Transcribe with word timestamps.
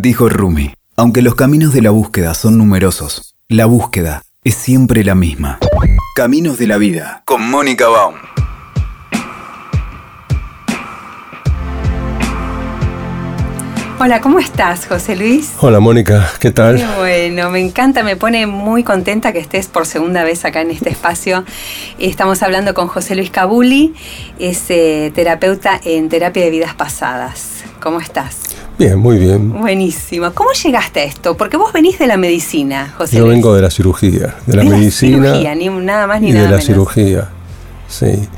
Dijo 0.00 0.28
Rumi, 0.28 0.72
aunque 0.96 1.22
los 1.22 1.34
caminos 1.34 1.72
de 1.72 1.82
la 1.82 1.90
búsqueda 1.90 2.32
son 2.32 2.56
numerosos, 2.56 3.34
la 3.48 3.66
búsqueda 3.66 4.22
es 4.44 4.54
siempre 4.54 5.02
la 5.02 5.16
misma. 5.16 5.58
Caminos 6.14 6.56
de 6.56 6.68
la 6.68 6.78
vida, 6.78 7.24
con 7.24 7.50
Mónica 7.50 7.88
Baum. 7.88 8.14
Hola, 13.98 14.20
¿cómo 14.20 14.38
estás, 14.38 14.86
José 14.86 15.16
Luis? 15.16 15.54
Hola, 15.58 15.80
Mónica, 15.80 16.30
¿qué 16.38 16.52
tal? 16.52 16.76
Qué 16.76 16.86
bueno, 16.96 17.50
me 17.50 17.58
encanta, 17.58 18.04
me 18.04 18.14
pone 18.14 18.46
muy 18.46 18.84
contenta 18.84 19.32
que 19.32 19.40
estés 19.40 19.66
por 19.66 19.84
segunda 19.84 20.22
vez 20.22 20.44
acá 20.44 20.60
en 20.60 20.70
este 20.70 20.90
espacio. 20.90 21.44
Estamos 21.98 22.44
hablando 22.44 22.72
con 22.72 22.86
José 22.86 23.16
Luis 23.16 23.32
Cabuli, 23.32 23.94
es 24.38 24.64
eh, 24.68 25.10
terapeuta 25.12 25.80
en 25.82 26.08
terapia 26.08 26.44
de 26.44 26.50
vidas 26.50 26.74
pasadas. 26.74 27.64
¿Cómo 27.80 27.98
estás? 27.98 28.57
Bien, 28.78 28.96
muy 28.96 29.18
bien. 29.18 29.52
Buenísimo. 29.60 30.30
¿Cómo 30.34 30.50
llegaste 30.52 31.00
a 31.00 31.04
esto? 31.04 31.36
Porque 31.36 31.56
vos 31.56 31.72
venís 31.72 31.98
de 31.98 32.06
la 32.06 32.16
medicina, 32.16 32.94
José 32.96 33.16
Yo 33.16 33.24
Luis. 33.24 33.34
vengo 33.34 33.54
de 33.54 33.62
la 33.62 33.70
cirugía, 33.70 34.36
de 34.46 34.56
la 34.56 34.62
De 34.62 34.70
medicina 34.70 35.30
cirugía, 35.32 35.54
ni 35.56 35.68
nada 35.68 36.06
más 36.06 36.20
ni 36.20 36.28
y 36.28 36.32
nada 36.32 36.44
de 36.44 36.50
la 36.50 36.56
menos. 36.58 36.64
cirugía. 36.66 37.28
Sí. 37.88 38.28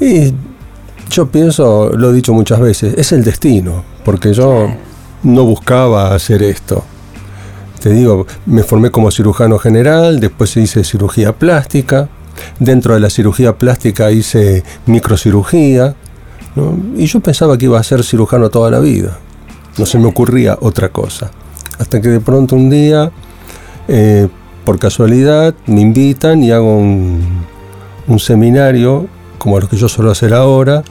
Y 0.00 0.34
yo 1.10 1.28
pienso, 1.28 1.90
lo 1.94 2.10
he 2.10 2.12
dicho 2.12 2.32
muchas 2.32 2.58
veces, 2.58 2.94
es 2.96 3.12
el 3.12 3.22
destino, 3.22 3.84
porque 4.04 4.32
yo 4.34 4.64
Claro. 4.66 4.76
no 5.22 5.44
buscaba 5.44 6.12
hacer 6.12 6.42
esto. 6.42 6.84
Te 7.80 7.90
digo, 7.90 8.26
me 8.46 8.64
formé 8.64 8.90
como 8.90 9.12
cirujano 9.12 9.58
general, 9.60 10.18
después 10.18 10.56
hice 10.56 10.82
cirugía 10.82 11.32
plástica, 11.32 12.08
dentro 12.58 12.94
de 12.94 13.00
la 13.00 13.10
cirugía 13.10 13.56
plástica 13.56 14.10
hice 14.10 14.64
microcirugía, 14.86 15.94
¿no? 16.56 16.76
y 16.96 17.06
yo 17.06 17.20
pensaba 17.20 17.56
que 17.56 17.66
iba 17.66 17.78
a 17.78 17.82
ser 17.84 18.02
cirujano 18.02 18.50
toda 18.50 18.72
la 18.72 18.80
vida. 18.80 19.18
No 19.78 19.86
se 19.86 19.98
me 19.98 20.06
ocurría 20.06 20.58
otra 20.60 20.88
cosa. 20.90 21.30
Hasta 21.78 22.00
que 22.00 22.08
de 22.08 22.20
pronto 22.20 22.56
un 22.56 22.68
día, 22.68 23.10
eh, 23.86 24.28
por 24.64 24.78
casualidad, 24.78 25.54
me 25.66 25.80
invitan 25.80 26.42
y 26.42 26.50
hago 26.50 26.76
un, 26.76 27.44
un 28.08 28.18
seminario, 28.18 29.06
como 29.38 29.60
los 29.60 29.68
que 29.68 29.76
yo 29.76 29.88
suelo 29.88 30.10
hacer 30.10 30.34
ahora, 30.34 30.82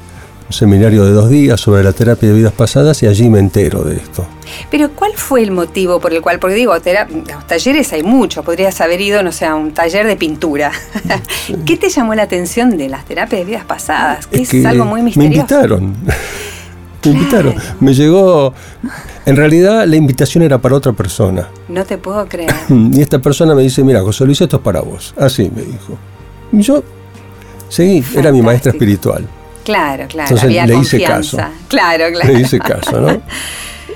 un 0.47 0.53
seminario 0.53 1.03
de 1.03 1.11
dos 1.11 1.30
días 1.30 1.59
sobre 1.59 1.83
la 1.83 1.91
terapia 1.91 2.30
de 2.30 2.35
vidas 2.35 2.53
pasadas 2.53 3.03
y 3.03 3.08
allí 3.08 3.30
me 3.30 3.39
entero 3.39 3.83
de 3.83 3.97
esto. 3.97 4.25
Pero 4.71 4.91
¿cuál 4.91 5.11
fue 5.15 5.43
el 5.43 5.52
motivo 5.52 5.99
por 5.99 6.13
el 6.13 6.21
cual? 6.21 6.39
Porque 6.39 6.55
digo, 6.55 6.73
los 6.73 7.47
talleres 7.47 7.91
hay 7.91 8.03
muchos, 8.03 8.45
podrías 8.45 8.80
haber 8.80 9.02
ido, 9.02 9.21
no 9.23 9.33
sé, 9.33 9.45
a 9.45 9.55
un 9.55 9.73
taller 9.73 10.08
de 10.08 10.15
pintura. 10.15 10.71
¿Qué 11.65 11.75
te 11.75 11.89
llamó 11.89 12.15
la 12.15 12.23
atención 12.23 12.77
de 12.77 12.88
las 12.88 13.03
terapias 13.03 13.41
de 13.41 13.45
vidas 13.45 13.65
pasadas? 13.65 14.27
Que 14.27 14.43
es, 14.43 14.49
que 14.49 14.65
algo 14.65 14.85
muy 14.85 15.02
Me 15.02 15.05
misterioso. 15.08 15.39
invitaron. 15.41 15.95
Me 17.08 17.13
invitaron. 17.17 17.53
Claro. 17.53 17.75
Me 17.80 17.94
llegó. 17.94 18.53
En 19.25 19.36
realidad, 19.36 19.86
la 19.86 19.95
invitación 19.95 20.44
era 20.44 20.58
para 20.58 20.75
otra 20.75 20.94
persona. 20.94 21.47
No 21.67 21.83
te 21.86 21.97
puedo 21.97 22.27
creer. 22.27 22.53
Y 22.69 23.02
esta 23.02 23.19
persona 23.19 23.55
me 23.55 23.64
dice: 23.64 23.83
Mira, 23.83 24.02
José 24.02 24.25
Luis, 24.25 24.39
esto 24.41 24.58
es 24.58 24.61
para 24.64 24.81
vos. 24.81 25.14
Así 25.17 25.52
me 25.53 25.64
dijo. 25.64 25.97
Y 26.52 26.61
yo 26.61 26.83
seguí, 27.69 28.03
era 28.16 28.31
mi 28.31 28.41
maestra 28.41 28.72
espiritual. 28.72 29.27
Claro, 29.64 30.05
claro, 30.08 30.30
Entonces, 30.30 30.45
había 30.45 30.66
le 30.66 30.77
hice 30.77 30.97
confianza. 30.97 31.38
caso. 31.38 31.53
Claro, 31.67 32.05
claro. 32.11 32.33
Le 32.33 32.39
hice 32.41 32.59
caso, 32.59 33.02
¿no? 33.02 33.21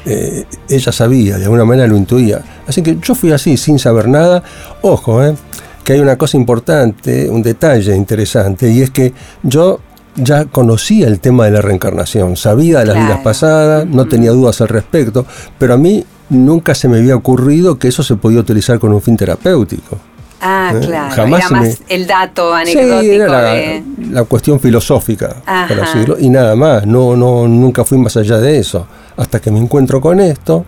Eh, 0.03 0.45
ella 0.67 0.91
sabía, 0.91 1.37
de 1.37 1.43
alguna 1.43 1.63
manera 1.63 1.85
lo 1.85 1.95
intuía. 1.95 2.41
Así 2.65 2.81
que 2.81 2.97
yo 2.99 3.13
fui 3.13 3.31
así, 3.31 3.55
sin 3.55 3.77
saber 3.77 4.07
nada. 4.07 4.41
Ojo, 4.81 5.23
¿eh? 5.23 5.35
que 5.83 5.93
hay 5.93 5.99
una 5.99 6.17
cosa 6.17 6.37
importante, 6.37 7.29
un 7.29 7.41
detalle 7.41 7.95
interesante, 7.95 8.69
y 8.71 8.81
es 8.81 8.91
que 8.91 9.13
yo 9.43 9.79
ya 10.15 10.45
conocía 10.45 11.07
el 11.07 11.19
tema 11.19 11.45
de 11.45 11.51
la 11.51 11.61
reencarnación, 11.61 12.35
sabía 12.35 12.79
de 12.79 12.85
las 12.85 12.95
Claro. 12.95 13.07
vidas 13.09 13.23
pasadas, 13.23 13.85
no 13.87 14.05
tenía 14.07 14.31
dudas 14.31 14.59
al 14.61 14.67
respecto, 14.67 15.25
pero 15.57 15.73
a 15.73 15.77
mí 15.77 16.03
nunca 16.29 16.75
se 16.75 16.87
me 16.87 16.97
había 16.97 17.15
ocurrido 17.15 17.77
que 17.79 17.87
eso 17.87 18.03
se 18.03 18.15
podía 18.15 18.39
utilizar 18.39 18.79
con 18.79 18.93
un 18.93 19.01
fin 19.01 19.15
terapéutico. 19.17 19.97
Ah, 20.43 20.73
Eh, 20.75 20.79
claro. 20.85 21.13
jamás 21.15 21.39
Era 21.39 21.47
se 21.47 21.53
me- 21.53 21.59
más 21.61 21.81
el 21.87 22.07
dato 22.07 22.51
Sí, 22.65 22.71
anecdótico 22.77 23.13
era 23.13 23.27
la, 23.27 23.41
de. 23.53 23.83
la 24.09 24.23
cuestión 24.23 24.59
filosófica, 24.59 25.35
Ajá. 25.45 25.75
decirlo, 25.75 26.17
y 26.19 26.29
nada 26.29 26.55
más, 26.55 26.85
no, 26.87 27.15
no, 27.15 27.47
nunca 27.47 27.85
fui 27.85 27.97
más 27.99 28.17
allá 28.17 28.37
de 28.39 28.57
eso. 28.57 28.87
Hasta 29.17 29.39
que 29.39 29.51
me 29.51 29.59
encuentro 29.59 30.01
con 30.01 30.19
esto, 30.19 30.65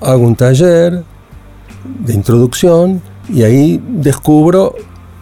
hago 0.00 0.22
un 0.24 0.34
taller 0.34 1.04
de 2.00 2.12
introducción 2.12 3.00
y 3.32 3.44
ahí 3.44 3.80
descubro, 3.88 4.74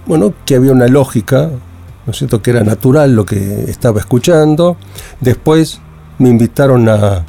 bueno, 0.06 0.33
que 0.47 0.54
había 0.56 0.72
una 0.72 0.87
lógica, 0.88 1.50
¿no 2.06 2.12
es 2.12 2.19
cierto?, 2.19 2.43
que 2.43 2.50
era 2.50 2.62
natural 2.62 3.15
lo 3.15 3.25
que 3.25 3.65
estaba 3.69 4.00
escuchando. 4.00 4.77
Después 5.21 5.81
me 6.19 6.28
invitaron 6.28 6.88
a 6.88 7.25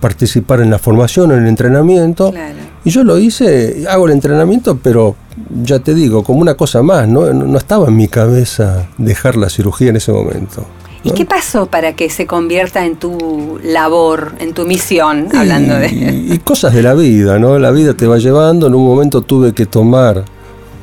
participar 0.00 0.60
en 0.60 0.70
la 0.70 0.78
formación, 0.78 1.32
en 1.32 1.42
el 1.42 1.46
entrenamiento. 1.48 2.30
Claro. 2.30 2.58
Y 2.84 2.90
yo 2.90 3.04
lo 3.04 3.18
hice, 3.18 3.86
hago 3.88 4.06
el 4.06 4.12
entrenamiento, 4.12 4.78
pero 4.82 5.16
ya 5.62 5.78
te 5.78 5.94
digo, 5.94 6.22
como 6.22 6.40
una 6.40 6.54
cosa 6.54 6.82
más, 6.82 7.08
no, 7.08 7.32
no 7.32 7.56
estaba 7.56 7.88
en 7.88 7.96
mi 7.96 8.08
cabeza 8.08 8.86
dejar 8.98 9.36
la 9.36 9.48
cirugía 9.48 9.88
en 9.88 9.96
ese 9.96 10.12
momento. 10.12 10.66
¿Y 11.06 11.10
qué 11.10 11.26
pasó 11.26 11.66
para 11.66 11.94
que 11.94 12.08
se 12.08 12.26
convierta 12.26 12.84
en 12.86 12.96
tu 12.96 13.58
labor, 13.62 14.32
en 14.38 14.54
tu 14.54 14.64
misión, 14.64 15.28
Y- 15.32 15.36
hablando 15.36 15.74
de. 15.78 15.88
Y, 15.88 16.38
cosas 16.38 16.72
de 16.72 16.82
la 16.82 16.94
vida, 16.94 17.38
¿no? 17.38 17.58
La 17.58 17.70
vida 17.70 17.92
te 17.94 18.06
va 18.06 18.16
llevando. 18.16 18.66
En 18.68 18.74
un 18.74 18.84
momento 18.86 19.20
tuve 19.20 19.52
que 19.52 19.66
tomar, 19.66 20.24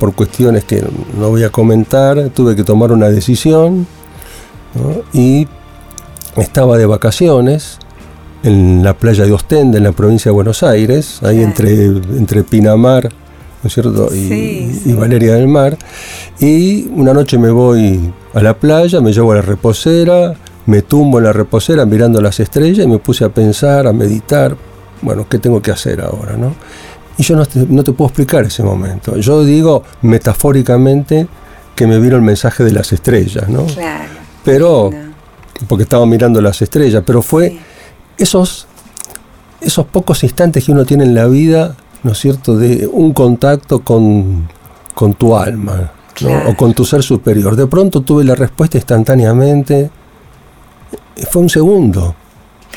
por 0.02 0.16
cuestiones 0.16 0.64
que 0.64 0.84
no 1.16 1.28
voy 1.28 1.44
a 1.44 1.50
comentar, 1.50 2.30
tuve 2.30 2.56
que 2.56 2.64
tomar 2.64 2.90
una 2.90 3.08
decisión. 3.08 3.86
¿no? 4.74 5.02
Y 5.12 5.46
estaba 6.36 6.76
de 6.76 6.86
vacaciones 6.86 7.78
en 8.42 8.82
la 8.82 8.94
playa 8.94 9.24
de 9.24 9.30
Ostende, 9.30 9.78
en 9.78 9.84
la 9.84 9.92
provincia 9.92 10.30
de 10.30 10.34
Buenos 10.34 10.64
Aires, 10.64 11.20
ahí 11.22 11.36
Claro. 11.36 11.48
entre, 11.48 11.84
entre 12.18 12.42
Pinamar, 12.42 13.04
¿no 13.62 13.68
es 13.68 13.72
cierto? 13.74 14.08
Y, 14.12 14.26
Sí, 14.28 14.82
y. 14.86 14.92
Valeria 14.94 15.34
del 15.34 15.46
Mar. 15.46 15.78
Y 16.40 16.88
una 16.96 17.14
noche 17.14 17.38
me 17.38 17.52
voy 17.52 18.12
a 18.34 18.42
la 18.42 18.54
playa, 18.58 19.00
me 19.00 19.12
llevo 19.12 19.30
a 19.30 19.36
la 19.36 19.42
reposera, 19.42 20.34
me 20.66 20.82
tumbo 20.82 21.18
en 21.18 21.24
la 21.26 21.32
reposera 21.32 21.86
mirando 21.86 22.20
las 22.20 22.40
estrellas 22.40 22.84
y 22.84 22.88
me 22.88 22.98
puse 22.98 23.24
a 23.24 23.28
pensar, 23.28 23.86
a 23.86 23.92
meditar, 23.92 24.56
bueno, 25.00 25.28
¿qué 25.28 25.38
tengo 25.38 25.62
que 25.62 25.70
hacer 25.70 26.00
ahora, 26.00 26.36
no? 26.36 26.56
Y 27.18 27.22
yo 27.22 27.36
no 27.36 27.44
te, 27.46 27.66
no 27.68 27.82
te 27.84 27.92
puedo 27.92 28.08
explicar 28.08 28.44
ese 28.44 28.62
momento. 28.62 29.16
Yo 29.16 29.44
digo 29.44 29.82
metafóricamente 30.02 31.26
que 31.74 31.86
me 31.86 31.98
vino 31.98 32.16
el 32.16 32.22
mensaje 32.22 32.64
de 32.64 32.72
las 32.72 32.92
estrellas, 32.92 33.48
¿no? 33.48 33.64
Claro. 33.66 34.04
Pero, 34.44 34.90
porque 35.68 35.84
estaba 35.84 36.04
mirando 36.06 36.40
las 36.40 36.60
estrellas, 36.62 37.02
pero 37.06 37.22
fue 37.22 37.50
Sí. 37.50 37.60
esos, 38.18 38.66
esos 39.60 39.86
pocos 39.86 40.22
instantes 40.24 40.64
que 40.64 40.72
uno 40.72 40.84
tiene 40.84 41.04
en 41.04 41.14
la 41.14 41.26
vida, 41.26 41.76
¿no 42.02 42.12
es 42.12 42.18
cierto?, 42.18 42.56
de 42.56 42.88
un 42.90 43.12
contacto 43.12 43.80
con, 43.80 44.48
con 44.94 45.14
tu 45.14 45.36
alma, 45.36 45.76
¿no? 45.76 46.02
Claro. 46.14 46.50
o 46.50 46.56
con 46.56 46.74
tu 46.74 46.84
ser 46.84 47.02
superior. 47.02 47.56
De 47.56 47.66
pronto 47.66 48.02
tuve 48.02 48.22
la 48.22 48.34
respuesta 48.34 48.76
instantáneamente, 48.76 49.90
fue 51.30 51.40
un 51.42 51.48
segundo. 51.48 52.14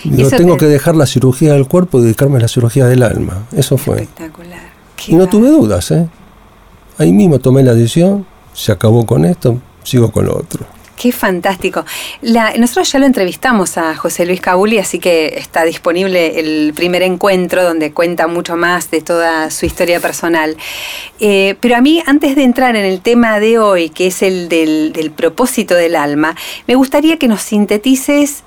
Y 0.03 0.09
Digo, 0.09 0.27
eso 0.27 0.37
tengo 0.37 0.53
te- 0.53 0.59
que 0.61 0.65
dejar 0.65 0.95
la 0.95 1.05
cirugía 1.05 1.53
del 1.53 1.67
cuerpo 1.67 1.99
y 1.99 2.03
dedicarme 2.03 2.37
a 2.37 2.41
la 2.41 2.47
cirugía 2.47 2.85
del 2.85 3.03
alma. 3.03 3.43
Eso 3.55 3.77
fue. 3.77 4.01
Espectacular. 4.01 4.59
Qué 4.95 5.11
Y 5.13 5.15
no 5.15 5.27
tuve 5.27 5.49
dudas, 5.49 5.91
¿eh? 5.91 6.07
Ahí 6.97 7.11
mismo 7.11 7.39
tomé 7.39 7.63
la 7.63 7.73
decisión, 7.73 8.25
se 8.53 8.71
acabó 8.71 9.05
con 9.05 9.25
esto, 9.25 9.59
sigo 9.83 10.11
con 10.11 10.25
lo 10.25 10.37
otro. 10.37 10.65
Qué 10.95 11.11
fantástico. 11.11 11.83
La- 12.21 12.53
nosotros 12.57 12.89
ya 12.89 12.99
lo 12.99 13.05
entrevistamos 13.05 13.77
a 13.77 13.95
José 13.97 14.25
Luis 14.25 14.39
Cabuli, 14.39 14.77
así 14.79 14.97
que 14.97 15.33
está 15.37 15.65
disponible 15.65 16.39
el 16.39 16.71
primer 16.73 17.01
encuentro 17.03 17.65
donde 17.65 17.91
cuenta 17.91 18.27
mucho 18.27 18.55
más 18.55 18.89
de 18.91 19.01
toda 19.01 19.51
su 19.51 19.65
historia 19.65 19.99
personal. 19.99 20.55
Eh, 21.19 21.55
pero 21.59 21.75
a 21.75 21.81
mí, 21.81 22.01
antes 22.05 22.37
de 22.37 22.43
entrar 22.43 22.77
en 22.77 22.85
el 22.85 23.01
tema 23.01 23.41
de 23.41 23.59
hoy, 23.59 23.89
que 23.89 24.07
es 24.07 24.21
el 24.21 24.47
del, 24.47 24.93
del 24.93 25.11
propósito 25.11 25.75
del 25.75 25.97
alma, 25.97 26.37
me 26.65 26.75
gustaría 26.75 27.17
que 27.19 27.27
nos 27.27 27.41
sintetices 27.41 28.43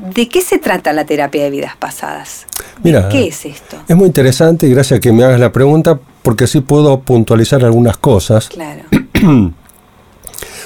de 0.00 0.28
qué 0.28 0.40
se 0.40 0.58
trata 0.58 0.92
la 0.92 1.04
terapia 1.04 1.44
de 1.44 1.50
vidas 1.50 1.76
pasadas. 1.78 2.46
Mira, 2.82 3.08
¿Qué 3.08 3.28
es 3.28 3.44
esto? 3.44 3.76
Es 3.88 3.96
muy 3.96 4.06
interesante 4.06 4.66
y 4.66 4.70
gracias 4.70 4.98
a 4.98 5.00
que 5.00 5.12
me 5.12 5.24
hagas 5.24 5.38
la 5.40 5.52
pregunta 5.52 5.98
porque 6.22 6.44
así 6.44 6.60
puedo 6.60 7.00
puntualizar 7.00 7.64
algunas 7.64 7.96
cosas, 7.98 8.48
Claro. 8.48 8.82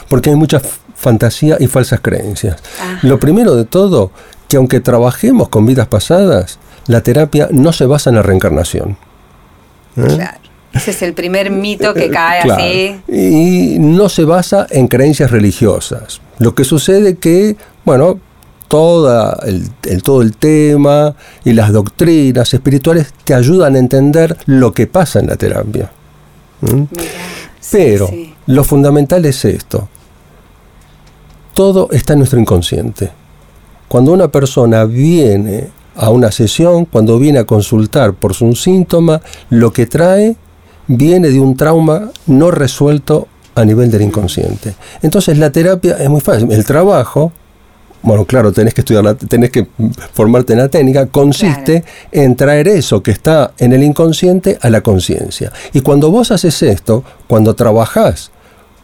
porque 0.09 0.31
hay 0.31 0.37
mucha 0.37 0.61
fantasía 0.95 1.57
y 1.61 1.67
falsas 1.67 2.01
creencias. 2.01 2.57
Ajá. 2.81 2.99
Lo 3.03 3.19
primero 3.19 3.55
de 3.57 3.65
todo, 3.65 4.11
que 4.49 4.57
aunque 4.57 4.81
trabajemos 4.81 5.49
con 5.49 5.67
vidas 5.67 5.89
pasadas, 5.89 6.59
la 6.87 7.03
terapia 7.03 7.49
no 7.51 7.73
se 7.73 7.87
basa 7.87 8.11
en 8.11 8.17
la 8.17 8.23
reencarnación. 8.23 8.97
¿eh? 9.97 10.03
Claro. 10.07 10.39
Ese 10.73 10.91
es 10.91 11.03
el 11.03 11.15
primer 11.15 11.51
mito 11.53 11.95
que 11.95 12.11
cae 12.11 12.43
Claro. 12.43 12.61
así. 12.63 13.01
Y 13.09 13.79
no 13.79 14.09
se 14.09 14.25
basa 14.25 14.67
en 14.71 14.89
creencias 14.89 15.31
religiosas. 15.31 16.21
Lo 16.39 16.55
que 16.57 16.65
sucede 16.65 17.17
que, 17.17 17.57
bueno, 17.85 18.19
toda 18.69 19.39
el, 19.47 19.69
el- 19.85 20.03
todo 20.03 20.23
el 20.23 20.37
tema 20.37 21.15
y 21.45 21.53
las 21.53 21.73
doctrinas 21.73 22.53
espirituales 22.55 23.13
te 23.25 23.35
ayudan 23.35 23.77
a 23.77 23.79
entender 23.79 24.37
lo 24.47 24.73
que 24.73 24.87
pasa 24.87 25.21
en 25.21 25.27
la 25.29 25.37
terapia. 25.37 25.91
¿Mm? 26.61 26.67
Mirá, 26.75 26.89
Pero 27.71 28.09
sí. 28.09 28.35
lo 28.47 28.65
fundamental 28.65 29.25
es 29.27 29.45
esto. 29.45 29.89
Todo 31.55 31.89
está 31.93 32.15
en 32.15 32.21
nuestro 32.21 32.41
inconsciente. 32.41 33.11
Cuando 33.89 34.13
una 34.13 34.29
persona 34.29 34.85
viene 34.85 35.69
a 35.97 36.11
una 36.11 36.33
sesión, 36.33 36.85
cuando 36.87 37.19
viene 37.19 37.39
a 37.39 37.45
consultar 37.45 38.15
por 38.15 38.33
un 38.41 38.57
síntoma, 38.57 39.21
lo 39.51 39.73
que 39.73 39.87
trae 39.87 40.37
viene 40.89 41.29
de 41.31 41.39
un 41.39 41.57
trauma 41.57 42.11
no 42.27 42.51
resuelto 42.51 43.29
a 43.55 43.65
nivel 43.65 43.91
del 43.91 44.03
inconsciente. 44.03 44.75
Entonces 45.03 45.39
la 45.39 45.53
terapia 45.53 45.97
es 45.99 46.11
muy 46.11 46.21
fácil. 46.21 46.51
El 46.51 46.65
trabajo, 46.65 47.31
bueno, 48.05 48.27
claro, 48.27 48.53
tenés 48.53 48.75
que 48.75 48.83
estudiar, 48.83 49.15
tenés 49.15 49.51
que 49.51 49.67
formarte 50.13 50.53
en 50.53 50.59
la 50.59 50.69
técnica, 50.69 51.07
consiste 51.07 51.85
en 52.13 52.37
traer 52.37 52.69
eso 52.69 53.03
que 53.03 53.11
está 53.11 53.53
en 53.59 53.73
el 53.73 53.83
inconsciente 53.83 54.59
a 54.61 54.69
la 54.69 54.83
conciencia. 54.83 55.53
Y 55.73 55.81
cuando 55.81 56.11
vos 56.11 56.31
haces 56.31 56.63
esto, 56.63 57.03
cuando 57.27 57.55
trabajás 57.55 58.31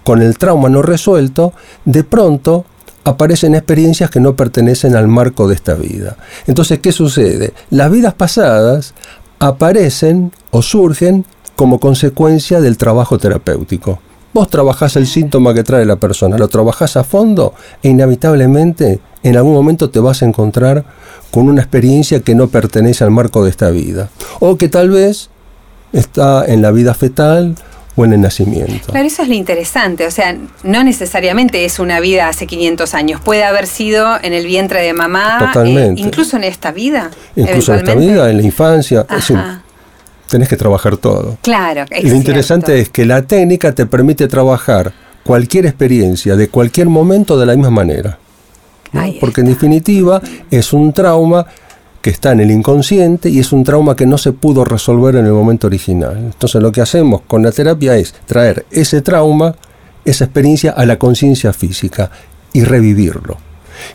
con 0.04 0.22
el 0.22 0.38
trauma 0.38 0.70
no 0.70 0.80
resuelto, 0.80 1.52
de 1.84 2.02
pronto 2.02 2.64
aparecen 3.04 3.54
experiencias 3.54 4.10
que 4.10 4.20
no 4.20 4.34
pertenecen 4.36 4.96
al 4.96 5.06
marco 5.06 5.46
de 5.48 5.54
esta 5.54 5.74
vida. 5.74 6.16
Entonces, 6.46 6.78
¿qué 6.78 6.90
sucede? 6.90 7.52
Las 7.68 7.90
vidas 7.90 8.14
pasadas 8.14 8.94
aparecen 9.38 10.32
o 10.50 10.62
surgen 10.62 11.26
como 11.56 11.78
consecuencia 11.78 12.60
del 12.62 12.78
trabajo 12.78 13.18
terapéutico. 13.18 14.00
Vos 14.32 14.48
trabajás 14.48 14.96
el 14.96 15.06
síntoma 15.06 15.52
que 15.54 15.64
trae 15.64 15.84
la 15.84 15.96
persona, 15.96 16.38
lo 16.38 16.48
trabajás 16.48 16.96
a 16.96 17.04
fondo 17.04 17.54
e 17.82 17.88
inevitablemente 17.88 19.00
en 19.22 19.36
algún 19.36 19.54
momento 19.54 19.90
te 19.90 19.98
vas 19.98 20.22
a 20.22 20.26
encontrar 20.26 20.84
con 21.30 21.48
una 21.48 21.60
experiencia 21.60 22.20
que 22.20 22.34
no 22.34 22.48
pertenece 22.48 23.04
al 23.04 23.10
marco 23.10 23.44
de 23.44 23.50
esta 23.50 23.70
vida. 23.70 24.08
O 24.38 24.56
que 24.56 24.68
tal 24.68 24.90
vez 24.90 25.30
está 25.92 26.44
en 26.46 26.62
la 26.62 26.70
vida 26.70 26.94
fetal 26.94 27.56
o 27.96 28.04
en 28.04 28.12
el 28.12 28.20
nacimiento. 28.20 28.92
Claro, 28.92 29.06
eso 29.06 29.22
es 29.22 29.28
lo 29.28 29.34
interesante. 29.34 30.06
O 30.06 30.10
sea, 30.10 30.36
no 30.62 30.84
necesariamente 30.84 31.64
es 31.64 31.78
una 31.78 32.00
vida 32.00 32.28
hace 32.28 32.46
500 32.46 32.94
años. 32.94 33.20
Puede 33.20 33.44
haber 33.44 33.66
sido 33.66 34.16
en 34.22 34.32
el 34.32 34.46
vientre 34.46 34.80
de 34.80 34.92
mamá. 34.92 35.38
Eh, 35.40 35.46
Totalmente. 35.46 36.00
incluso 36.00 36.36
en 36.36 36.44
esta 36.44 36.70
vida. 36.70 37.10
Incluso 37.36 37.74
en 37.74 37.80
esta 37.80 37.94
vida, 37.94 38.30
en 38.30 38.36
la 38.36 38.42
infancia. 38.42 39.06
Ajá 39.08 39.64
tenés 40.30 40.48
que 40.48 40.56
trabajar 40.56 40.96
todo. 40.96 41.36
Claro. 41.42 41.84
y 41.90 42.08
lo 42.08 42.16
interesante 42.16 42.80
es 42.80 42.88
que 42.88 43.04
la 43.04 43.22
técnica 43.22 43.72
te 43.72 43.86
permite 43.86 44.28
trabajar 44.28 44.92
cualquier 45.24 45.66
experiencia 45.66 46.36
de 46.36 46.48
cualquier 46.48 46.88
momento 46.88 47.38
de 47.38 47.46
la 47.46 47.54
misma 47.54 47.70
manera. 47.70 48.18
Porque 49.20 49.42
en 49.42 49.48
definitiva 49.48 50.20
es 50.50 50.72
un 50.72 50.92
trauma 50.92 51.46
que 52.02 52.10
está 52.10 52.32
en 52.32 52.40
el 52.40 52.50
inconsciente 52.50 53.28
y 53.28 53.38
es 53.38 53.52
un 53.52 53.62
trauma 53.62 53.94
que 53.94 54.06
no 54.06 54.18
se 54.18 54.32
pudo 54.32 54.64
resolver 54.64 55.16
en 55.16 55.26
el 55.26 55.32
momento 55.32 55.66
original. 55.66 56.16
Entonces 56.16 56.62
lo 56.62 56.72
que 56.72 56.80
hacemos 56.80 57.20
con 57.26 57.42
la 57.42 57.52
terapia 57.52 57.96
es 57.96 58.14
traer 58.26 58.64
ese 58.70 59.02
trauma, 59.02 59.54
esa 60.04 60.24
experiencia 60.24 60.72
a 60.72 60.86
la 60.86 60.98
conciencia 60.98 61.52
física 61.52 62.10
y 62.52 62.64
revivirlo. 62.64 63.36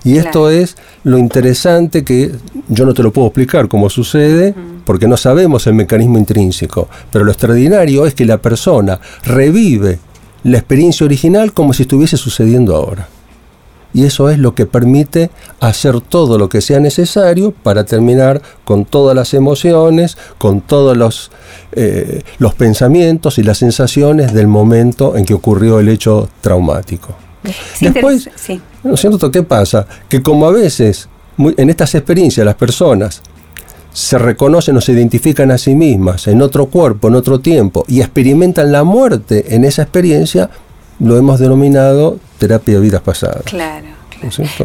Y 0.04 0.18
esto 0.18 0.50
es 0.50 0.76
lo 1.04 1.18
interesante 1.18 2.04
que 2.04 2.32
yo 2.68 2.86
no 2.86 2.94
te 2.94 3.04
lo 3.04 3.12
puedo 3.12 3.28
explicar 3.28 3.68
cómo 3.68 3.90
sucede, 3.90 4.54
porque 4.86 5.08
no 5.08 5.18
sabemos 5.18 5.68
el 5.68 5.74
mecanismo 5.74 6.18
intrínseco, 6.18 6.88
pero 7.12 7.26
lo 7.26 7.32
extraordinario 7.32 8.06
es 8.06 8.14
que 8.14 8.26
la 8.26 8.38
persona 8.38 9.00
revive 9.24 10.00
la 10.44 10.58
experiencia 10.60 11.06
original 11.06 11.54
como 11.54 11.74
si 11.74 11.84
estuviese 11.84 12.18
sucediendo 12.18 12.76
ahora. 12.76 13.08
Y 13.96 14.04
eso 14.04 14.30
es 14.30 14.38
lo 14.38 14.54
que 14.54 14.66
permite 14.66 15.30
hacer 15.62 16.02
todo 16.02 16.38
lo 16.38 16.50
que 16.50 16.60
sea 16.60 16.82
necesario 16.82 17.52
para 17.52 17.86
terminar 17.86 18.42
con 18.66 18.84
todas 18.84 19.16
las 19.16 19.34
emociones, 19.34 20.18
con 20.38 20.60
todos 20.60 20.98
los, 20.98 21.32
eh, 21.72 22.22
los 22.38 22.54
pensamientos 22.56 23.38
y 23.38 23.44
las 23.44 23.58
sensaciones 23.60 24.34
del 24.34 24.48
momento 24.48 25.16
en 25.16 25.24
que 25.24 25.34
ocurrió 25.34 25.80
el 25.80 25.88
hecho 25.88 26.28
traumático. 26.42 27.16
Después, 27.80 28.30
¿no 28.86 28.94
es 28.94 29.02
cierto? 29.02 29.32
¿Qué 29.32 29.44
pasa? 29.44 29.86
Que 30.08 30.22
como 30.22 30.48
a 30.48 30.52
veces 30.52 31.10
en 31.38 31.70
estas 31.70 31.96
experiencias 31.96 32.46
las 32.46 32.56
personas 32.56 33.22
se 33.92 34.18
reconocen 34.18 34.76
o 34.78 34.82
se 34.82 34.92
identifican 34.92 35.52
a 35.52 35.58
sí 35.58 35.74
mismas 35.74 36.28
en 36.28 36.42
otro 36.42 36.68
cuerpo, 36.68 37.08
en 37.08 37.16
otro 37.16 37.40
tiempo, 37.40 37.86
y 37.88 38.02
experimentan 38.02 38.72
la 38.72 38.84
muerte 38.84 39.56
en 39.56 39.64
esa 39.64 39.84
experiencia, 39.84 40.50
lo 41.00 41.18
hemos 41.18 41.40
denominado 41.40 42.20
terapia 42.38 42.76
de 42.76 42.82
vidas 42.82 43.02
pasadas. 43.02 43.44
Claro. 43.46 43.88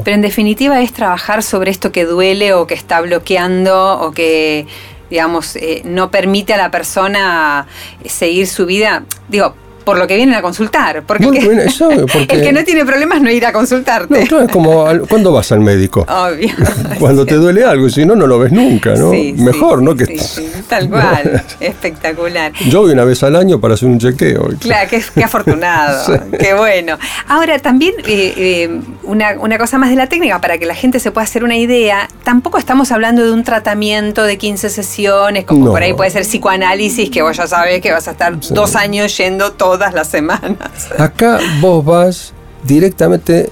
Pero 0.05 0.15
en 0.15 0.23
definitiva 0.23 0.81
es 0.81 0.93
trabajar 0.93 1.43
sobre 1.43 1.71
esto 1.71 1.93
que 1.93 2.05
duele 2.05 2.55
o 2.55 2.67
que 2.67 2.75
está 2.75 3.01
bloqueando 3.01 4.01
o 4.01 4.13
que, 4.13 4.67
digamos, 5.11 5.57
eh, 5.57 5.83
no 5.85 6.11
permite 6.11 6.55
a 6.55 6.57
la 6.57 6.71
persona 6.71 7.67
seguir 8.05 8.47
su 8.47 8.67
vida. 8.67 9.05
Digo, 9.29 9.55
por 9.85 9.99
lo 9.99 10.07
que 10.07 10.17
vienen 10.17 10.35
a 10.35 10.43
consultar. 10.43 11.03
Porque, 11.07 11.27
el 12.29 12.43
que 12.43 12.53
no 12.53 12.65
tiene 12.65 12.85
problemas 12.85 13.21
no 13.21 13.31
irá 13.31 13.49
a 13.49 13.53
consultarte. 13.53 14.27
No, 14.31 14.41
es 14.41 14.51
como, 14.51 14.87
¿cuándo 15.09 15.33
vas 15.33 15.51
al 15.53 15.61
médico? 15.61 16.07
Obvio. 16.09 16.51
Cuando 16.99 17.27
te 17.27 17.35
duele 17.37 17.65
algo, 17.65 17.89
si 17.89 18.05
no, 18.05 18.15
no 18.15 18.27
lo 18.27 18.39
ves 18.39 18.53
nunca, 18.53 18.95
¿no? 18.95 19.13
Mejor, 19.13 19.83
¿no? 19.83 19.95
Que... 19.95 20.21
tal 20.69 20.89
cual. 20.89 21.43
Espectacular. 21.61 22.53
Yo 22.69 22.83
voy 22.83 22.93
una 22.93 23.05
vez 23.05 23.23
al 23.23 23.37
año 23.37 23.61
para 23.61 23.75
hacer 23.75 23.89
un 23.89 23.99
chequeo. 23.99 24.49
Claro, 24.61 24.89
qué, 24.91 25.25
afortunado. 25.25 26.21
Qué 26.39 26.55
bueno. 26.55 26.99
Ahora, 27.29 27.59
también 27.59 27.95
eh, 28.07 28.35
eh, 28.37 28.81
una, 29.03 29.39
una 29.39 29.59
cosa 29.59 29.79
más 29.79 29.91
de 29.91 29.97
la 29.97 30.07
técnica, 30.07 30.41
para 30.41 30.59
que 30.59 30.67
la 30.67 30.75
gente 30.75 31.01
se 31.01 31.11
pueda 31.11 31.25
hacer 31.25 31.45
una 31.45 31.57
idea, 31.57 32.09
tampoco 32.25 32.59
estamos 32.59 32.93
hablando 32.93 33.25
de 33.25 33.33
un 33.33 33.45
tratamiento 33.45 34.23
de 34.23 34.39
15 34.39 34.71
sesiones, 34.71 35.45
como 35.45 35.67
por 35.67 35.83
ahí 35.83 35.93
puede 35.93 36.11
ser 36.11 36.23
psicoanálisis, 36.23 37.11
que 37.11 37.23
vos 37.23 37.37
ya 37.37 37.47
sabés 37.47 37.81
que 37.81 37.93
vas 37.93 38.09
a 38.09 38.13
estar 38.13 38.39
dos 38.51 38.77
años 38.77 39.17
yendo 39.17 39.53
todo 39.53 39.70
todas 39.71 39.95
las 39.95 40.09
semanas. 40.09 40.59
Acá 40.99 41.39
vos 41.61 41.85
vas 41.85 42.33
directamente 42.65 43.51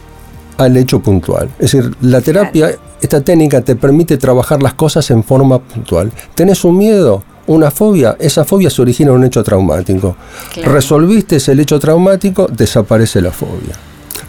al 0.56 0.76
hecho 0.76 0.99
puntual. 1.00 1.49
Es 1.61 1.70
decir, 1.70 1.94
la 2.00 2.20
terapia, 2.20 2.75
esta 3.00 3.20
técnica 3.20 3.61
te 3.61 3.76
permite 3.76 4.17
trabajar 4.17 4.61
las 4.61 4.75
cosas 4.75 5.09
en 5.12 5.23
forma 5.23 5.61
puntual. 5.61 6.11
¿Tenés 6.35 6.65
un 6.65 6.76
miedo? 6.76 7.23
Una 7.47 7.70
fobia, 7.70 8.17
esa 8.19 8.44
fobia 8.44 8.69
se 8.69 8.82
origina 8.82 9.11
en 9.11 9.19
un 9.19 9.25
hecho 9.25 9.44
traumático. 9.44 10.17
Resolviste 10.65 11.37
ese 11.37 11.53
hecho 11.53 11.79
traumático, 11.79 12.49
desaparece 12.49 13.20
la 13.20 13.31
fobia. 13.31 13.75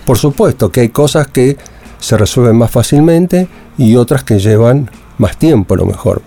Por 0.05 0.19
supuesto 0.19 0.71
que 0.71 0.81
hay 0.81 0.89
cosas 0.89 1.27
que 1.27 1.57
se 1.99 2.17
resuelven 2.17 2.55
más 2.55 2.69
fácilmente 2.69 3.47
y 3.79 3.95
otras 3.95 4.23
que 4.23 4.37
llevan 4.37 4.91
más 5.17 5.37
tiempo 5.37 5.73
a 5.73 5.77
lo 5.77 5.85
mejor. 5.85 6.21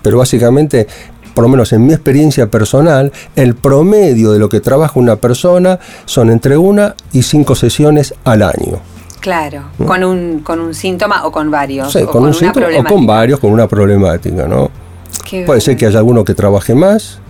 Pero 0.00 0.18
básicamente 0.18 0.88
por 1.34 1.42
lo 1.42 1.48
menos 1.48 1.72
en 1.72 1.86
mi 1.86 1.92
experiencia 1.92 2.50
personal, 2.50 3.12
el 3.36 3.54
promedio 3.54 4.32
de 4.32 4.38
lo 4.38 4.48
que 4.48 4.60
trabaja 4.60 4.98
una 4.98 5.16
persona 5.16 5.78
son 6.04 6.30
entre 6.30 6.56
una 6.56 6.94
y 7.12 7.22
cinco 7.22 7.54
sesiones 7.54 8.14
al 8.24 8.42
año. 8.42 8.80
Claro, 9.20 9.62
con, 9.86 10.02
un, 10.02 10.40
con 10.40 10.58
un 10.58 10.74
síntoma 10.74 11.24
o 11.24 11.30
con 11.30 11.48
varios. 11.50 11.92
Sí, 11.92 12.02
con, 12.04 12.24
un 12.24 12.34
síntoma 12.34 12.66
o 12.76 12.84
con 12.84 13.06
varios, 13.06 13.38
con 13.38 13.52
una 13.52 13.68
problemática, 13.68 14.48
¿no? 14.48 14.70
Puede 15.46 15.60
ser 15.60 15.76
que 15.76 15.86
haya 15.86 15.98
alguno 15.98 16.24
que 16.24 16.34
trabaje 16.34 16.74
más, 16.74 17.20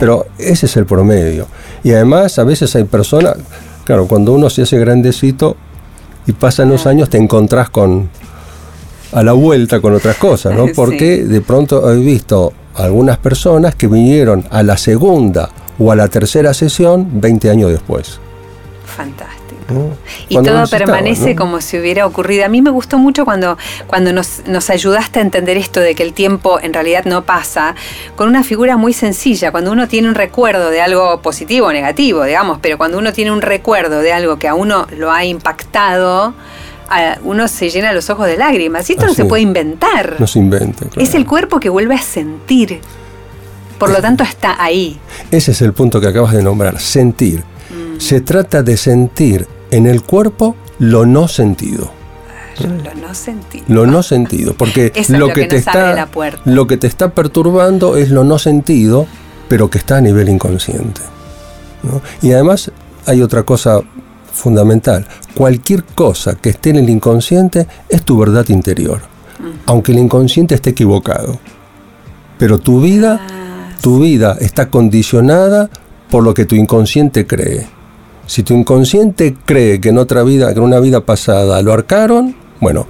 pero 0.00 0.26
ese 0.38 0.66
es 0.66 0.76
el 0.76 0.86
promedio. 0.86 1.46
Y 1.84 1.92
además, 1.92 2.38
a 2.38 2.44
veces 2.44 2.74
hay 2.74 2.84
personas, 2.84 3.36
claro, 3.84 4.06
cuando 4.06 4.32
uno 4.32 4.48
se 4.48 4.62
hace 4.62 4.78
grandecito 4.78 5.56
y 6.26 6.32
pasan 6.32 6.70
los 6.70 6.86
años, 6.86 7.10
te 7.10 7.18
encontrás 7.18 7.68
con 7.68 8.08
a 9.12 9.22
la 9.22 9.32
vuelta 9.32 9.80
con 9.80 9.94
otras 9.94 10.16
cosas, 10.16 10.56
¿no? 10.56 10.66
Porque 10.74 11.24
de 11.24 11.40
pronto 11.42 11.90
he 11.92 11.96
visto 11.98 12.52
algunas 12.74 13.18
personas 13.18 13.74
que 13.74 13.86
vinieron 13.86 14.44
a 14.50 14.62
la 14.62 14.76
segunda 14.76 15.50
o 15.78 15.92
a 15.92 15.96
la 15.96 16.08
tercera 16.08 16.54
sesión 16.54 17.20
20 17.20 17.50
años 17.50 17.70
después. 17.70 18.20
Fantástico. 18.84 19.42
Y 20.28 20.42
todo 20.42 20.66
permanece 20.66 21.34
como 21.34 21.60
si 21.60 21.78
hubiera 21.78 22.06
ocurrido. 22.06 22.44
A 22.44 22.48
mí 22.48 22.62
me 22.62 22.70
gustó 22.70 22.98
mucho 22.98 23.24
cuando, 23.24 23.56
cuando 23.86 24.12
nos, 24.12 24.42
nos, 24.46 24.70
ayudaste 24.70 25.18
a 25.18 25.22
entender 25.22 25.56
esto 25.56 25.80
de 25.80 25.94
que 25.94 26.02
el 26.02 26.12
tiempo 26.12 26.58
en 26.60 26.72
realidad 26.72 27.04
no 27.04 27.24
pasa, 27.24 27.74
con 28.16 28.28
una 28.28 28.44
figura 28.44 28.76
muy 28.76 28.92
sencilla. 28.92 29.50
Cuando 29.50 29.72
uno 29.72 29.88
tiene 29.88 30.08
un 30.08 30.14
recuerdo 30.14 30.70
de 30.70 30.80
algo 30.80 31.20
positivo 31.22 31.68
o 31.68 31.72
negativo, 31.72 32.24
digamos, 32.24 32.58
pero 32.60 32.78
cuando 32.78 32.98
uno 32.98 33.12
tiene 33.12 33.30
un 33.30 33.42
recuerdo 33.42 34.00
de 34.00 34.12
algo 34.12 34.38
que 34.38 34.48
a 34.48 34.54
uno 34.54 34.86
lo 34.96 35.10
ha 35.10 35.24
impactado, 35.24 36.34
uno 37.24 37.48
se 37.48 37.70
llena 37.70 37.92
los 37.92 38.10
ojos 38.10 38.26
de 38.26 38.36
lágrimas. 38.36 38.88
Y 38.90 38.94
esto 38.94 39.06
no 39.06 39.14
se 39.14 39.24
puede 39.24 39.42
inventar. 39.42 40.16
No 40.18 40.26
se 40.26 40.38
inventa. 40.38 40.86
Es 40.96 41.14
el 41.14 41.26
cuerpo 41.26 41.60
que 41.60 41.68
vuelve 41.68 41.94
a 41.94 42.02
sentir. 42.02 42.80
Por 43.78 43.90
lo 43.90 44.00
tanto, 44.00 44.22
está 44.22 44.62
ahí. 44.62 44.98
Ese 45.30 45.50
es 45.50 45.62
el 45.62 45.72
punto 45.72 46.00
que 46.00 46.06
acabas 46.06 46.32
de 46.34 46.42
nombrar, 46.42 46.78
sentir. 46.78 47.40
Mm. 47.40 47.98
Se 47.98 48.20
trata 48.20 48.62
de 48.62 48.76
sentir 48.76 49.46
en 49.70 49.86
el 49.86 50.02
cuerpo 50.02 50.54
lo 50.78 51.04
no 51.06 51.26
sentido. 51.28 51.90
Lo 52.60 52.94
no 52.94 53.14
sentido. 53.14 53.64
Lo 53.68 53.86
no 53.86 54.02
sentido, 54.02 54.54
porque 54.54 54.92
lo, 55.08 55.32
que, 55.32 55.46
te 55.46 55.56
está 55.56 56.08
lo 56.44 56.66
que 56.66 56.76
te 56.76 56.86
está 56.86 57.14
perturbando 57.14 57.96
es 57.96 58.10
lo 58.10 58.24
no 58.24 58.38
sentido, 58.38 59.06
pero 59.48 59.70
que 59.70 59.78
está 59.78 59.96
a 59.96 60.00
nivel 60.00 60.28
inconsciente. 60.28 61.00
Y 62.20 62.32
además 62.32 62.70
hay 63.06 63.22
otra 63.22 63.42
cosa 63.42 63.80
fundamental. 64.32 65.06
Cualquier 65.34 65.84
cosa 65.84 66.34
que 66.34 66.50
esté 66.50 66.70
en 66.70 66.76
el 66.76 66.90
inconsciente 66.90 67.66
es 67.88 68.02
tu 68.02 68.18
verdad 68.18 68.48
interior, 68.48 69.00
aunque 69.66 69.92
el 69.92 69.98
inconsciente 69.98 70.54
esté 70.54 70.70
equivocado. 70.70 71.38
Pero 72.38 72.58
tu 72.58 72.80
vida, 72.80 73.20
ah, 73.20 73.76
tu 73.80 74.00
vida 74.00 74.36
está 74.40 74.68
condicionada 74.68 75.70
por 76.10 76.24
lo 76.24 76.34
que 76.34 76.44
tu 76.44 76.54
inconsciente 76.54 77.26
cree. 77.26 77.66
Si 78.26 78.42
tu 78.42 78.54
inconsciente 78.54 79.36
cree 79.44 79.80
que 79.80 79.90
en 79.90 79.98
otra 79.98 80.22
vida, 80.22 80.52
que 80.52 80.58
en 80.58 80.64
una 80.64 80.80
vida 80.80 81.00
pasada 81.00 81.60
lo 81.62 81.72
arcaron, 81.72 82.34
bueno, 82.60 82.86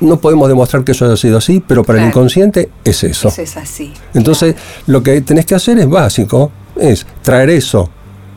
no 0.00 0.18
podemos 0.18 0.48
demostrar 0.48 0.84
que 0.84 0.92
eso 0.92 1.04
haya 1.06 1.16
sido 1.16 1.38
así, 1.38 1.62
pero 1.66 1.84
para 1.84 2.00
el 2.00 2.08
inconsciente 2.08 2.70
es 2.84 3.04
eso. 3.04 3.28
Eso 3.28 3.42
es 3.42 3.56
así. 3.56 3.92
Entonces, 4.12 4.54
lo 4.86 5.02
que 5.02 5.20
tenés 5.20 5.46
que 5.46 5.54
hacer 5.54 5.78
es 5.78 5.88
básico, 5.88 6.50
es 6.76 7.06
traer 7.22 7.50
eso, 7.50 7.88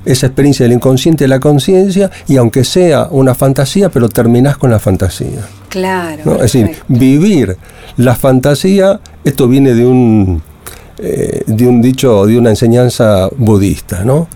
esa 0.08 0.28
experiencia 0.28 0.64
del 0.64 0.74
inconsciente 0.74 1.26
a 1.26 1.28
la 1.28 1.40
conciencia, 1.40 2.10
y 2.28 2.38
aunque 2.38 2.64
sea 2.64 3.08
una 3.12 3.36
fantasía, 3.36 3.90
pero 3.90 4.08
terminás 4.10 4.58
con 4.58 4.72
la 4.72 4.80
fantasía. 4.80 5.42
Claro. 5.70 6.22
¿no? 6.26 6.34
Es 6.36 6.54
decir, 6.54 6.78
vivir 6.88 7.58
la 7.98 8.16
fantasía, 8.16 9.00
esto 9.24 9.48
viene 9.48 9.74
de 9.74 9.86
un, 9.86 10.42
eh, 10.98 11.44
de 11.46 11.68
un 11.68 11.82
dicho, 11.82 12.26
de 12.26 12.38
una 12.38 12.50
enseñanza 12.52 13.30
budista, 13.38 14.04
¿no? 14.04 14.28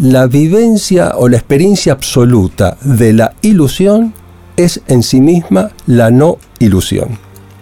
La 0.00 0.26
vivencia 0.26 1.14
o 1.16 1.28
la 1.28 1.38
experiencia 1.38 1.92
absoluta 1.92 2.76
de 2.82 3.12
la 3.12 3.32
ilusión 3.42 4.14
es 4.56 4.80
en 4.86 5.02
sí 5.02 5.20
misma 5.20 5.70
la 5.86 6.10
no 6.10 6.38
ilusión. 6.60 7.18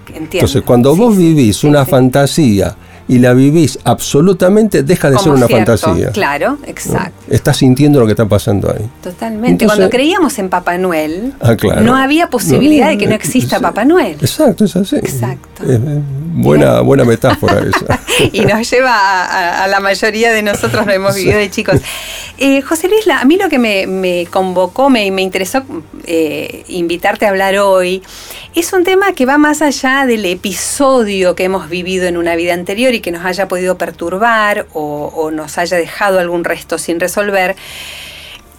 Entiendo. 0.08 0.30
Entonces, 0.32 0.62
cuando 0.62 0.92
Sí, 0.94 1.00
vos 1.00 1.16
vivís 1.16 1.56
sí, 1.58 1.66
una 1.66 1.85
sí. 1.85 1.90
fantasía 1.90 2.76
y 3.08 3.18
la 3.18 3.32
vivís 3.34 3.78
absolutamente, 3.84 4.82
deja 4.82 5.10
de 5.10 5.16
Como 5.16 5.25
ser 5.25 5.32
una 5.34 5.46
cierto, 5.46 5.76
fantasía. 5.76 6.10
Claro, 6.10 6.58
¿no? 6.60 6.66
exacto. 6.66 7.12
Estás 7.28 7.56
sintiendo 7.58 8.00
lo 8.00 8.06
que 8.06 8.12
está 8.12 8.26
pasando 8.26 8.68
ahí. 8.70 8.84
Totalmente. 9.02 9.50
Entonces- 9.50 9.76
Cuando 9.76 9.90
creíamos 9.90 10.38
en 10.38 10.48
Papá 10.48 10.76
Noel, 10.78 11.32
Ah, 11.40 11.54
claro. 11.56 11.82
no 11.82 11.94
había 11.96 12.28
posibilidad 12.30 12.86
No, 12.86 12.90
de 12.92 12.98
que 12.98 13.06
no 13.06 13.14
exista. 13.14 13.60
Papá 13.60 13.84
Noel. 13.84 14.16
Exacto, 14.20 14.64
es 14.64 14.75
así. 14.76 14.96
Exacto. 14.96 15.62
Buena, 16.37 16.81
buena 16.81 17.05
metáfora 17.05 17.61
esa. 17.61 18.00
y 18.33 18.40
nos 18.45 18.69
lleva 18.71 18.93
a, 18.93 19.25
a- 19.25 19.64
a 19.64 19.66
la 19.69 19.81
mayoría 19.81 20.33
de 20.33 20.43
nosotros 20.43 20.87
lo 20.87 20.93
hemos 20.93 21.14
vivido 21.14 21.38
de 21.38 21.50
chicos. 21.50 21.81
Eh, 22.38 22.61
José 22.62 22.88
Luis, 22.88 23.07
la- 23.07 23.21
a 23.21 23.25
mí 23.25 23.37
lo 23.37 23.49
que 23.49 23.59
me, 23.59 23.87
me 23.87 24.26
convocó, 24.31 24.90
me, 24.90 25.11
me 25.11 25.23
interesó 25.23 25.62
eh, 26.07 26.64
invitarte 26.69 27.26
a 27.26 27.31
hablar 27.31 27.57
hoy, 27.59 28.02
es 28.55 28.73
un 28.73 28.85
tema 28.85 29.12
que 29.12 29.26
va 29.26 29.38
más 29.38 29.62
allá 29.62 30.07
del 30.07 30.25
episodio 30.26 31.35
que 31.35 31.45
hemos 31.45 31.69
vivido 31.69 32.07
en 32.07 32.16
una 32.16 32.37
vida 32.37 32.55
anterior 32.55 32.95
y 32.95 33.00
que 33.00 33.11
nos 33.11 33.25
haya 33.25 33.49
podido 33.49 33.76
perturbar 33.78 34.66
o, 34.73 35.12
o 35.14 35.31
nos 35.31 35.59
haya 35.59 35.76
dejado 35.76 36.19
algún 36.21 36.45
resto 36.45 36.78
sin 36.78 37.00
resolver, 37.00 37.57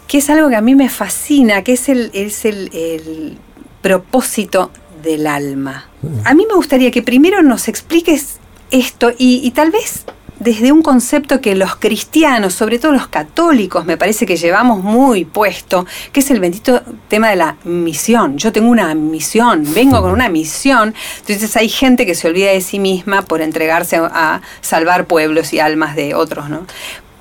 que 0.07 0.19
es 0.19 0.29
algo 0.29 0.49
que 0.49 0.55
a 0.55 0.61
mí 0.61 0.73
me 0.75 0.89
fascina, 0.89 1.63
que 1.63 1.73
es 1.73 1.89
el, 1.89 2.11
es 2.13 2.45
el, 2.45 2.69
el 2.73 3.37
propósito 3.81 4.71
del 5.01 5.27
alma. 5.27 5.89
A 6.23 6.33
mí 6.33 6.45
me 6.47 6.55
gustaría 6.55 6.91
que 6.91 7.01
primero 7.01 7.41
nos 7.41 7.67
expliques 7.67 8.37
esto 8.71 9.11
y, 9.17 9.41
y 9.43 9.51
tal 9.51 9.71
vez 9.71 10.05
desde 10.39 10.71
un 10.71 10.81
concepto 10.81 11.41
que 11.41 11.55
los 11.55 11.75
cristianos, 11.75 12.53
sobre 12.53 12.79
todo 12.79 12.91
los 12.91 13.07
católicos, 13.07 13.85
me 13.85 13.97
parece 13.97 14.25
que 14.25 14.37
llevamos 14.37 14.83
muy 14.83 15.25
puesto, 15.25 15.85
que 16.11 16.19
es 16.19 16.31
el 16.31 16.39
bendito 16.39 16.81
tema 17.07 17.29
de 17.29 17.37
la 17.37 17.57
misión. 17.63 18.37
Yo 18.37 18.51
tengo 18.51 18.69
una 18.69 18.93
misión, 18.93 19.65
vengo 19.73 20.01
con 20.01 20.11
una 20.11 20.29
misión. 20.29 20.93
Entonces 21.19 21.55
hay 21.55 21.69
gente 21.69 22.05
que 22.05 22.15
se 22.15 22.27
olvida 22.27 22.51
de 22.51 22.61
sí 22.61 22.79
misma 22.79 23.23
por 23.23 23.41
entregarse 23.41 23.97
a, 23.97 24.41
salvar 24.61 25.05
pueblos 25.05 25.53
y 25.53 25.59
almas 25.59 25.95
de 25.95 26.13
otros, 26.13 26.49
¿no? 26.49 26.65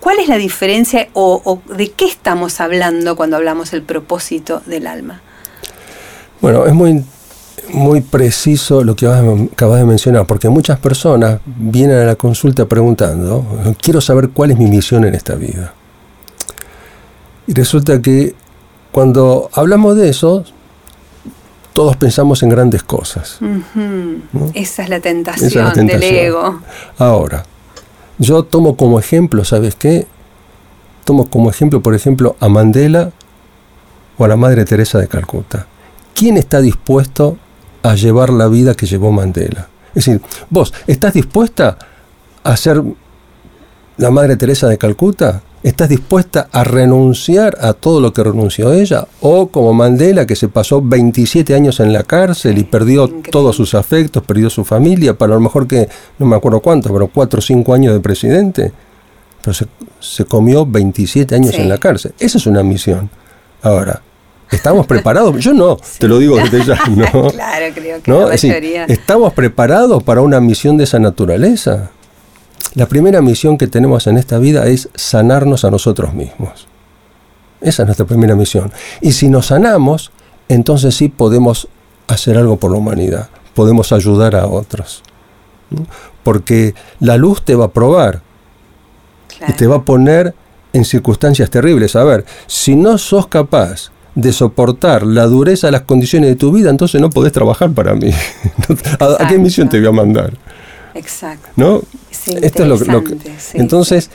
¿Cuál 0.01 0.19
es 0.19 0.29
la 0.29 0.37
diferencia 0.37 1.09
o, 1.15 1.41
o 1.45 1.75
de 1.75 1.91
qué 1.91 2.05
estamos 2.05 2.61
hablando 2.61 3.17
cuando 3.17 3.37
hablamos 3.37 3.71
del 3.73 3.83
propósito 3.83 4.63
del 4.67 4.87
alma? 4.87 5.21
Bueno, 6.41 6.67
es 6.67 6.75
muy, 6.75 7.03
muy 7.73 8.01
preciso 8.01 8.85
lo 8.85 8.95
que 8.97 9.07
acabas 9.07 9.79
de- 9.81 9.85
mencionar, 9.87 10.27
porque 10.27 10.49
muchas 10.49 10.79
personas 10.79 11.41
vienen 11.45 11.99
a 11.99 12.05
la 12.05 12.15
consulta 12.17 12.67
preguntando, 12.67 13.45
quiero 13.81 14.01
saber 14.01 14.31
cuál 14.31 14.51
es 14.53 14.59
mi 14.59 14.67
misión 14.67 15.05
en 15.05 15.15
esta 15.15 15.35
vida. 15.35 15.73
Y 17.47 17.55
resulta 17.55 18.01
que 18.03 18.35
cuando 18.93 19.51
hablamos 19.53 19.97
de 19.97 20.09
eso, 20.09 20.45
todos 21.73 21.97
pensamos 21.97 22.43
en 22.43 22.49
grandes 22.49 22.83
cosas. 22.83 23.39
Esa 24.55 24.83
es 24.83 24.89
la 24.89 25.01
tentación, 25.01 25.49
Esa 25.49 25.59
es 25.61 25.65
la 25.67 25.73
tentación. 25.73 26.01
del 26.01 26.15
ego. 26.27 26.61
Ahora, 26.99 27.45
yo 28.19 28.43
tomo 28.45 28.77
como 28.77 28.99
ejemplo, 28.99 29.45
¿sabes 29.45 29.75
qué? 29.75 30.07
Tomo 31.05 31.29
como 31.29 31.51
ejemplo, 31.51 31.83
por 31.83 31.95
ejemplo, 31.95 32.35
a 32.41 32.49
Mandela 32.49 33.11
o 34.19 34.25
a 34.25 34.29
la 34.29 34.37
Madre 34.37 34.65
Teresa 34.65 34.99
de 34.99 35.07
Calcuta. 35.07 35.67
¿Quién 36.15 36.37
está 36.39 36.61
dispuesto 36.63 37.37
a 37.91 37.95
llevar 37.95 38.31
la 38.31 38.49
vida 38.49 38.75
que 38.75 38.87
llevó 38.87 39.13
Mandela? 39.13 39.69
Es 39.95 40.05
decir, 40.07 40.21
vos, 40.51 40.73
¿estás 40.87 41.15
dispuesta 41.15 41.79
a 42.43 42.57
ser 42.57 42.83
la 43.97 44.11
Madre 44.11 44.37
Teresa 44.37 44.69
de 44.69 44.79
Calcuta? 44.79 45.43
¿Estás 45.63 45.89
dispuesta 45.89 46.49
a 46.53 46.63
renunciar 46.63 47.57
a 47.61 47.73
todo 47.73 48.01
lo 48.01 48.13
que 48.13 48.23
renunció 48.23 48.73
ella? 48.73 49.09
¿O 49.21 49.49
como 49.49 49.73
Mandela, 49.73 50.25
que 50.27 50.37
se 50.37 50.47
pasó 50.49 50.81
27 50.81 51.55
años 51.55 51.81
en 51.81 51.93
la 51.93 52.05
cárcel 52.05 52.59
y 52.59 52.65
perdió 52.65 53.05
Increíble. 53.05 53.31
todos 53.33 53.57
sus 53.57 53.75
afectos, 53.75 54.23
perdió 54.23 54.49
su 54.49 54.65
familia, 54.65 55.15
para 55.19 55.35
lo 55.35 55.41
mejor 55.41 55.67
que, 55.67 55.89
no 56.19 56.27
me 56.27 56.37
acuerdo 56.37 56.61
cuánto, 56.61 56.93
pero 56.93 57.09
4 57.09 57.39
o 57.39 57.43
5 57.43 57.75
años 57.75 57.95
de 57.95 58.01
presidente? 58.01 58.71
Pero 59.43 59.55
se, 59.55 59.67
se 59.99 60.25
comió 60.25 60.65
27 60.67 61.35
años 61.35 61.55
Sí. 61.55 61.63
en 61.63 61.69
la 61.69 61.79
cárcel. 61.79 62.15
Esa 62.19 62.39
es 62.39 62.47
una 62.47 62.63
misión. 62.63 63.11
Ahora, 63.63 64.03
¿estamos 64.51 64.87
preparados? 64.87 65.37
Yo 65.43 65.53
no, 65.53 65.79
te 65.99 66.09
lo 66.09 66.19
digo 66.19 66.37
desde 66.37 66.65
ya, 66.65 66.79
¿no? 66.91 67.31
claro, 67.31 67.67
creo 67.75 68.03
que 68.03 68.11
¿No? 68.11 68.21
la 68.21 68.25
Es 68.27 68.31
decir, 68.43 68.51
mayoría. 68.51 68.85
¿estamos 68.85 69.33
preparados 69.33 70.03
para 70.03 70.21
una 70.23 70.41
misión 70.41 70.77
de 70.77 70.85
esa 70.85 70.99
naturaleza? 70.99 71.91
La 72.75 72.87
primera 72.87 73.23
misión 73.23 73.57
que 73.57 73.67
tenemos 73.67 74.07
en 74.07 74.19
esta 74.19 74.39
vida 74.39 74.67
es 74.67 74.89
sanarnos 74.95 75.65
a 75.65 75.71
nosotros 75.71 76.13
mismos. 76.15 76.69
Esa 77.61 77.83
es 77.83 77.87
nuestra 77.87 78.05
primera 78.07 78.35
misión. 78.37 78.71
Y 79.01 79.13
si 79.13 79.29
nos 79.31 79.47
sanamos, 79.47 80.11
entonces 80.49 80.95
sí 80.95 81.09
podemos 81.09 81.69
hacer 82.07 82.37
algo 82.37 82.57
por 82.59 82.71
la 82.71 82.79
humanidad, 82.79 83.31
podemos 83.55 83.93
ayudar 83.93 84.37
a 84.37 84.47
otros. 84.47 85.03
¿no? 85.71 85.87
Porque 86.23 86.75
la 87.01 87.17
luz 87.17 87.43
te 87.43 87.55
va 87.55 87.67
a 87.67 87.71
probar 87.71 88.21
y 89.33 89.39
claro. 89.39 89.55
te 89.57 89.67
va 89.67 89.77
a 89.77 89.83
poner 89.83 90.35
en 90.73 90.85
circunstancias 90.85 91.49
terribles. 91.51 91.97
A 91.97 92.05
ver, 92.05 92.25
si 92.47 92.77
no 92.77 92.99
sos 92.99 93.27
capaz 93.27 93.91
de 94.17 94.33
soportar 94.33 95.05
la 95.07 95.27
dureza 95.27 95.69
de 95.69 95.73
las 95.73 95.83
condiciones 95.83 96.29
de 96.31 96.35
tu 96.37 96.51
vida, 96.51 96.71
entonces 96.71 97.01
no 97.01 97.11
podés 97.11 97.33
trabajar 97.33 97.71
para 97.71 97.95
mí. 97.95 98.11
¿A, 98.99 99.25
a 99.25 99.29
qué 99.29 99.39
misión 99.39 99.69
te 99.69 99.79
voy 99.79 99.89
a 99.89 99.93
mandar? 99.93 100.33
Exacto. 100.95 101.49
¿No? 101.55 101.83
Es 102.11 102.27
Esto 102.29 102.63
es 102.65 102.69
lo, 102.69 102.93
lo 102.93 103.05
que. 103.05 103.17
sí, 103.39 103.59
entonces, 103.59 104.11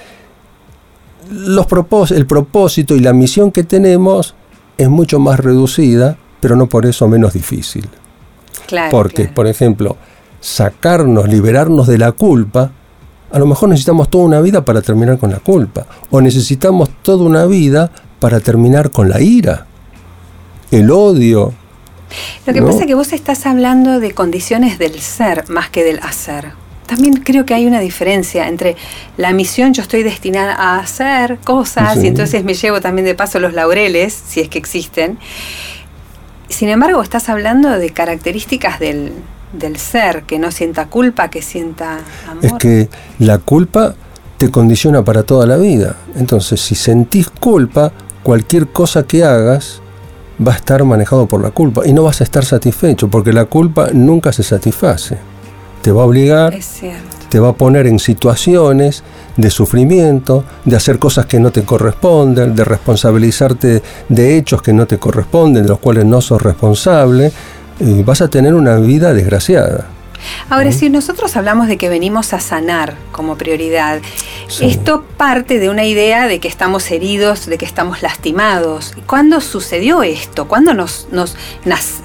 los 1.30 1.68
propós- 1.68 2.12
el 2.16 2.26
propósito 2.26 2.96
y 2.96 3.00
la 3.00 3.14
misión 3.14 3.52
que 3.52 3.64
tenemos 3.64 4.36
es 4.78 4.90
mucho 4.90 5.20
más 5.20 5.40
reducida, 5.40 6.18
pero 6.40 6.56
no 6.56 6.68
por 6.68 6.86
eso 6.86 7.08
menos 7.08 7.34
difícil. 7.34 7.88
claro, 8.68 8.92
Porque, 8.92 9.16
claro. 9.24 9.34
por 9.36 9.48
ejemplo, 9.48 9.98
sacarnos, 10.40 11.28
liberarnos 11.30 11.86
de 11.88 12.00
la 12.00 12.12
culpa, 12.12 12.72
a 13.32 13.40
lo 13.40 13.46
mejor 13.46 13.70
necesitamos 13.70 14.10
toda 14.10 14.26
una 14.26 14.42
vida 14.42 14.66
para 14.66 14.82
terminar 14.82 15.20
con 15.20 15.30
la 15.32 15.38
culpa. 15.40 15.86
O 16.10 16.20
necesitamos 16.20 16.90
toda 17.04 17.24
una 17.24 17.46
vida 17.46 17.92
para 18.20 18.40
terminar 18.40 18.90
con 18.92 19.08
la 19.10 19.22
ira, 19.22 19.68
el 20.72 20.90
odio. 20.92 21.54
Lo 22.46 22.54
que 22.54 22.62
¿no? 22.62 22.68
pasa 22.68 22.82
es 22.82 22.88
que 22.88 22.96
vos 22.96 23.14
estás 23.14 23.46
hablando 23.46 24.00
de 24.00 24.12
condiciones 24.12 24.78
del 24.80 25.00
ser 25.00 25.50
más 25.50 25.70
que 25.70 25.84
del 25.84 26.00
hacer. 26.00 26.52
También 26.88 27.14
creo 27.16 27.46
que 27.46 27.54
hay 27.54 27.66
una 27.66 27.80
diferencia 27.80 28.50
entre 28.50 28.76
la 29.16 29.32
misión, 29.32 29.74
yo 29.74 29.82
estoy 29.82 30.04
destinada 30.04 30.54
a 30.56 30.80
hacer 30.80 31.38
cosas 31.44 31.94
Sí. 31.94 32.02
y 32.04 32.08
entonces 32.08 32.44
me 32.44 32.54
llevo 32.54 32.82
también 32.82 33.06
de 33.06 33.16
paso 33.16 33.40
los 33.40 33.54
laureles, 33.54 34.14
si 34.14 34.42
es 34.42 34.50
que 34.50 34.58
existen. 34.58 35.18
Sin 36.50 36.68
embargo, 36.68 37.02
estás 37.02 37.30
hablando 37.30 37.70
de 37.70 37.92
características 37.92 38.80
del, 38.80 39.14
del 39.54 39.78
ser, 39.78 40.24
que 40.24 40.38
no 40.38 40.52
sienta 40.52 40.88
culpa, 40.88 41.30
que 41.30 41.42
sienta 41.42 42.00
amor. 42.28 42.44
Es 42.44 42.54
que 42.54 42.90
la 43.20 43.38
culpa 43.38 43.96
te 44.38 44.52
condiciona 44.52 45.02
para 45.06 45.24
toda 45.24 45.46
la 45.46 45.56
vida. 45.56 45.96
Entonces, 46.16 46.60
si 46.60 46.76
sentís 46.76 47.30
culpa, 47.30 47.94
cualquier 48.22 48.68
cosa 48.68 49.04
que 49.04 49.24
hagas 49.24 49.82
va 50.46 50.54
a 50.54 50.56
estar 50.56 50.84
manejado 50.84 51.28
por 51.28 51.42
la 51.42 51.52
culpa 51.52 51.82
y 51.86 51.94
no 51.94 52.04
vas 52.04 52.22
a 52.22 52.24
estar 52.24 52.46
satisfecho 52.46 53.10
porque 53.10 53.34
la 53.34 53.46
culpa 53.46 53.90
nunca 53.94 54.32
se 54.32 54.44
satisface. 54.44 55.18
Te 55.82 55.92
va 55.92 56.04
a 56.04 56.06
obligar 56.06 56.54
te 57.32 57.40
va 57.40 57.50
a 57.50 57.54
poner 57.54 57.88
en 57.88 57.98
situaciones 57.98 59.04
de 59.38 59.50
sufrimiento, 59.50 60.44
de 60.66 60.76
hacer 60.76 61.00
cosas 61.00 61.28
que 61.28 61.40
no 61.40 61.50
te 61.50 61.64
corresponden, 61.64 62.54
de 62.54 62.66
responsabilizarte 62.66 63.82
de 64.10 64.38
hechos 64.38 64.62
que 64.62 64.74
no 64.74 64.86
te 64.86 64.98
corresponden, 64.98 65.64
de 65.64 65.70
los 65.70 65.80
cuales 65.80 66.04
no 66.04 66.20
sos 66.20 66.42
responsable, 66.42 67.32
y 67.80 68.04
vas 68.04 68.20
a 68.22 68.28
tener 68.28 68.54
una 68.54 68.76
vida 68.76 69.14
desgraciada. 69.14 69.88
Ahora, 70.50 70.72
si 70.72 70.90
nosotros 70.90 71.36
hablamos 71.36 71.68
de 71.68 71.78
que 71.78 71.90
venimos 71.90 72.34
a 72.34 72.40
sanar 72.40 72.96
como 73.12 73.38
prioridad, 73.38 74.00
Sí. 74.48 74.66
esto 74.66 75.06
parte 75.18 75.60
de 75.60 75.70
una 75.70 75.86
idea 75.86 76.28
de 76.28 76.40
que 76.40 76.48
estamos 76.50 76.92
heridos, 76.92 77.46
de 77.46 77.58
que 77.58 77.66
estamos 77.66 78.02
lastimados. 78.02 78.94
¿Cuándo 79.08 79.40
sucedió 79.40 80.04
esto? 80.04 80.48
¿Cuándo 80.48 80.74
nos, 80.74 81.08
nos 81.12 81.36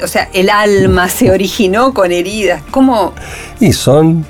o 0.02 0.06
sea, 0.06 0.28
el 0.32 0.48
alma 0.50 1.08
se 1.08 1.30
originó 1.32 1.92
con 1.92 2.12
heridas? 2.12 2.62
¿Cómo? 2.70 3.12
Y 3.58 3.72
son 3.72 4.24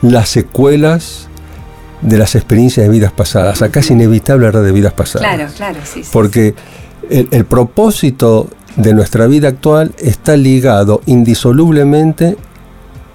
las 0.00 0.30
secuelas 0.30 1.28
de 2.00 2.16
las 2.16 2.36
experiencias 2.36 2.86
de 2.86 2.90
vidas 2.92 3.12
pasadas. 3.12 3.60
Acá 3.60 3.80
es 3.80 3.90
inevitable 3.90 4.46
hablar 4.46 4.62
de 4.64 4.72
vidas 4.72 4.92
pasadas. 4.94 5.28
Claro, 5.28 5.52
claro, 5.56 5.80
sí. 5.84 6.04
sí, 6.04 6.10
Porque 6.12 6.54
el, 7.10 7.28
el 7.32 7.44
propósito 7.44 8.48
de 8.76 8.94
nuestra 8.94 9.26
vida 9.26 9.48
actual 9.48 9.92
está 9.98 10.36
ligado 10.36 11.02
indisolublemente 11.06 12.36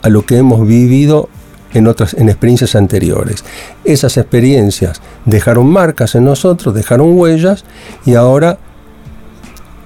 a 0.04 0.10
lo 0.10 0.26
que 0.26 0.38
hemos 0.38 0.68
vivido 0.68 1.30
en 1.74 1.88
otras 1.88 2.14
en 2.14 2.30
experiencias 2.30 2.76
anteriores. 2.76 3.44
Esas 3.84 4.18
experiencias 4.18 5.02
dejaron 5.26 5.68
marcas 5.68 6.14
en 6.14 6.26
nosotros, 6.26 6.76
dejaron 6.76 7.18
huellas 7.18 7.66
y 8.06 8.14
ahora 8.14 8.60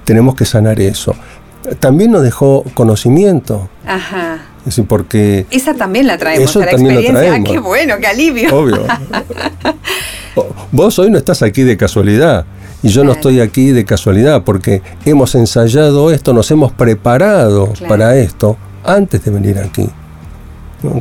tenemos 0.04 0.34
que 0.34 0.44
sanar 0.44 0.80
eso. 0.80 1.14
También 1.80 2.10
nos 2.12 2.22
dejó 2.22 2.64
conocimiento. 2.74 3.68
Ajá. 3.86 4.38
Es 4.66 4.80
porque 4.86 5.46
Esa 5.50 5.72
también 5.74 6.06
la 6.06 6.18
traemos 6.18 6.50
Eso 6.50 6.60
a 6.60 6.66
la 6.66 6.72
también 6.72 6.94
lo 6.96 7.00
experiencia. 7.00 7.40
Ah, 7.40 7.44
qué 7.44 7.58
bueno, 7.58 7.94
qué 7.98 8.06
alivio. 8.06 8.54
Obvio. 8.54 8.86
Vos 10.72 10.98
hoy 10.98 11.10
no 11.10 11.16
estás 11.18 11.42
aquí 11.42 11.62
de 11.62 11.76
casualidad. 11.76 12.44
Y 12.82 12.88
yo 12.88 13.02
no 13.02 13.12
estoy 13.12 13.40
aquí 13.40 13.72
de 13.72 13.84
casualidad 13.84 14.44
porque 14.44 14.82
hemos 15.04 15.34
ensayado 15.34 16.12
esto, 16.12 16.32
nos 16.32 16.50
hemos 16.50 16.70
preparado 16.72 17.72
Claro. 17.72 17.88
para 17.88 18.16
esto 18.16 18.56
antes 18.84 19.24
de 19.24 19.30
venir 19.30 19.58
aquí. 19.58 19.88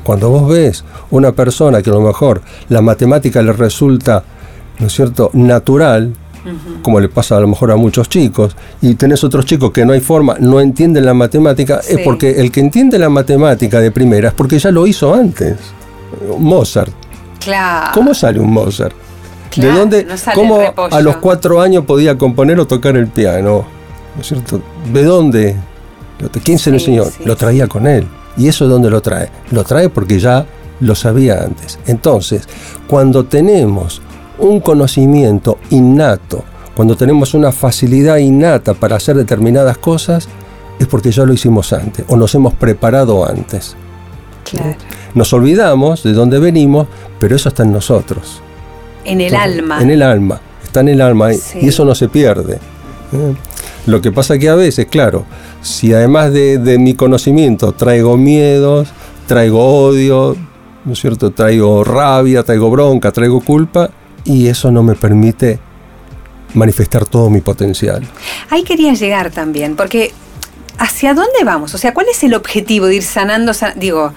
Cuando 0.03 0.29
vos 0.29 0.49
ves 0.49 0.83
una 1.11 1.31
persona 1.33 1.81
que 1.81 1.89
a 1.89 1.93
lo 1.93 2.01
mejor 2.01 2.41
la 2.69 2.81
matemática 2.81 3.41
le 3.41 3.53
resulta, 3.53 4.23
¿no 4.79 4.87
es 4.87 4.93
cierto?, 4.93 5.29
natural, 5.33 6.13
como 6.81 6.99
le 6.99 7.09
pasa 7.09 7.35
a 7.37 7.39
lo 7.41 7.47
mejor 7.47 7.71
a 7.71 7.75
muchos 7.75 8.07
chicos, 8.09 8.55
y 8.81 8.95
tenés 8.95 9.23
otros 9.23 9.45
chicos 9.45 9.71
que 9.71 9.85
no 9.85 9.93
hay 9.93 9.99
forma, 9.99 10.35
no 10.39 10.61
entienden 10.61 11.05
la 11.05 11.13
matemática, 11.13 11.81
Sí. 11.81 11.95
es 11.95 11.99
porque 12.05 12.39
el 12.39 12.51
que 12.51 12.61
entiende 12.61 12.97
la 12.97 13.09
matemática 13.09 13.79
de 13.81 13.91
primera 13.91 14.29
es 14.29 14.33
porque 14.33 14.57
ya 14.57 14.71
lo 14.71 14.87
hizo 14.87 15.13
antes. 15.13 15.57
Mozart. 16.39 16.93
Claro. 17.43 17.91
¿Cómo 17.93 18.13
sale 18.13 18.39
un 18.39 18.51
Mozart? 18.51 18.93
Claro, 19.51 19.71
¿De 19.73 19.79
dónde? 19.79 20.05
no 20.05 20.15
¿Cómo 20.33 20.59
a 20.91 21.01
los 21.01 21.17
cuatro 21.17 21.61
años 21.61 21.85
podía 21.85 22.17
componer 22.17 22.59
o 22.59 22.65
tocar 22.67 22.95
el 22.95 23.07
piano? 23.07 23.65
¿No 24.15 24.21
es 24.21 24.27
cierto? 24.27 24.61
¿De 24.91 25.03
dónde? 25.03 25.55
¿Quién 26.43 26.57
se 26.59 26.69
lo 26.71 26.77
enseñó? 26.77 27.03
lo 27.25 27.35
traía 27.35 27.67
con 27.67 27.87
él. 27.87 28.07
¿Y 28.37 28.47
eso 28.47 28.65
de 28.65 28.71
dónde 28.71 28.89
lo 28.89 29.01
trae? 29.01 29.29
Lo 29.51 29.63
trae 29.63 29.89
porque 29.89 30.19
ya 30.19 30.45
lo 30.79 30.95
sabía 30.95 31.43
antes. 31.43 31.79
Entonces, 31.87 32.47
cuando 32.87 33.25
tenemos 33.25 34.01
un 34.37 34.59
conocimiento 34.59 35.57
innato, 35.71 36.43
cuando 36.75 36.95
tenemos 36.95 37.33
una 37.33 37.51
facilidad 37.51 38.17
innata 38.17 38.73
para 38.75 38.95
hacer 38.97 39.15
determinadas 39.15 39.77
cosas, 39.79 40.27
es 40.79 40.85
porque 40.85 41.11
ya 41.11 41.23
lo 41.25 41.33
hicimos 41.33 41.73
antes 41.73 42.05
o 42.07 42.15
nos 42.15 42.35
hemos 42.35 42.53
preparado 42.53 43.27
antes. 43.27 43.75
Claro. 44.49 44.75
Nos 45.15 45.33
olvidamos 45.33 46.03
de 46.03 46.13
dónde 46.13 46.37
venimos, 46.39 46.87
pero 47.19 47.35
eso 47.35 47.49
está 47.49 47.63
en 47.63 47.71
nosotros. 47.71 48.41
En 49.03 49.19
el 49.21 49.33
alma. 49.35 49.81
En 49.81 49.89
el 49.89 50.03
alma, 50.03 50.39
está 50.63 50.81
en 50.81 50.89
el 50.89 51.01
alma 51.01 51.33
Sí. 51.33 51.59
y 51.63 51.69
eso 51.69 51.83
no 51.83 51.95
se 51.95 52.07
pierde. 52.07 52.59
¿eh? 53.13 53.33
Lo 53.87 54.01
que 54.01 54.11
pasa 54.11 54.37
que 54.37 54.49
a 54.49 54.55
veces, 54.55 54.85
claro, 54.85 55.25
si 55.61 55.93
además 55.93 56.31
de, 56.33 56.57
de 56.59 56.77
mi 56.77 56.93
conocimiento 56.93 57.71
traigo 57.71 58.15
miedos, 58.17 58.89
traigo 59.27 59.65
odio, 59.85 60.35
¿no 60.85 60.93
es 60.93 60.99
cierto? 60.99 61.31
Traigo 61.31 61.83
rabia, 61.83 62.43
traigo 62.43 62.69
bronca, 62.69 63.11
traigo 63.11 63.41
culpa 63.41 63.89
y 64.25 64.47
eso 64.47 64.71
no 64.71 64.83
me 64.83 64.93
permite 64.95 65.59
manifestar 66.53 67.05
todo 67.05 67.29
mi 67.29 67.41
potencial. 67.41 68.03
Ahí 68.49 68.63
quería 68.63 68.93
llegar 68.93 69.31
también, 69.31 69.75
porque 69.75 70.11
¿hacia 70.77 71.13
dónde 71.13 71.43
vamos? 71.45 71.73
O 71.73 71.77
sea, 71.77 71.93
¿cuál 71.93 72.07
es 72.11 72.23
el 72.23 72.33
objetivo 72.33 72.85
de 72.87 72.95
ir 72.97 73.03
sanando? 73.03 73.53
san- 73.53 73.79
Digo, 73.79 74.13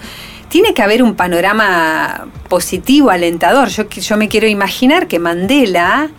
tiene 0.48 0.74
que 0.74 0.82
haber 0.82 1.02
un 1.02 1.14
panorama 1.14 2.26
positivo, 2.48 3.10
alentador. 3.10 3.68
Yo, 3.68 3.88
yo 3.88 4.16
me 4.16 4.28
quiero 4.28 4.46
imaginar 4.48 5.06
que 5.06 5.18
Mandela 5.20 6.10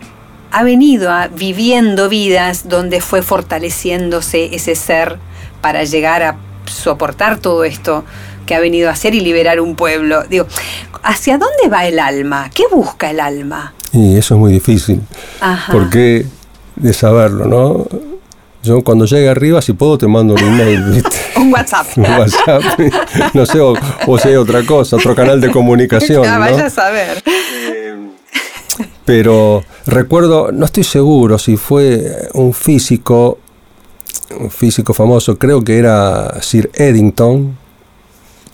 ha 0.52 0.62
venido 0.62 1.10
a, 1.10 1.28
viviendo 1.28 2.08
vidas 2.08 2.68
donde 2.68 3.00
fue 3.00 3.22
fortaleciéndose 3.22 4.54
ese 4.54 4.74
ser 4.74 5.18
para 5.62 5.84
llegar 5.84 6.22
a 6.22 6.36
soportar 6.66 7.38
todo 7.38 7.64
esto 7.64 8.04
que 8.44 8.54
ha 8.54 8.60
venido 8.60 8.90
a 8.90 8.92
hacer 8.92 9.14
y 9.14 9.20
liberar 9.20 9.60
un 9.60 9.76
pueblo. 9.76 10.24
Digo, 10.28 10.46
¿hacia 11.02 11.38
dónde 11.38 11.68
va 11.70 11.86
el 11.86 11.98
alma? 11.98 12.50
¿Qué 12.54 12.64
busca 12.70 13.10
el 13.10 13.20
alma? 13.20 13.72
Y 13.92 14.16
eso 14.16 14.34
es 14.34 14.40
muy 14.40 14.52
difícil. 14.52 15.00
Ajá. 15.40 15.72
Porque 15.72 16.26
de 16.76 16.92
saberlo, 16.92 17.46
¿no? 17.46 17.86
Yo 18.62 18.82
cuando 18.82 19.06
llegue 19.06 19.28
arriba, 19.28 19.60
si 19.62 19.72
puedo, 19.72 19.96
te 19.98 20.06
mando 20.06 20.34
un 20.34 20.40
email, 20.40 20.82
¿viste? 20.90 21.16
Un 21.36 21.52
WhatsApp. 21.52 21.86
Un 21.96 22.04
WhatsApp, 22.04 22.62
no 23.34 23.46
sé, 23.46 23.58
o, 23.58 23.74
o 24.06 24.18
si 24.18 24.28
hay 24.28 24.36
otra 24.36 24.64
cosa, 24.64 24.96
otro 24.96 25.14
canal 25.14 25.40
de 25.40 25.50
comunicación. 25.52 26.22
Ya 26.24 26.34
¿no? 26.34 26.40
vaya 26.40 26.66
a 26.66 26.70
saber. 26.70 27.22
Pero 29.04 29.64
recuerdo, 29.86 30.52
no 30.52 30.64
estoy 30.64 30.84
seguro 30.84 31.38
si 31.38 31.56
fue 31.56 32.28
un 32.34 32.52
físico, 32.52 33.38
un 34.38 34.50
físico 34.50 34.94
famoso, 34.94 35.38
creo 35.38 35.62
que 35.62 35.78
era 35.78 36.40
Sir 36.40 36.70
Eddington, 36.74 37.56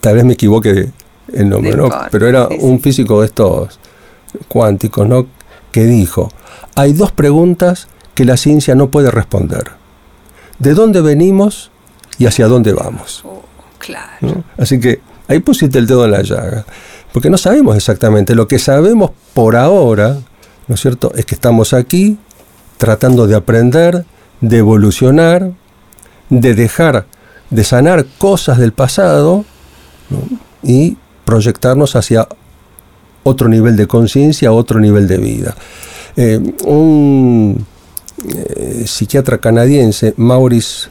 tal 0.00 0.16
vez 0.16 0.24
me 0.24 0.32
equivoque 0.34 0.90
el 1.32 1.48
nombre, 1.48 1.76
No 1.76 1.90
Pero 2.10 2.26
era 2.26 2.48
un 2.48 2.80
físico 2.80 3.20
de 3.20 3.26
estos 3.26 3.78
cuánticos, 4.48 5.06
¿no? 5.06 5.26
Que 5.70 5.84
dijo, 5.84 6.30
hay 6.74 6.94
dos 6.94 7.12
preguntas 7.12 7.88
que 8.14 8.24
la 8.24 8.36
ciencia 8.36 8.74
no 8.74 8.88
puede 8.88 9.10
responder. 9.10 9.72
¿De 10.58 10.74
dónde 10.74 11.00
venimos 11.02 11.70
y 12.18 12.26
hacia 12.26 12.48
dónde 12.48 12.72
vamos? 12.72 13.22
Oh, 13.24 13.42
claro. 13.78 14.10
¿no? 14.22 14.44
Así 14.56 14.80
que 14.80 15.00
ahí 15.28 15.38
pusiste 15.40 15.78
el 15.78 15.86
dedo 15.86 16.04
en 16.04 16.12
la 16.12 16.22
llaga. 16.22 16.64
Porque 17.12 17.30
no 17.30 17.38
sabemos 17.38 17.76
exactamente. 17.76 18.34
Lo 18.34 18.48
que 18.48 18.58
sabemos 18.58 19.12
por 19.34 19.56
ahora, 19.56 20.18
¿no 20.68 20.74
es 20.74 20.80
cierto?, 20.80 21.12
es 21.14 21.24
que 21.26 21.34
estamos 21.34 21.72
aquí 21.72 22.18
tratando 22.76 23.26
de 23.26 23.34
aprender, 23.34 24.04
de 24.40 24.58
evolucionar, 24.58 25.50
de 26.30 26.54
dejar, 26.54 27.06
de 27.50 27.64
sanar 27.64 28.06
cosas 28.18 28.58
del 28.58 28.72
pasado 28.72 29.44
y 30.62 30.96
proyectarnos 31.24 31.96
hacia 31.96 32.28
otro 33.24 33.48
nivel 33.48 33.76
de 33.76 33.86
conciencia, 33.86 34.52
otro 34.52 34.80
nivel 34.80 35.08
de 35.08 35.18
vida. 35.18 35.54
Eh, 36.16 36.40
un 36.64 37.64
eh, 38.26 38.84
psiquiatra 38.86 39.38
canadiense, 39.38 40.14
Maurice 40.16 40.88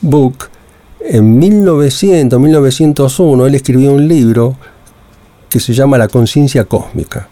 Book, 0.00 0.48
en 1.00 1.38
1900, 1.38 2.38
1901, 2.38 3.46
él 3.46 3.54
escribió 3.54 3.92
un 3.92 4.06
libro 4.06 4.56
que 5.48 5.60
se 5.60 5.72
llama 5.72 5.98
La 5.98 6.08
conciencia 6.08 6.64
cósmica, 6.64 7.28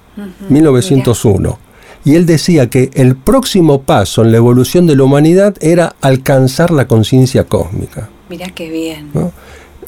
1901. 0.48 1.58
Y 2.04 2.14
él 2.14 2.26
decía 2.26 2.70
que 2.70 2.90
el 2.94 3.16
próximo 3.16 3.82
paso 3.82 4.22
en 4.22 4.30
la 4.30 4.38
evolución 4.38 4.86
de 4.86 4.96
la 4.96 5.02
humanidad 5.02 5.56
era 5.60 5.96
alcanzar 6.00 6.70
la 6.70 6.86
conciencia 6.86 7.44
cósmica. 7.44 8.08
Mira 8.28 8.46
qué 8.54 8.70
bien. 8.70 9.10
¿no? 9.12 9.32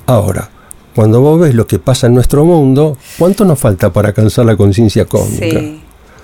Ahora, 0.06 0.50
cuando 0.94 1.20
vos 1.20 1.40
ves 1.40 1.54
lo 1.54 1.66
que 1.66 1.78
pasa 1.78 2.08
en 2.08 2.14
nuestro 2.14 2.44
mundo, 2.44 2.96
¿cuánto 3.18 3.44
nos 3.44 3.58
falta 3.58 3.92
para 3.92 4.08
alcanzar 4.08 4.44
la 4.44 4.56
conciencia 4.56 5.04
cósmica? 5.04 5.60
Sí, 5.60 5.80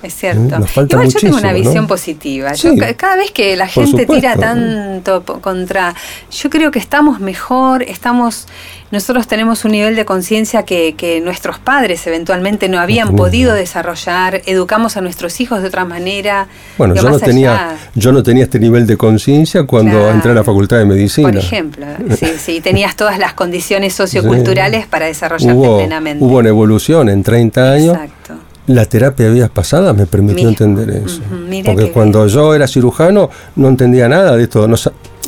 es 0.07 0.15
cierto. 0.15 0.55
¿Eh? 0.57 0.59
Nos 0.59 0.71
falta 0.71 0.97
Igual 0.97 1.09
yo 1.13 1.21
tengo 1.21 1.37
una 1.37 1.53
visión 1.53 1.75
¿no? 1.83 1.87
positiva. 1.87 2.53
Yo 2.55 2.71
Sí. 2.73 2.79
ca- 2.79 2.95
cada 2.95 3.17
vez 3.17 3.31
que 3.33 3.57
la 3.57 3.67
gente 3.69 3.91
supuesto, 3.91 4.15
tira 4.15 4.37
tanto 4.37 5.23
contra, 5.41 5.95
yo 6.31 6.51
creo 6.51 6.71
que 6.71 6.79
estamos 6.79 7.21
mejor, 7.21 7.83
estamos, 7.83 8.47
nosotros 8.91 9.27
tenemos 9.27 9.65
un 9.65 9.73
nivel 9.73 9.97
de 9.97 10.05
conciencia 10.05 10.63
que, 10.65 10.95
que 10.97 11.21
nuestros 11.21 11.59
padres 11.59 12.07
eventualmente 12.07 12.69
no 12.69 12.79
habían 12.79 13.15
podido 13.17 13.53
desarrollar, 13.55 14.43
educamos 14.47 14.97
a 14.97 15.01
nuestros 15.01 15.41
hijos 15.41 15.61
de 15.63 15.69
otra 15.69 15.85
manera. 15.85 16.47
Bueno, 16.79 16.95
yo 16.95 17.03
no, 17.09 17.19
tenía, 17.19 17.53
allá, 17.71 17.77
yo 17.95 18.13
no 18.13 18.23
tenía 18.23 18.45
este 18.45 18.59
nivel 18.59 18.87
de 18.87 18.97
conciencia 18.97 19.65
cuando 19.65 19.99
Claro. 19.99 20.11
entré 20.15 20.31
a 20.31 20.35
la 20.35 20.45
Facultad 20.45 20.79
de 20.79 20.85
Medicina. 20.87 21.29
Por 21.29 21.39
ejemplo, 21.39 21.87
sí, 22.19 22.27
sí, 22.39 22.61
tenías 22.61 22.97
todas 22.97 23.19
las 23.19 23.35
condiciones 23.35 23.93
socioculturales 23.95 24.83
Sí. 24.85 24.89
para 24.91 25.07
desarrollarte 25.07 25.55
Hubo, 25.57 25.79
plenamente. 25.79 26.25
hubo 26.25 26.39
una 26.39 26.49
evolución 26.49 27.09
en 27.09 27.23
30 27.23 27.73
años. 27.73 27.95
Exacto. 27.95 28.35
La 28.67 28.85
terapia 28.85 29.27
de 29.27 29.33
vidas 29.33 29.51
pasadas 29.51 29.97
me 29.97 30.07
permitió 30.07 30.49
Mira, 30.49 30.49
entender 30.51 30.91
eso. 30.91 31.21
Porque 31.65 31.93
cuando 31.93 32.27
yo 32.27 32.55
era 32.55 32.67
cirujano 32.67 33.31
no 33.55 33.69
entendía 33.69 34.09
nada 34.09 34.37
de 34.37 34.45
esto. 34.45 34.67
No, 34.67 34.77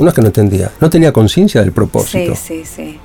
no 0.01 0.09
es 0.09 0.15
que 0.15 0.21
no 0.21 0.27
entendía, 0.27 0.73
no 0.81 0.91
tenía 0.91 1.13
conciencia 1.13 1.61
del 1.61 1.73
propósito. 1.73 2.35
Sí, 2.35 2.65
sí, 2.65 2.65
sí. 2.65 2.99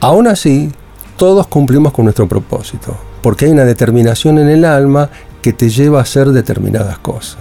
Aún 0.00 0.26
así, 0.26 0.70
todos 1.16 1.46
cumplimos 1.46 1.92
con 1.92 2.04
nuestro 2.04 2.28
propósito. 2.28 2.96
Porque 3.22 3.46
hay 3.46 3.52
una 3.52 3.64
determinación 3.64 4.38
en 4.38 4.48
el 4.48 4.64
alma 4.64 5.08
que 5.40 5.52
te 5.52 5.70
lleva 5.70 6.00
a 6.00 6.02
hacer 6.02 6.28
determinadas 6.28 6.98
cosas. 6.98 7.38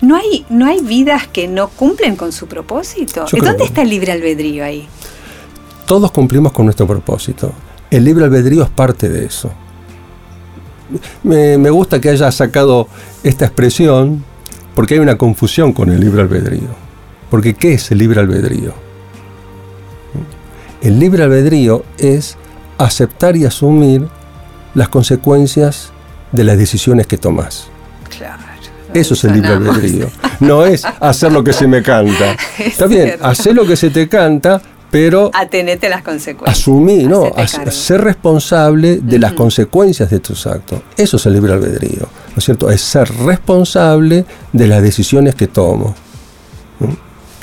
¿No 0.00 0.16
hay, 0.16 0.46
¿No 0.48 0.66
hay 0.66 0.80
vidas 0.80 1.26
que 1.26 1.48
no 1.48 1.68
cumplen 1.68 2.14
con 2.14 2.30
su 2.30 2.46
propósito? 2.46 3.26
Yo 3.26 3.36
¿Y 3.36 3.40
creo 3.40 3.52
¿Dónde 3.52 3.64
está 3.64 3.82
el 3.82 3.90
libre 3.90 4.12
albedrío 4.12 4.64
ahí? 4.64 4.86
Todos 5.86 6.10
cumplimos 6.12 6.52
con 6.52 6.66
nuestro 6.66 6.86
propósito. 6.86 7.52
El 7.90 8.04
libre 8.04 8.26
albedrío 8.26 8.62
es 8.62 8.68
parte 8.68 9.08
de 9.08 9.24
eso. 9.24 9.50
Me, 11.22 11.58
me 11.58 11.70
gusta 11.70 12.00
que 12.00 12.10
haya 12.10 12.30
sacado 12.32 12.88
esta 13.22 13.44
expresión 13.44 14.24
porque 14.74 14.94
hay 14.94 15.00
una 15.00 15.18
confusión 15.18 15.72
con 15.72 15.90
el 15.90 16.00
libre 16.00 16.22
albedrío. 16.22 16.68
Porque 17.30 17.54
¿qué 17.54 17.74
es 17.74 17.90
el 17.90 17.98
libre 17.98 18.20
albedrío? 18.20 18.72
El 20.80 20.98
libre 20.98 21.24
albedrío 21.24 21.84
es 21.98 22.36
aceptar 22.78 23.36
y 23.36 23.44
asumir 23.44 24.06
las 24.74 24.88
consecuencias 24.88 25.92
de 26.32 26.44
las 26.44 26.56
decisiones 26.56 27.06
que 27.06 27.18
tomas. 27.18 27.68
Claro. 28.16 28.48
Eso 28.94 29.14
es 29.14 29.24
el 29.24 29.34
libre 29.34 29.50
albedrío. 29.50 30.10
No 30.40 30.64
es 30.64 30.84
hacer 30.84 31.32
lo 31.32 31.44
que 31.44 31.52
se 31.52 31.66
me 31.66 31.82
canta. 31.82 32.36
Está 32.58 32.86
bien, 32.86 33.16
hacer 33.22 33.54
lo 33.54 33.66
que 33.66 33.76
se 33.76 33.90
te 33.90 34.08
canta, 34.08 34.62
pero 34.90 35.30
atenete 35.34 35.88
las 35.88 36.02
consecuencias. 36.02 36.58
Asumí, 36.58 37.04
¿no? 37.04 37.30
ser 37.70 38.00
responsable 38.00 38.98
de 38.98 39.18
las 39.18 39.32
consecuencias 39.32 40.10
de 40.10 40.20
tus 40.20 40.46
actos. 40.46 40.80
Eso 40.96 41.16
es 41.16 41.26
el 41.26 41.34
libre 41.34 41.52
albedrío, 41.52 42.02
¿no 42.02 42.36
es 42.36 42.44
cierto? 42.44 42.70
Es 42.70 42.80
ser 42.80 43.08
responsable 43.24 44.24
de 44.52 44.66
las 44.66 44.82
decisiones 44.82 45.34
que 45.34 45.46
tomo. 45.46 45.94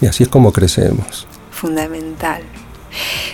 Y 0.01 0.07
así 0.07 0.23
es 0.23 0.29
como 0.29 0.51
crecemos. 0.51 1.27
Fundamental. 1.51 2.41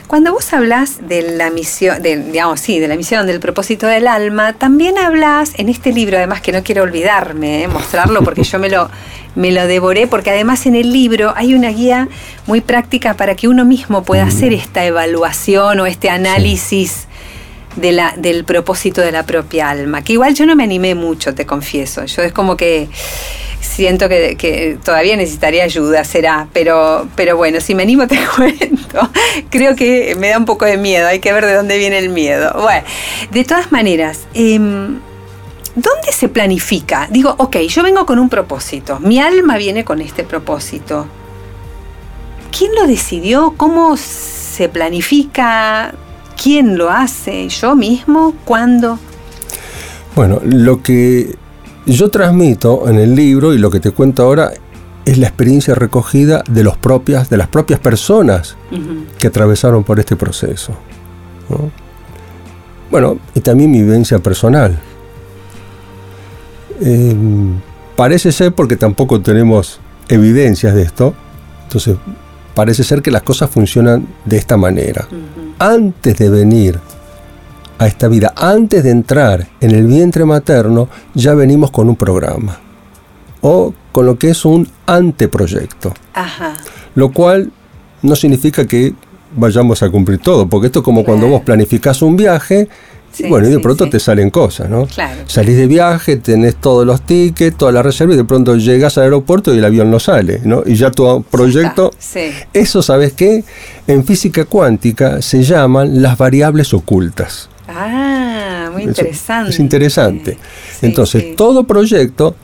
Cuando 0.08 0.34
vos 0.34 0.52
hablas 0.54 1.08
de 1.08 1.38
la 1.38 1.50
misión, 1.50 2.02
digamos, 2.02 2.60
sí, 2.60 2.80
de 2.80 2.88
la 2.88 2.96
misión, 2.96 3.28
del 3.28 3.40
propósito 3.40 3.88
del 3.88 4.08
alma, 4.08 4.54
también 4.54 4.98
hablas 4.98 5.54
en 5.58 5.70
este 5.70 5.92
libro, 5.92 6.18
además 6.18 6.42
que 6.42 6.52
no 6.52 6.64
quiero 6.64 6.84
olvidarme, 6.84 7.64
eh, 7.64 7.68
mostrarlo 7.68 8.22
porque 8.24 8.44
yo 8.44 8.60
me 8.60 8.70
lo, 8.70 8.90
me 9.36 9.52
lo 9.52 9.68
devoré, 9.68 10.08
porque 10.08 10.32
además 10.32 10.66
en 10.66 10.76
el 10.76 10.92
libro 10.92 11.34
hay 11.36 11.54
una 11.54 11.70
guía 11.70 12.10
muy 12.48 12.62
práctica 12.62 13.16
para 13.16 13.36
que 13.36 13.48
uno 13.48 13.66
mismo 13.66 14.04
pueda 14.04 14.24
hacer 14.24 14.54
esta 14.54 14.86
evaluación 14.86 15.80
o 15.80 15.86
este 15.86 16.10
análisis. 16.10 17.08
De 17.78 17.94
la, 17.94 18.14
del 18.18 18.44
propósito 18.44 19.00
de 19.00 19.14
la 19.14 19.26
propia 19.26 19.70
alma, 19.70 20.04
que 20.04 20.12
igual 20.12 20.34
yo 20.34 20.46
no 20.46 20.58
me 20.58 20.66
animé 20.66 20.94
mucho, 20.94 21.34
te 21.34 21.46
confieso. 21.46 22.04
Yo 22.04 22.22
es 22.22 22.34
como 22.34 22.58
que 22.58 22.90
siento 23.62 24.10
que, 24.10 24.78
todavía 24.84 25.16
necesitaría 25.16 25.64
ayuda, 25.64 26.04
será, 26.04 26.48
pero, 26.52 27.08
pero 27.16 27.38
bueno, 27.38 27.62
si 27.62 27.76
me 27.76 27.84
animo 27.84 28.08
te 28.08 28.20
cuento. 28.36 29.10
Creo 29.50 29.76
que 29.76 30.16
me 30.20 30.30
da 30.30 30.38
un 30.38 30.46
poco 30.46 30.66
de 30.66 30.78
miedo, 30.78 31.08
hay 31.08 31.20
que 31.20 31.32
ver 31.32 31.46
de 31.46 31.54
dónde 31.54 31.78
viene 31.78 31.98
el 32.00 32.10
miedo. 32.10 32.54
Bueno, 32.62 32.84
de 33.32 33.44
todas 33.44 33.72
maneras, 33.72 34.22
em, 34.34 35.00
¿dónde 35.76 36.12
se 36.12 36.28
planifica? 36.28 37.08
Digo, 37.10 37.36
ok, 37.38 37.58
yo 37.58 37.84
vengo 37.84 38.06
con 38.06 38.20
un 38.20 38.30
propósito, 38.30 39.00
mi 39.00 39.20
alma 39.20 39.58
viene 39.58 39.86
con 39.86 40.02
este 40.02 40.24
propósito. 40.24 41.08
¿Quién 42.58 42.76
lo 42.76 42.86
decidió? 42.86 43.54
¿Cómo 43.56 43.96
se 43.96 44.68
planifica? 44.68 45.94
¿Quién 46.42 46.78
lo 46.78 46.90
hace? 46.90 47.48
¿Yo 47.48 47.76
mismo? 47.76 48.36
¿Cuándo? 48.44 49.00
Bueno, 50.16 50.42
lo 50.44 50.82
que 50.84 51.38
yo 51.86 52.10
transmito 52.10 52.88
en 52.90 52.98
el 52.98 53.16
libro 53.16 53.54
y 53.54 53.58
lo 53.58 53.70
que 53.72 53.80
te 53.80 53.92
cuento 53.92 54.24
ahora 54.24 54.52
es 55.06 55.18
la 55.18 55.28
experiencia 55.28 55.74
recogida 55.74 56.44
de, 56.50 56.64
los 56.64 56.78
propias, 56.78 57.30
de 57.30 57.38
las 57.38 57.48
propias 57.48 57.80
personas 57.80 58.56
que 59.18 59.28
atravesaron 59.28 59.84
por 59.84 60.00
este 60.00 60.16
proceso. 60.16 60.74
Bueno, 62.90 63.18
y 63.34 63.40
también 63.40 63.72
mi 63.72 63.82
vivencia 63.82 64.20
personal. 64.20 64.78
Em, 66.82 67.60
parece 67.96 68.32
ser, 68.32 68.54
porque 68.54 68.76
tampoco 68.76 69.22
tenemos 69.22 69.80
evidencias 70.10 70.74
de 70.76 70.82
esto, 70.82 71.14
entonces 71.64 71.96
parece 72.54 72.84
ser 72.84 73.02
que 73.02 73.12
las 73.12 73.22
cosas 73.24 73.50
funcionan 73.50 74.08
de 74.26 74.38
esta 74.38 74.58
manera. 74.58 75.08
Antes 75.58 76.18
de 76.18 76.30
venir 76.30 76.80
a 77.82 77.88
esta 77.88 78.08
vida, 78.08 78.32
antes 78.36 78.84
de 78.84 78.92
entrar 78.92 79.48
en 79.60 79.72
el 79.72 79.88
vientre 79.88 80.24
materno, 80.24 80.88
ya 81.16 81.34
venimos 81.34 81.72
con 81.72 81.90
un 81.90 81.96
programa. 81.96 82.60
O 83.42 83.74
con 83.92 84.06
lo 84.06 84.20
que 84.20 84.30
es 84.30 84.46
un 84.46 84.68
anteproyecto. 84.86 85.92
Ajá. 86.14 86.54
Lo 86.94 87.12
cual 87.12 87.52
no 88.04 88.16
significa 88.16 88.68
que 88.68 88.94
vayamos 89.36 89.82
a 89.82 89.90
cumplir 89.90 90.20
todo, 90.20 90.48
porque 90.48 90.68
esto 90.68 90.80
es 90.80 90.86
como 90.86 91.04
cuando 91.04 91.28
vos 91.28 91.42
planificás 91.42 92.04
un 92.04 92.16
viaje, 92.16 92.70
bueno, 93.28 93.48
y 93.48 93.52
de 93.52 93.60
pronto 93.60 93.90
te 93.90 94.00
salen 94.00 94.30
cosas, 94.30 94.70
¿no? 94.70 94.86
Claro. 94.86 95.24
Salís 95.26 95.58
de 95.58 95.66
viaje, 95.66 96.18
tenés 96.18 96.58
todos 96.58 96.86
los 96.86 97.02
tickets, 97.02 97.58
toda 97.58 97.72
la 97.72 97.82
reserva 97.82 98.14
y 98.14 98.18
de 98.18 98.26
pronto 98.26 98.58
llegas 98.58 99.00
al 99.00 99.06
aeropuerto 99.06 99.56
y 99.56 99.58
el 99.58 99.66
avión 99.66 99.90
no 99.90 100.00
sale, 100.00 100.40
¿no? 100.44 100.62
Y 100.68 100.76
ya 100.76 100.92
tu 100.92 101.24
proyecto... 101.24 101.92
Eso, 102.54 102.84
¿sabes 102.84 103.14
qué? 103.14 103.44
En 103.88 104.06
física 104.06 104.46
cuántica 104.46 105.20
se 105.24 105.42
llaman 105.42 106.04
las 106.04 106.16
variables 106.20 106.76
ocultas. 106.76 107.50
Ah, 107.76 108.70
muy 108.72 108.84
interesante. 108.84 109.52
Es, 109.52 109.60
interesante. 109.60 110.38
Entonces, 110.82 111.36
todo 111.36 111.64
proyecto 111.64 112.36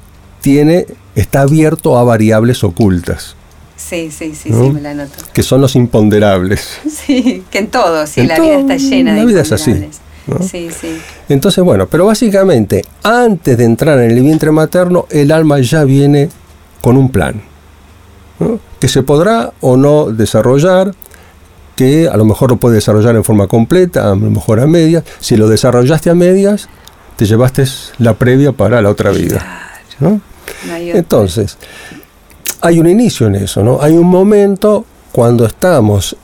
tiene, 0.42 0.86
está 1.16 1.42
abierto 1.42 1.98
a 1.98 2.04
variables 2.04 2.63
ocultas. 2.63 3.36
Sí, 3.76 4.10
sí, 4.12 4.34
sí, 4.34 4.50
sí, 4.50 4.54
me 4.54 4.82
la 4.82 4.94
noto. 4.94 5.13
Que 5.34 5.44
son 5.44 5.62
los 5.62 5.76
imponderables. 5.76 6.80
Sí, 6.90 7.44
que 7.50 7.60
en 7.60 7.68
todo, 7.68 8.06
sí, 8.06 8.26
la 8.26 8.40
vida 8.40 8.60
está 8.60 8.76
llena 8.76 9.13
de 9.13 9.20
La 9.20 9.26
vida 9.26 9.42
es 9.42 9.52
así. 9.52 9.74
Sí, 10.42 10.70
sí. 10.78 10.98
Entonces, 11.30 11.63
bueno, 11.63 11.88
pero 11.88 12.06
básicamente, 12.06 12.84
antes 13.04 13.58
de 13.58 13.63
entrar 13.63 14.00
en 14.00 14.12
el 14.12 14.22
vientre 14.22 14.52
materno, 14.52 15.06
el 15.10 15.32
alma 15.32 15.60
ya 15.60 15.86
viene 15.86 16.30
con 16.82 16.98
un 16.98 17.10
plan. 17.10 17.42
Que 18.80 18.88
se 18.88 19.04
podrá 19.04 19.54
o 19.62 19.78
no 19.78 20.12
desarrollar, 20.12 20.94
que 21.78 22.10
a 22.10 22.18
lo 22.18 22.26
mejor 22.26 22.50
lo 22.50 22.58
puedes 22.58 22.78
desarrollar 22.78 23.16
en 23.16 23.24
forma 23.24 23.48
completa, 23.48 24.12
a 24.12 24.16
lo 24.16 24.32
mejor 24.32 24.60
a 24.60 24.66
medias. 24.66 25.04
Si 25.20 25.38
lo 25.38 25.48
desarrollaste 25.48 26.10
a 26.10 26.16
medias, 26.16 26.68
te 27.16 27.26
llevaste 27.26 27.66
la 28.00 28.16
previa 28.16 28.52
para 28.52 28.82
la 28.82 28.90
otra 28.90 29.12
vida. 29.12 29.46
Entonces, 30.66 31.58
hay 32.62 32.80
un 32.80 32.88
inicio 32.90 33.28
en 33.28 33.36
eso, 33.36 33.63
¿no? 33.63 33.80
Hay 33.80 33.94
un 33.94 34.08
momento 34.08 34.86
cuando 35.12 35.46
estamos 35.46 36.18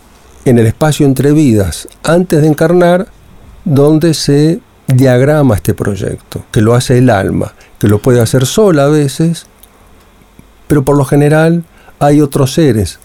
en 0.44 0.58
el 0.58 0.66
espacio 0.66 1.06
entre 1.06 1.32
vidas, 1.32 1.88
antes 2.02 2.42
de 2.42 2.48
encarnar, 2.48 3.08
donde 3.64 4.16
se 4.16 4.60
diagrama 4.88 5.56
este 5.56 5.76
proyecto, 5.76 6.44
que 6.52 6.62
lo 6.62 6.74
hace 6.74 6.98
el 6.98 7.12
alma, 7.12 7.54
que 7.78 7.88
lo 7.88 8.00
puede 8.00 8.22
hacer 8.22 8.48
sola 8.48 8.86
a 8.86 8.90
veces, 8.90 9.46
pero 10.68 10.84
por 10.84 10.98
lo 10.98 11.06
general 11.06 11.64
hay 12.00 12.22
otros 12.22 12.54
seres 12.54 13.00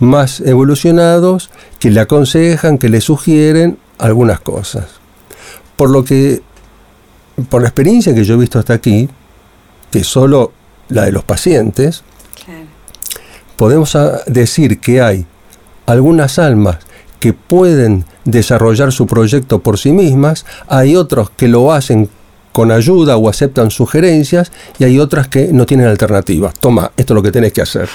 más 0.00 0.40
evolucionados 0.40 1.50
que 1.78 1.90
le 1.90 2.00
aconsejan, 2.00 2.78
que 2.78 2.88
le 2.88 3.00
sugieren 3.00 3.78
algunas 3.98 4.40
cosas. 4.40 4.86
Por 5.76 5.90
lo 5.90 6.04
que, 6.04 6.42
por 7.48 7.62
la 7.62 7.68
experiencia 7.68 8.14
que 8.14 8.24
yo 8.24 8.34
he 8.34 8.38
visto 8.38 8.58
hasta 8.58 8.74
aquí, 8.74 9.08
que 9.90 10.02
solo 10.02 10.52
la 10.88 11.04
de 11.04 11.12
los 11.12 11.22
pacientes, 11.22 12.02
podemos 13.56 13.96
decir 14.26 14.80
que 14.80 15.00
hay 15.02 15.26
algunas 15.86 16.38
almas 16.38 16.78
que 17.20 17.34
pueden 17.34 18.06
desarrollar 18.24 18.92
su 18.92 19.06
proyecto 19.06 19.60
por 19.60 19.78
sí 19.78 19.92
mismas, 19.92 20.46
hay 20.66 20.96
otros 20.96 21.30
que 21.30 21.48
lo 21.48 21.72
hacen 21.72 22.08
con 22.52 22.72
ayuda 22.72 23.16
o 23.16 23.28
aceptan 23.28 23.70
sugerencias 23.70 24.50
y 24.78 24.84
hay 24.84 24.98
otras 24.98 25.28
que 25.28 25.52
no 25.52 25.66
tienen 25.66 25.86
alternativa. 25.86 26.52
Toma, 26.58 26.90
esto 26.96 27.12
es 27.12 27.16
lo 27.16 27.22
que 27.22 27.30
tenés 27.30 27.52
que 27.52 27.62
hacer. 27.62 27.88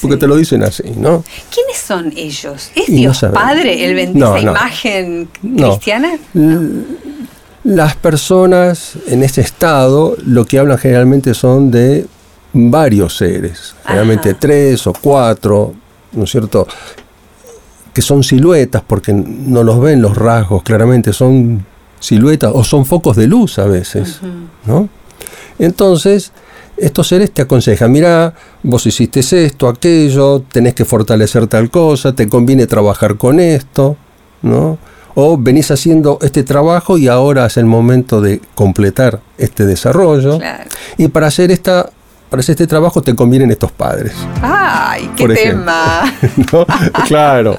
Porque 0.00 0.16
te 0.16 0.26
lo 0.26 0.36
dicen 0.36 0.62
así, 0.62 0.84
¿no? 0.96 1.24
¿Quiénes 1.52 1.76
son 1.76 2.12
ellos? 2.16 2.70
¿Es 2.74 2.86
Dios 2.86 3.24
Padre 3.32 3.84
el 3.84 3.94
bendita 3.94 4.38
imagen 4.38 5.28
cristiana? 5.40 6.18
Las 7.64 7.96
personas 7.96 8.94
en 9.06 9.22
este 9.22 9.40
estado 9.40 10.16
lo 10.24 10.46
que 10.46 10.58
hablan 10.58 10.78
generalmente 10.78 11.34
son 11.34 11.70
de 11.70 12.06
varios 12.52 13.16
seres, 13.16 13.74
generalmente 13.84 14.34
tres 14.34 14.86
o 14.86 14.92
cuatro, 14.92 15.74
¿no 16.12 16.24
es 16.24 16.30
cierto? 16.30 16.66
Que 17.92 18.02
son 18.02 18.22
siluetas 18.22 18.82
porque 18.86 19.12
no 19.12 19.62
los 19.62 19.80
ven 19.80 20.00
los 20.00 20.16
rasgos, 20.16 20.62
claramente 20.62 21.12
son 21.12 21.66
siluetas 21.98 22.52
o 22.54 22.64
son 22.64 22.86
focos 22.86 23.16
de 23.16 23.26
luz 23.26 23.58
a 23.58 23.66
veces, 23.66 24.20
¿no? 24.64 24.88
Entonces, 25.58 26.32
estos 26.80 27.08
seres 27.08 27.30
te 27.30 27.42
aconsejan, 27.42 27.92
mira, 27.92 28.34
vos 28.62 28.86
hiciste 28.86 29.20
esto, 29.20 29.68
aquello, 29.68 30.42
tenés 30.50 30.74
que 30.74 30.84
fortalecer 30.84 31.46
tal 31.46 31.70
cosa, 31.70 32.14
te 32.14 32.28
conviene 32.28 32.66
trabajar 32.66 33.16
con 33.16 33.40
esto, 33.40 33.96
¿no? 34.42 34.78
O 35.14 35.36
venís 35.36 35.70
haciendo 35.70 36.18
este 36.22 36.42
trabajo 36.44 36.96
y 36.96 37.08
ahora 37.08 37.46
es 37.46 37.56
el 37.56 37.66
momento 37.66 38.20
de 38.20 38.40
completar 38.54 39.20
este 39.38 39.66
desarrollo. 39.66 40.38
Y 40.96 41.08
para 41.08 41.26
hacer 41.26 41.50
esta 41.50 41.90
para 42.30 42.40
hacer 42.40 42.52
este 42.52 42.68
trabajo 42.68 43.02
te 43.02 43.14
convienen 43.16 43.50
estos 43.50 43.72
padres. 43.72 44.12
¡Ay, 44.40 45.10
qué 45.16 45.26
tema! 45.28 46.02
Claro. 47.06 47.58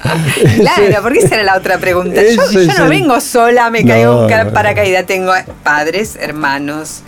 porque 1.02 1.18
esa 1.18 1.34
era 1.34 1.44
la 1.44 1.56
otra 1.58 1.76
pregunta. 1.78 2.22
Yo, 2.22 2.78
no 2.78 2.88
vengo 2.88 3.20
sola, 3.20 3.70
me 3.70 3.84
caigo 3.84 4.26
un 4.26 4.52
paracaídas, 4.52 5.04
tengo 5.04 5.32
padres, 5.62 6.16
hermanos, 6.18 7.02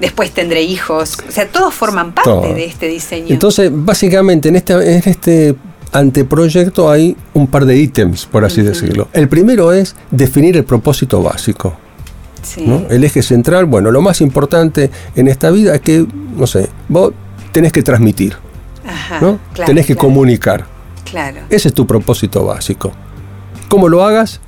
después 0.00 0.30
tendré 0.32 0.62
hijos. 0.62 1.16
O 1.28 1.32
sea, 1.32 1.48
todos 1.48 1.74
forman 1.74 2.12
parte 2.12 2.54
de 2.54 2.64
este 2.64 2.88
diseño. 2.88 3.26
Entonces, 3.28 3.70
básicamente, 3.72 4.48
en 4.48 4.56
este, 4.56 4.72
en 4.74 5.02
este 5.04 5.56
anteproyecto 5.92 6.90
hay 6.90 7.16
un 7.34 7.46
par 7.46 7.64
de 7.64 7.76
ítems, 7.76 8.26
por 8.26 8.44
así 8.44 8.62
decirlo. 8.62 9.08
El 9.12 9.28
primero 9.28 9.72
es 9.72 9.96
definir 10.10 10.56
el 10.56 10.64
propósito 10.64 11.22
básico. 11.22 11.76
El 12.88 13.04
eje 13.04 13.22
central, 13.22 13.66
bueno, 13.66 13.90
lo 13.90 14.00
más 14.00 14.20
importante 14.20 14.90
en 15.16 15.28
esta 15.28 15.50
vida 15.50 15.74
es 15.74 15.80
que, 15.80 16.06
no 16.36 16.46
sé, 16.46 16.68
vos 16.88 17.12
tenés 17.52 17.72
que 17.72 17.82
transmitir, 17.82 18.36
¿no? 19.20 19.38
tenés 19.66 19.86
que 19.86 19.96
comunicar. 19.96 20.66
Claro. 21.04 21.40
Ese 21.50 21.68
es 21.68 21.74
tu 21.74 21.86
propósito 21.86 22.44
básico. 22.44 22.92
¿Cómo 23.68 23.88
lo 23.88 24.04
hagas? 24.04 24.40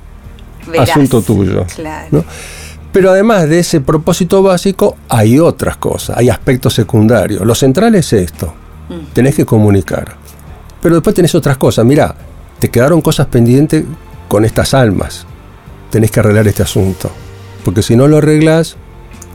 Asunto 0.77 1.21
tuyo. 1.21 1.65
Pero 2.91 3.11
además 3.11 3.47
de 3.47 3.59
ese 3.59 3.79
propósito 3.79 4.43
básico, 4.43 4.97
hay 5.07 5.39
otras 5.39 5.77
cosas, 5.77 6.17
hay 6.17 6.29
aspectos 6.29 6.73
secundarios. 6.73 7.45
Lo 7.45 7.55
central 7.55 7.95
es 7.95 8.11
esto, 8.11 8.53
tenés 9.13 9.35
que 9.35 9.45
comunicar. 9.45 10.15
Pero 10.81 10.95
después 10.95 11.15
tenés 11.15 11.33
otras 11.35 11.57
cosas. 11.57 11.85
Mirá, 11.85 12.15
te 12.59 12.69
quedaron 12.69 13.01
cosas 13.01 13.27
pendientes 13.27 13.85
con 14.27 14.45
estas 14.45 14.73
almas. 14.73 15.25
Tenés 15.89 16.11
que 16.11 16.19
arreglar 16.19 16.47
este 16.47 16.63
asunto. 16.63 17.09
Porque 17.63 17.83
si 17.83 17.95
no 17.95 18.07
lo 18.07 18.17
arreglas, 18.17 18.75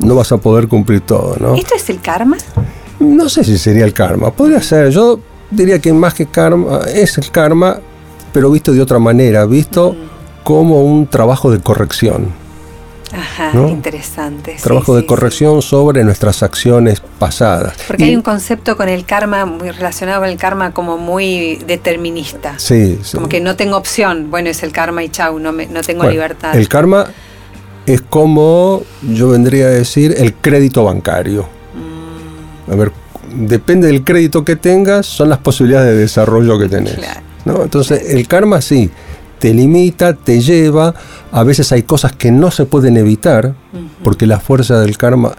no 0.01 0.17
vas 0.17 0.33
a 0.33 0.39
poder 0.39 0.69
cumplir 0.69 1.01
todo, 1.03 1.37
¿no? 1.39 1.55
¿Esto 1.55 1.75
es 1.77 1.89
el 1.89 2.01
karma? 2.01 2.37
No 2.99 3.29
sé 3.29 3.45
si 3.45 3.59
sería 3.59 3.85
el 3.85 3.93
karma. 3.93 4.33
Podría 4.33 4.61
ser. 4.63 4.91
Yo 4.91 5.21
diría 5.51 5.79
que 5.79 5.93
más 5.93 6.15
que 6.15 6.27
karma, 6.27 6.81
es 6.93 7.19
el 7.19 7.31
karma, 7.31 7.79
pero 8.33 8.51
visto 8.51 8.73
de 8.73 8.83
otra 8.83 8.99
manera, 8.99 9.47
visto 9.47 9.95
como 10.43 10.83
un 10.83 11.07
trabajo 11.07 11.51
de 11.51 11.61
corrección. 11.61 12.46
Ajá, 13.13 13.53
interesante. 13.69 14.57
Trabajo 14.63 14.97
de 14.97 15.07
corrección 15.07 15.63
sobre 15.63 16.03
nuestras 16.05 16.43
acciones 16.43 17.01
pasadas. 17.01 17.77
Porque 17.87 18.05
hay 18.05 18.17
un 18.17 18.23
concepto 18.23 18.77
con 18.77 18.89
el 18.89 19.05
karma, 19.05 19.47
muy 19.47 19.71
relacionado 19.71 20.21
con 20.21 20.29
el 20.29 20.37
karma, 20.37 20.73
como 20.73 20.99
muy 20.99 21.57
determinista. 21.67 22.59
Sí, 22.59 22.99
sí. 23.03 23.17
Como 23.17 23.29
que 23.29 23.41
no 23.41 23.57
tengo 23.57 23.77
opción, 23.77 24.31
bueno, 24.31 24.51
es 24.51 24.63
el 24.63 24.73
karma 24.73 25.05
y 25.05 25.09
chau, 25.09 25.39
no, 25.39 25.53
no 25.53 25.81
tengo 25.83 26.09
libertad. 26.09 26.57
El 26.57 26.69
karma 26.69 27.07
es 27.87 28.01
como, 28.01 28.83
yo 29.03 29.29
vendría 29.29 29.67
a 29.67 29.71
decir, 29.71 30.15
el 30.19 30.35
crédito 30.35 30.85
bancario. 30.85 31.49
Mm. 31.75 32.73
A 32.73 32.77
ver, 32.77 32.93
depende 33.35 33.87
del 33.87 34.03
crédito 34.05 34.45
que 34.45 34.57
tengas, 34.57 35.07
son 35.07 35.29
las 35.29 35.39
posibilidades 35.39 35.95
de 35.95 35.97
desarrollo 35.99 36.59
que 36.59 36.69
tenés. 36.69 36.99
¿no? 37.45 37.63
Entonces, 37.63 38.11
el 38.11 38.27
karma 38.27 38.61
sí 38.61 38.91
te 39.47 39.55
limita, 39.55 40.13
te 40.13 40.41
lleva, 40.41 40.93
a 41.31 41.45
veces 41.45 41.71
hay 41.71 41.85
cosas 41.85 42.11
que 42.11 42.33
no 42.33 42.51
se 42.51 42.65
pueden 42.65 42.97
evitar, 42.97 43.55
porque 44.03 44.27
la 44.27 44.41
fuerza 44.41 44.81
del 44.81 44.99
karma 44.99 45.37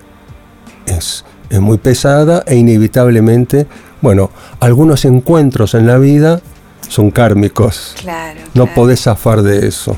es, 0.85 1.25
es 1.49 1.59
muy 1.59 1.77
pesada 1.77 2.41
e 2.47 2.55
inevitablemente, 2.55 3.67
bueno, 4.01 4.31
algunos 4.61 5.03
encuentros 5.03 5.73
en 5.73 5.87
la 5.87 5.97
vida 5.97 6.39
son 6.87 7.11
kármicos. 7.11 7.95
Claro, 7.99 8.39
no 8.53 8.73
podés 8.73 9.01
zafar 9.01 9.41
de 9.41 9.67
eso, 9.67 9.97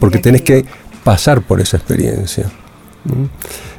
porque 0.00 0.18
tenés 0.18 0.42
que 0.42 0.64
pasar 1.04 1.40
por 1.40 1.60
esa 1.60 1.76
experiencia. 1.76 2.50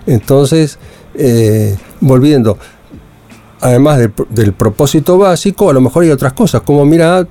Entonces, 0.08 0.80
eh, 1.16 1.76
volviendo, 2.00 2.58
además 3.60 3.98
del, 3.98 4.14
del, 4.30 4.54
propósito 4.54 5.18
básico, 5.18 5.70
a 5.70 5.74
lo 5.74 5.82
mejor 5.82 6.04
hay 6.04 6.12
otras 6.12 6.32
cosas, 6.32 6.62
como 6.62 6.86
mira, 6.86 7.28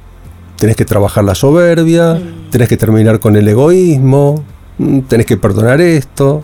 tenés 0.56 0.76
que 0.76 0.84
trabajar 0.84 1.24
la 1.24 1.34
soberbia, 1.34 2.14
mm. 2.14 2.50
tenés 2.50 2.68
que 2.68 2.76
terminar 2.76 3.20
con 3.20 3.36
el 3.36 3.46
egoísmo, 3.48 4.44
mm, 4.78 5.00
tenés 5.00 5.26
que 5.26 5.36
perdonar 5.36 5.80
esto, 5.80 6.42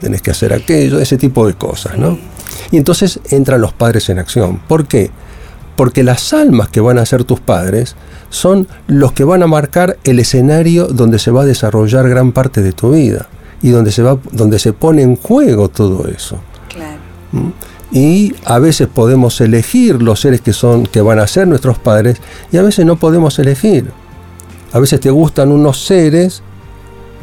tenés 0.00 0.22
que 0.22 0.30
hacer 0.30 0.52
aquello, 0.52 1.00
ese 1.00 1.16
tipo 1.16 1.46
de 1.46 1.54
cosas, 1.54 1.98
¿no? 1.98 2.18
Y 2.70 2.76
entonces 2.76 3.20
entran 3.30 3.60
los 3.60 3.72
padres 3.72 4.08
en 4.08 4.18
acción. 4.18 4.60
¿Por 4.68 4.86
qué? 4.86 5.10
Porque 5.76 6.02
las 6.02 6.32
almas 6.32 6.68
que 6.68 6.80
van 6.80 6.98
a 6.98 7.06
ser 7.06 7.24
tus 7.24 7.40
padres 7.40 7.96
son 8.30 8.66
los 8.86 9.12
que 9.12 9.24
van 9.24 9.42
a 9.42 9.46
marcar 9.46 9.98
el 10.04 10.18
escenario 10.18 10.86
donde 10.86 11.18
se 11.18 11.30
va 11.30 11.42
a 11.42 11.46
desarrollar 11.46 12.08
gran 12.08 12.32
parte 12.32 12.62
de 12.62 12.72
tu 12.72 12.92
vida 12.92 13.28
y 13.62 13.70
donde 13.70 13.92
se, 13.92 14.02
va, 14.02 14.18
donde 14.32 14.58
se 14.58 14.72
pone 14.72 15.02
en 15.02 15.16
juego 15.16 15.68
todo 15.68 16.06
eso. 16.08 16.38
Claro. 16.68 16.98
¿Mm? 17.32 17.50
Y 17.92 18.34
a 18.44 18.58
veces 18.58 18.88
podemos 18.88 19.40
elegir 19.40 20.02
los 20.02 20.20
seres 20.20 20.40
que 20.40 20.52
son 20.52 20.86
que 20.86 21.00
van 21.00 21.18
a 21.18 21.26
ser 21.26 21.46
nuestros 21.46 21.78
padres 21.78 22.18
y 22.50 22.56
a 22.56 22.62
veces 22.62 22.84
no 22.84 22.96
podemos 22.96 23.38
elegir. 23.38 23.90
A 24.72 24.78
veces 24.78 25.00
te 25.00 25.10
gustan 25.10 25.52
unos 25.52 25.84
seres, 25.84 26.42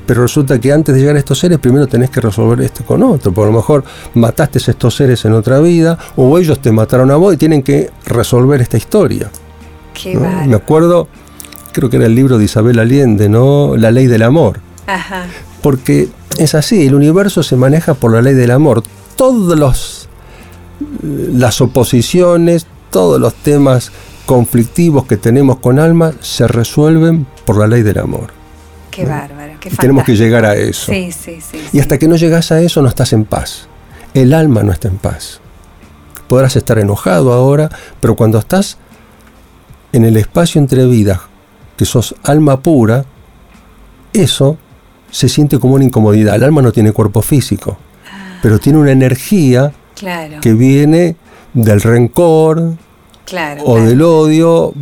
pero 0.05 0.21
resulta 0.21 0.59
que 0.59 0.71
antes 0.71 0.95
de 0.95 1.01
llegar 1.01 1.15
a 1.15 1.19
estos 1.19 1.39
seres 1.39 1.59
primero 1.59 1.87
tenés 1.87 2.09
que 2.09 2.21
resolver 2.21 2.61
esto 2.61 2.83
con 2.85 3.03
otro. 3.03 3.31
Por 3.31 3.47
lo 3.47 3.53
mejor 3.53 3.83
mataste 4.13 4.59
a 4.59 4.71
estos 4.71 4.95
seres 4.95 5.23
en 5.25 5.33
otra 5.33 5.59
vida 5.59 5.97
o 6.15 6.37
ellos 6.37 6.61
te 6.61 6.71
mataron 6.71 7.11
a 7.11 7.15
vos 7.15 7.33
y 7.33 7.37
tienen 7.37 7.61
que 7.61 7.89
resolver 8.05 8.61
esta 8.61 8.77
historia. 8.77 9.29
Qué 9.93 10.17
Me 10.17 10.55
acuerdo, 10.55 11.07
creo 11.73 11.89
que 11.89 11.97
era 11.97 12.07
el 12.07 12.15
libro 12.15 12.37
de 12.37 12.45
Isabel 12.45 12.79
Allende, 12.79 13.29
¿no? 13.29 13.75
La 13.77 13.91
ley 13.91 14.07
del 14.07 14.23
amor. 14.23 14.59
Ajá. 14.87 15.25
Porque 15.61 16.09
es 16.37 16.55
así, 16.55 16.87
el 16.87 16.95
universo 16.95 17.43
se 17.43 17.55
maneja 17.55 17.93
por 17.93 18.13
la 18.13 18.21
ley 18.21 18.33
del 18.33 18.51
amor. 18.51 18.83
Todos 19.15 19.57
los 19.57 20.02
las 21.01 21.61
oposiciones, 21.61 22.67
todos 22.89 23.19
los 23.19 23.33
temas 23.33 23.91
conflictivos 24.25 25.05
que 25.05 25.17
tenemos 25.17 25.59
con 25.59 25.79
alma 25.79 26.13
se 26.21 26.47
resuelven 26.47 27.25
por 27.45 27.57
la 27.57 27.67
ley 27.67 27.81
del 27.81 27.99
amor. 27.99 28.31
Qué 28.91 29.05
bárbaro, 29.05 29.53
qué 29.59 29.69
Tenemos 29.71 30.03
que 30.03 30.15
llegar 30.15 30.45
a 30.45 30.55
eso. 30.55 30.91
Sí, 30.91 31.11
sí, 31.11 31.39
sí, 31.41 31.57
y 31.73 31.79
hasta 31.79 31.97
que 31.97 32.07
no 32.07 32.15
llegas 32.15 32.51
a 32.51 32.61
eso 32.61 32.81
no 32.81 32.87
estás 32.87 33.13
en 33.13 33.25
paz. 33.25 33.67
El 34.13 34.33
alma 34.33 34.61
no 34.61 34.71
está 34.71 34.87
en 34.87 34.97
paz. 34.97 35.39
Podrás 36.27 36.55
estar 36.55 36.77
enojado 36.77 37.33
ahora, 37.33 37.69
pero 37.99 38.15
cuando 38.15 38.37
estás 38.37 38.77
en 39.91 40.05
el 40.05 40.15
espacio 40.17 40.61
entre 40.61 40.85
vidas, 40.85 41.19
que 41.75 41.85
sos 41.85 42.15
alma 42.23 42.61
pura, 42.61 43.05
eso 44.13 44.57
se 45.09 45.27
siente 45.27 45.59
como 45.59 45.75
una 45.75 45.85
incomodidad. 45.85 46.35
El 46.35 46.43
alma 46.43 46.61
no 46.61 46.71
tiene 46.71 46.91
cuerpo 46.91 47.21
físico, 47.21 47.77
ah. 48.11 48.39
pero 48.41 48.59
tiene 48.59 48.77
una 48.77 48.91
energía 48.91 49.73
que 50.41 50.53
viene 50.53 51.15
del 51.53 51.81
rencor 51.81 52.73
o 53.65 53.79
del 53.79 54.01
odio 54.01 54.73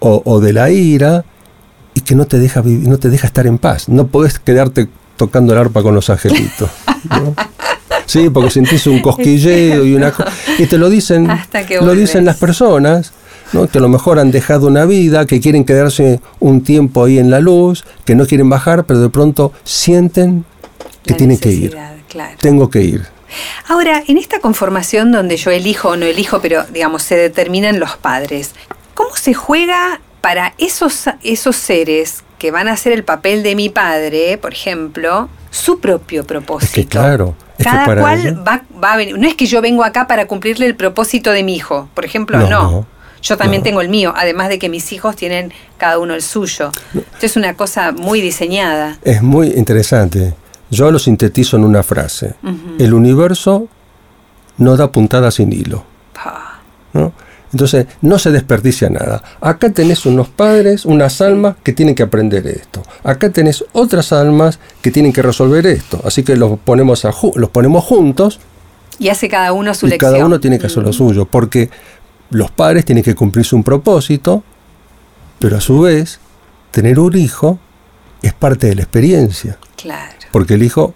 o, 0.00 0.40
de 0.40 0.52
la 0.52 0.70
ira 0.70 1.24
y 1.94 2.00
que 2.02 2.14
no 2.14 2.26
te 2.26 2.38
deja 2.38 2.62
no 2.64 2.98
te 2.98 3.08
deja 3.08 3.26
estar 3.26 3.46
en 3.46 3.58
paz. 3.58 3.88
No 3.88 4.06
podés 4.06 4.38
quedarte 4.38 4.88
tocando 5.16 5.52
el 5.52 5.58
arpa 5.58 5.82
con 5.82 5.94
los 5.94 6.08
angelitos. 6.10 6.70
Sí, 8.06 8.30
porque 8.30 8.48
sentís 8.48 8.86
un 8.86 9.00
cosquilleo 9.00 9.84
y 9.84 9.94
una 9.94 10.14
y 10.58 10.64
te 10.64 10.78
lo 10.78 10.88
dicen, 10.88 11.28
lo 11.82 11.94
dicen 11.94 12.24
las 12.24 12.38
personas. 12.38 13.12
¿no? 13.52 13.66
que 13.66 13.78
a 13.78 13.80
lo 13.80 13.88
mejor 13.88 14.18
han 14.18 14.30
dejado 14.30 14.66
una 14.66 14.86
vida, 14.86 15.26
que 15.26 15.40
quieren 15.40 15.64
quedarse 15.64 16.20
un 16.38 16.62
tiempo 16.62 17.04
ahí 17.04 17.18
en 17.18 17.30
la 17.30 17.40
luz, 17.40 17.84
que 18.04 18.14
no 18.14 18.26
quieren 18.26 18.48
bajar, 18.48 18.84
pero 18.84 19.00
de 19.00 19.08
pronto 19.10 19.52
sienten 19.64 20.44
que 21.04 21.14
tienen 21.14 21.38
que 21.38 21.50
ir. 21.50 21.76
Tengo 22.40 22.70
que 22.70 22.82
ir. 22.82 23.17
Ahora, 23.68 24.02
en 24.06 24.18
esta 24.18 24.40
conformación 24.40 25.12
donde 25.12 25.36
yo 25.36 25.50
elijo 25.50 25.90
o 25.90 25.96
no 25.96 26.06
elijo, 26.06 26.40
pero 26.40 26.64
digamos, 26.64 27.02
se 27.02 27.16
determinan 27.16 27.80
los 27.80 27.96
padres, 27.96 28.54
¿cómo 28.94 29.14
se 29.16 29.34
juega 29.34 30.00
para 30.20 30.54
esos, 30.58 31.04
esos 31.22 31.56
seres 31.56 32.24
que 32.38 32.50
van 32.50 32.68
a 32.68 32.72
hacer 32.72 32.92
el 32.92 33.04
papel 33.04 33.42
de 33.42 33.54
mi 33.54 33.68
padre, 33.68 34.38
por 34.38 34.52
ejemplo, 34.52 35.28
su 35.50 35.80
propio 35.80 36.24
propósito? 36.24 36.74
que 36.74 36.86
claro. 36.86 37.34
Cada 37.62 37.86
cual 38.00 38.46
va, 38.46 38.92
a 38.92 38.96
venir. 38.96 39.18
No 39.18 39.26
es 39.26 39.34
que 39.34 39.46
yo 39.46 39.60
vengo 39.60 39.82
acá 39.82 40.06
para 40.06 40.26
cumplirle 40.26 40.66
el 40.66 40.76
propósito 40.76 41.32
de 41.32 41.42
mi 41.42 41.56
hijo, 41.56 41.88
por 41.94 42.04
ejemplo, 42.04 42.38
no. 42.48 42.86
Yo 43.20 43.36
también 43.36 43.64
tengo 43.64 43.80
el 43.80 43.88
mío, 43.88 44.14
además 44.16 44.48
de 44.48 44.60
que 44.60 44.68
mis 44.68 44.92
hijos 44.92 45.16
tienen 45.16 45.52
cada 45.76 45.98
uno 45.98 46.14
el 46.14 46.22
suyo. 46.22 46.70
Esto 46.94 47.26
es 47.26 47.36
una 47.36 47.54
cosa 47.54 47.90
muy 47.90 48.20
diseñada. 48.20 48.98
Es 49.02 49.22
muy 49.22 49.48
interesante. 49.48 50.34
Yo 50.70 50.90
lo 50.90 50.98
sintetizo 50.98 51.56
en 51.56 51.64
una 51.64 51.82
frase. 51.82 52.34
El 52.78 52.94
universo 52.94 53.68
no 54.58 54.76
da 54.76 54.92
puntada 54.92 55.30
sin 55.30 55.52
hilo. 55.52 55.84
Entonces, 57.50 57.86
no 58.02 58.18
se 58.18 58.30
desperdicia 58.30 58.90
nada. 58.90 59.22
Acá 59.40 59.70
tenés 59.70 60.04
unos 60.04 60.28
padres, 60.28 60.84
unas 60.84 61.20
almas 61.22 61.56
que 61.62 61.72
tienen 61.72 61.94
que 61.94 62.02
aprender 62.02 62.46
esto. 62.46 62.82
Acá 63.02 63.30
tenés 63.30 63.64
otras 63.72 64.12
almas 64.12 64.58
que 64.82 64.90
tienen 64.90 65.14
que 65.14 65.22
resolver 65.22 65.66
esto. 65.66 66.00
Así 66.04 66.22
que 66.22 66.36
los 66.36 66.58
ponemos, 66.58 67.06
a 67.06 67.12
los 67.36 67.50
ponemos 67.50 67.84
juntos. 67.84 68.40
Y 68.98 69.08
hace 69.08 69.28
cada 69.28 69.52
uno 69.54 69.72
su 69.72 69.86
y 69.86 69.90
lección. 69.90 70.12
Cada 70.12 70.26
uno 70.26 70.40
tiene 70.40 70.58
que 70.58 70.66
hacer 70.66 70.82
lo 70.82 70.92
suyo. 70.92 71.24
Porque 71.24 71.70
los 72.28 72.50
padres 72.50 72.84
tienen 72.84 73.02
que 73.02 73.14
cumplirse 73.14 73.56
un 73.56 73.64
propósito, 73.64 74.42
pero 75.38 75.56
a 75.56 75.60
su 75.62 75.80
vez, 75.80 76.20
tener 76.70 76.98
un 76.98 77.16
hijo 77.16 77.58
es 78.20 78.34
parte 78.34 78.66
de 78.66 78.74
la 78.74 78.82
experiencia. 78.82 79.56
Claro 79.76 80.17
porque 80.32 80.54
el 80.54 80.62
hijo 80.62 80.94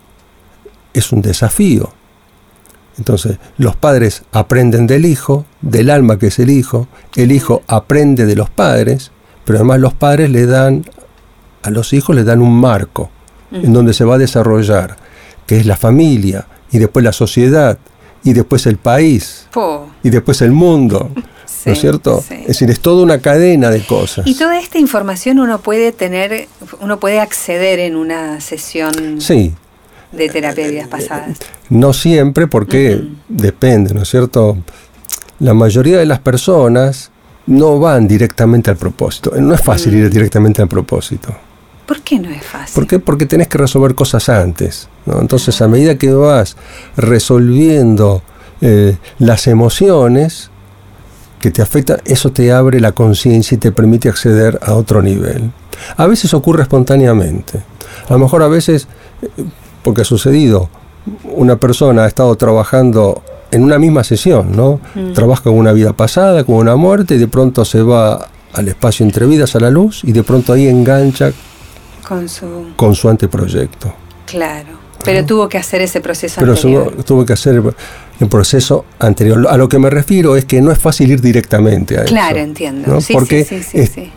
es 0.93 1.13
un 1.13 1.23
desafío. 1.23 1.93
Entonces, 2.99 3.39
los 3.57 3.75
padres 3.77 4.23
aprenden 4.33 4.87
del 4.87 5.07
hijo, 5.07 5.47
del 5.63 5.91
alma 5.91 6.19
que 6.19 6.27
es 6.27 6.39
el 6.39 6.51
hijo, 6.51 6.89
el 7.17 7.33
hijo 7.33 7.63
aprende 7.67 8.27
de 8.27 8.37
los 8.37 8.51
padres, 8.51 9.11
pero 9.45 9.59
además 9.59 9.81
los 9.81 9.95
padres 9.95 10.31
le 10.31 10.47
dan, 10.47 10.85
a 11.63 11.71
los 11.71 11.93
hijos 11.93 12.15
le 12.15 12.25
dan 12.25 12.41
un 12.41 12.59
marco 12.61 13.11
en 13.51 13.73
donde 13.73 13.93
se 13.93 14.05
va 14.05 14.15
a 14.15 14.19
desarrollar, 14.19 14.97
que 15.47 15.59
es 15.59 15.67
la 15.67 15.77
familia, 15.77 16.47
y 16.71 16.79
después 16.79 17.05
la 17.05 17.13
sociedad, 17.13 17.79
y 18.25 18.33
después 18.33 18.67
el 18.67 18.77
país, 18.77 19.47
y 20.03 20.11
después 20.11 20.41
el 20.43 20.53
mundo. 20.53 21.11
¿No 21.65 21.73
es 21.73 21.81
cierto? 21.81 22.25
Es 22.31 22.47
decir, 22.47 22.71
es 22.71 22.81
toda 22.81 23.03
una 23.03 23.21
cadena 23.21 23.71
de 23.71 23.85
cosas. 23.85 24.27
Y 24.27 24.35
toda 24.35 24.59
esta 24.59 24.79
información 24.79 25.39
uno 25.39 25.61
puede 25.61 25.93
tener, 25.93 26.49
uno 26.81 26.99
puede 26.99 27.21
acceder 27.21 27.79
en 27.79 27.97
una 27.97 28.41
sesión 28.41 29.21
sí. 29.21 29.55
de 30.11 30.29
terapia 30.29 30.65
de 30.65 30.71
vidas 30.71 30.89
pasadas. 30.89 31.39
No 31.69 31.93
siempre, 31.93 32.47
porque 32.47 33.03
depende, 33.29 33.95
¿no 33.95 34.03
es 34.03 34.09
cierto? 34.09 34.59
La 35.39 35.55
mayoría 35.55 35.99
de 35.99 36.07
las 36.07 36.21
personas 36.21 37.11
no 37.47 37.79
van 37.79 38.07
directamente 38.07 38.71
al 38.71 38.77
propósito. 38.77 39.33
No 39.39 39.55
es 39.55 39.61
fácil 39.61 39.95
ir 39.95 40.11
directamente 40.11 40.63
al 40.63 40.69
propósito. 40.69 41.35
¿Por 41.87 42.01
qué 42.03 42.19
no 42.19 42.31
es 42.31 42.45
fácil? 42.45 42.75
¿Por 42.75 42.87
qué? 42.87 42.99
Porque 42.99 43.27
tenés 43.27 43.49
que 43.49 43.59
resolver 43.59 43.95
cosas 43.95 44.29
antes. 44.29 44.89
Entonces, 45.07 45.61
a 45.61 45.69
medida 45.69 45.99
que 45.99 46.13
vas 46.13 46.57
resolviendo 46.97 48.23
eh, 48.61 48.97
las 49.19 49.49
emociones 49.49 50.52
que 51.43 51.51
te 51.51 51.61
afectan, 51.61 51.99
eso 52.05 52.31
te 52.31 52.53
abre 52.53 52.81
la 52.81 52.93
conciencia 52.93 53.57
y 53.57 53.59
te 53.59 53.73
permite 53.73 54.09
acceder 54.09 54.61
a 54.63 54.75
otro 54.75 55.03
nivel. 55.03 55.51
A 55.97 56.07
veces 56.07 56.33
ocurre 56.35 56.63
espontáneamente. 56.63 57.61
A 58.09 58.13
lo 58.13 58.21
mejor 58.21 58.45
a 58.45 58.49
veces, 58.49 58.87
porque 59.83 60.03
ha 60.03 60.05
sucedido, 60.05 60.71
una 61.25 61.57
persona 61.57 62.05
ha 62.05 62.07
estado 62.07 62.37
trabajando 62.37 63.23
en 63.51 63.65
una 63.65 63.81
misma 63.81 64.05
sesión, 64.05 64.57
¿no? 64.57 64.81
Mm. 64.95 65.15
Trabaja 65.15 65.43
con 65.43 65.55
una 65.55 65.73
vida 65.73 65.93
pasada, 65.93 66.45
con 66.45 66.55
una 66.55 66.77
muerte, 66.77 67.17
y 67.17 67.19
de 67.19 67.29
pronto 67.29 67.65
se 67.65 67.83
va 67.83 68.29
al 68.53 68.69
espacio 68.69 69.05
entre 69.05 69.27
vidas, 69.27 69.57
a 69.57 69.61
la 69.61 69.71
luz, 69.71 70.05
y 70.05 70.13
de 70.13 70.23
pronto 70.23 70.53
ahí 70.53 70.69
engancha 70.69 71.33
con 72.07 72.29
su, 72.29 72.69
con 72.77 72.95
su 72.95 73.09
anteproyecto. 73.09 73.93
Claro. 74.27 74.82
Pero 75.05 75.25
tuvo 75.25 75.49
que 75.49 75.59
hacer 75.59 75.83
ese 75.83 76.01
proceso 76.01 76.41
Pero 76.41 76.55
tuvo 77.05 77.25
que 77.25 77.33
hacer 77.33 77.63
el 78.21 78.29
proceso 78.29 78.85
anterior. 78.99 79.47
A 79.49 79.57
lo 79.57 79.69
que 79.69 79.79
me 79.79 79.91
refiero 79.91 80.37
es 80.37 80.45
que 80.45 80.61
no 80.61 80.71
es 80.71 80.79
fácil 80.79 81.11
ir 81.11 81.21
directamente 81.21 81.99
a 81.99 82.03
eso. 82.03 82.09
Claro, 82.09 82.39
entiendo. 82.39 82.99
Porque 83.13 83.47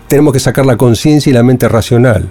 tenemos 0.08 0.34
que 0.34 0.40
sacar 0.40 0.66
la 0.66 0.78
conciencia 0.78 1.30
y 1.30 1.34
la 1.34 1.44
mente 1.44 1.68
racional. 1.68 2.30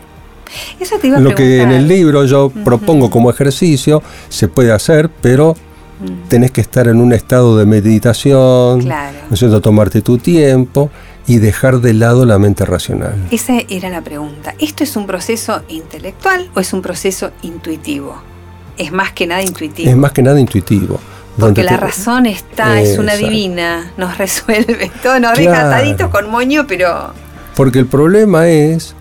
Eso 0.79 0.97
te 1.01 1.09
iba 1.09 1.17
a 1.17 1.21
Lo 1.21 1.35
que 1.35 1.63
en 1.63 1.73
el 1.73 1.89
libro 1.89 2.25
yo 2.25 2.51
propongo 2.65 3.11
como 3.11 3.31
ejercicio 3.31 4.03
se 4.29 4.47
puede 4.47 4.73
hacer, 4.73 5.11
pero 5.21 5.57
mm. 6.01 6.29
tenés 6.29 6.53
que 6.53 6.61
estar 6.61 6.87
en 6.87 7.01
un 7.01 7.13
estado 7.13 7.57
de 7.57 7.67
meditación, 7.67 8.83
claro. 8.83 9.19
¿no 9.31 9.61
tomarte 9.61 10.01
tu 10.01 10.19
tiempo 10.19 10.91
y 11.27 11.39
dejar 11.39 11.81
de 11.81 11.95
lado 11.95 12.27
la 12.27 12.39
mente 12.39 12.65
racional. 12.65 13.15
Esa 13.31 13.55
era 13.69 13.89
la 13.89 14.03
pregunta. 14.03 14.55
¿Esto 14.59 14.85
es 14.85 14.97
un 14.97 15.07
proceso 15.07 15.63
intelectual 15.69 16.51
o 16.55 16.61
es 16.61 16.73
un 16.73 16.83
proceso 16.83 17.31
intuitivo? 17.43 18.34
Es 18.77 18.93
más 18.93 19.13
que 19.13 19.27
nada 19.27 19.43
intuitivo. 19.43 19.91
Es 19.91 19.97
más 19.97 20.13
que 20.13 20.23
nada 20.23 20.41
intuitivo. 20.41 21.01
Porque 21.39 21.65
la 21.65 21.77
razón 21.77 22.27
está, 22.27 22.81
es 22.81 22.99
una 22.99 23.17
divina, 23.17 23.93
nos 23.97 24.19
resuelve 24.19 24.91
todo, 25.03 25.19
nos 25.19 25.37
deja 25.37 25.67
ataditos 25.67 26.09
con 26.09 26.31
moño, 26.31 26.65
pero... 26.67 27.13
Porque 27.57 27.81
el 27.81 27.87
problema 27.87 28.49
es 28.49 28.95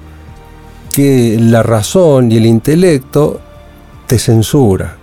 que 0.91 1.37
la 1.39 1.63
razón 1.63 2.31
y 2.31 2.37
el 2.37 2.45
intelecto 2.45 3.39
te 4.07 4.17
censura. 4.17 4.97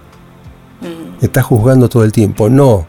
Mm. 0.81 1.25
Estás 1.25 1.45
juzgando 1.45 1.89
todo 1.89 2.05
el 2.05 2.13
tiempo. 2.13 2.49
No, 2.49 2.87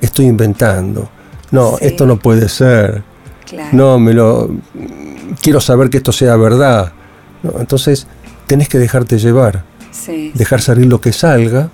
estoy 0.00 0.26
inventando. 0.26 1.08
No, 1.50 1.78
esto 1.80 2.06
no 2.06 2.16
puede 2.16 2.48
ser. 2.48 3.02
No, 3.72 3.98
me 3.98 4.12
lo. 4.12 4.50
Quiero 5.40 5.60
saber 5.60 5.90
que 5.90 5.98
esto 5.98 6.12
sea 6.12 6.36
verdad. 6.36 6.92
entonces, 7.58 8.06
tenés 8.46 8.68
que 8.68 8.78
dejarte 8.78 9.18
llevar. 9.18 9.64
Dejar 10.34 10.60
salir 10.60 10.86
lo 10.86 11.00
que 11.00 11.12
salga. 11.12 11.70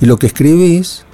Y 0.00 0.06
lo 0.06 0.18
que 0.18 0.26
escribís, 0.26 1.04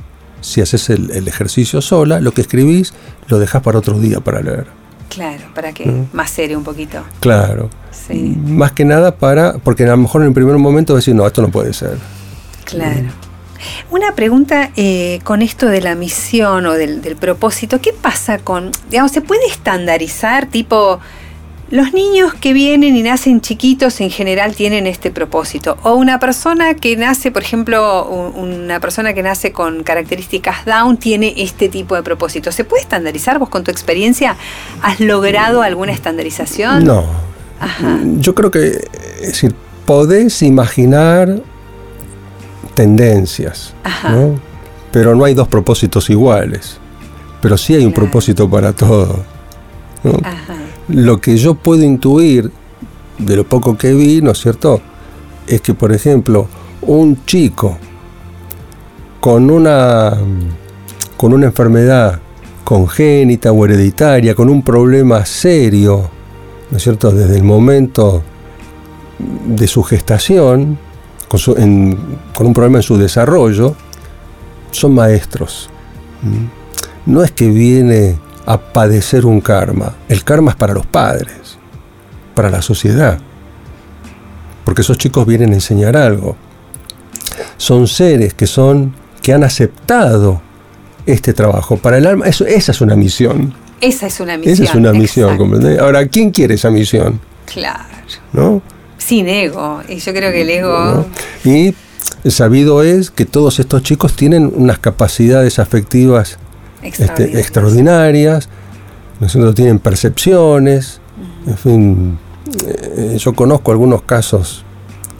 si 0.41 0.61
haces 0.61 0.91
el, 0.91 1.27
ejercicio 1.27 1.81
sola, 1.83 2.21
lo 2.21 2.33
que 2.33 2.41
escribís 2.43 2.95
lo 3.27 3.39
dejas 3.39 3.62
para 3.62 3.79
otro 3.79 3.99
día 3.99 4.21
para 4.21 4.41
leer. 4.41 4.67
Claro, 5.09 5.45
para 5.55 5.73
que 5.73 5.87
¿Mm? 5.87 6.09
más 6.12 6.31
serio 6.31 6.59
un 6.59 6.65
poquito. 6.65 7.03
Claro. 7.21 7.71
Más 8.45 8.73
que 8.73 8.85
nada 8.85 9.17
para, 9.17 9.55
porque 9.55 9.85
a 9.85 9.89
lo 9.89 9.97
mejor 9.97 10.23
en 10.23 10.29
el 10.29 10.35
primer 10.35 10.57
momento 10.59 10.95
decir, 10.95 11.15
no, 11.15 11.27
esto 11.27 11.43
no 11.43 11.49
puede 11.49 11.73
ser. 11.73 11.99
Claro. 12.65 13.09
Una 13.91 14.15
pregunta 14.15 14.71
eh, 14.77 15.21
con 15.25 15.43
esto 15.43 15.67
de 15.67 15.81
la 15.81 15.95
misión 15.95 16.67
o 16.67 16.75
del, 16.75 17.17
propósito, 17.17 17.81
¿qué 17.81 17.93
pasa 17.93 18.39
con, 18.39 18.71
digamos, 18.91 19.12
se 19.12 19.21
puede 19.21 19.47
estandarizar 19.47 20.47
tipo, 20.47 21.01
los 21.71 21.93
niños 21.93 22.33
que 22.35 22.53
vienen 22.53 22.97
y 22.97 23.03
nacen 23.03 23.41
chiquitos 23.41 24.01
en 24.01 24.11
general 24.11 24.55
tienen 24.55 24.87
este 24.87 25.11
propósito. 25.11 25.77
O 25.83 25.95
una 25.95 26.21
persona 26.21 26.75
que 26.75 26.97
nace, 26.97 27.33
por 27.33 27.43
ejemplo, 27.43 28.09
una 28.37 28.79
persona 28.79 29.15
que 29.15 29.23
nace 29.23 29.51
con 29.53 29.83
características 29.83 30.65
Down 30.65 30.97
tiene 30.97 31.35
este 31.37 31.69
tipo 31.69 31.97
de 31.97 32.03
propósito. 32.03 32.53
¿Se 32.53 32.65
puede 32.65 32.83
estandarizar? 32.83 33.39
¿Vos 33.39 33.49
con 33.49 33.65
tu 33.65 33.71
experiencia 33.71 34.37
has 34.83 35.01
logrado 35.01 35.63
alguna 35.63 35.93
estandarización? 35.93 36.85
No. 36.85 37.05
Yo 38.19 38.35
creo 38.35 38.51
que, 38.51 38.85
es 39.21 39.29
decir, 39.29 39.55
podés 39.87 40.43
imaginar 40.43 41.41
tendencias, 42.75 43.75
pero 44.93 45.17
no 45.17 45.25
hay 45.25 45.35
dos 45.35 45.49
propósitos 45.49 46.11
iguales. 46.11 46.79
Pero 47.41 47.57
sí 47.57 47.75
hay 47.75 47.85
un 47.85 47.93
propósito 47.93 48.49
para 48.49 48.73
todo. 48.73 49.25
Lo 50.88 51.20
que 51.20 51.37
yo 51.37 51.55
puedo 51.55 51.83
intuir 51.83 52.51
de 53.18 53.37
lo 53.37 53.44
poco 53.44 53.77
que 53.77 53.92
vi, 53.92 54.20
¿no 54.22 54.33
es 54.33 54.38
cierto? 54.38 54.81
Es 55.46 55.61
que, 55.61 55.75
por 55.75 55.92
ejemplo, 55.92 56.46
un 56.83 57.25
chico 57.25 57.79
con 59.20 59.51
una, 59.51 60.16
con 61.16 61.33
una 61.33 61.46
enfermedad 61.46 62.20
congénita 62.64 63.53
o 63.53 63.64
hereditaria, 63.64 64.35
con 64.35 64.49
un 64.49 64.62
problema 64.62 65.25
serio, 65.25 66.11
¿no 66.70 66.77
es 66.77 66.83
cierto? 66.83 67.11
Desde 67.11 67.37
el 67.37 67.44
momento 67.44 68.22
de 69.18 69.66
su 69.66 69.83
gestación, 69.83 70.79
con, 71.29 71.40
un 71.49 72.53
problema 72.55 72.79
en 72.79 72.83
su 72.83 72.96
desarrollo, 72.96 73.75
son 74.70 74.94
maestros. 74.94 75.70
¿Mm? 76.22 77.12
No 77.12 77.22
es 77.22 77.31
que 77.31 77.49
viene 77.49 78.18
a 78.47 78.59
padecer 78.59 79.27
un 79.27 79.41
karma, 79.41 79.95
el 80.09 80.25
karma 80.25 80.53
es 80.53 80.57
para 80.57 80.73
los 80.73 80.87
padres, 80.87 81.59
para 82.35 82.49
la 82.49 82.63
sociedad, 82.63 83.19
porque 84.65 84.83
esos 84.83 84.99
chicos 84.99 85.27
vienen 85.27 85.51
a 85.51 85.55
enseñar 85.55 85.97
algo. 85.97 86.37
Son 87.57 87.87
seres 87.87 88.35
que 88.35 88.47
son 88.47 88.95
que 89.23 89.33
han 89.33 89.45
aceptado 89.45 90.41
este 91.05 91.33
trabajo. 91.33 91.77
Para 91.77 91.99
el 91.99 92.07
alma, 92.07 92.27
eso, 92.27 92.47
esa 92.47 92.73
es 92.73 92.81
una 92.81 92.97
misión. 92.97 93.53
Esa 93.81 94.07
es 94.07 94.21
una 94.21 94.37
misión. 94.37 94.55
Esa 94.55 94.65
es 94.65 94.75
una 94.75 94.93
misión, 94.93 95.79
Ahora, 95.81 96.07
¿quién 96.07 96.31
quiere 96.31 96.55
esa 96.55 96.71
misión? 96.71 97.21
Claro. 97.47 97.85
¿No? 98.33 98.63
sin 99.07 99.29
ego. 99.29 99.83
Y 99.89 99.99
yo 99.99 100.13
creo 100.13 100.33
que 100.33 100.43
el 100.43 100.51
ego... 100.51 101.07
Y 101.45 101.75
sabido 102.31 102.83
es 102.83 103.11
que 103.11 103.25
todos 103.25 103.61
estos 103.61 103.83
chicos 103.83 104.15
tienen 104.15 104.53
unas 104.53 104.81
capacidades 104.81 105.61
afectivas 105.61 106.39
este, 106.83 107.39
extraordinarias, 107.39 108.49
¿no 109.21 109.55
tienen 109.55 109.79
percepciones, 109.79 111.01
en 111.47 111.57
fin, 111.57 112.19
eh, 112.67 113.17
yo 113.19 113.33
conozco 113.35 113.71
algunos 113.71 114.03
casos 114.03 114.65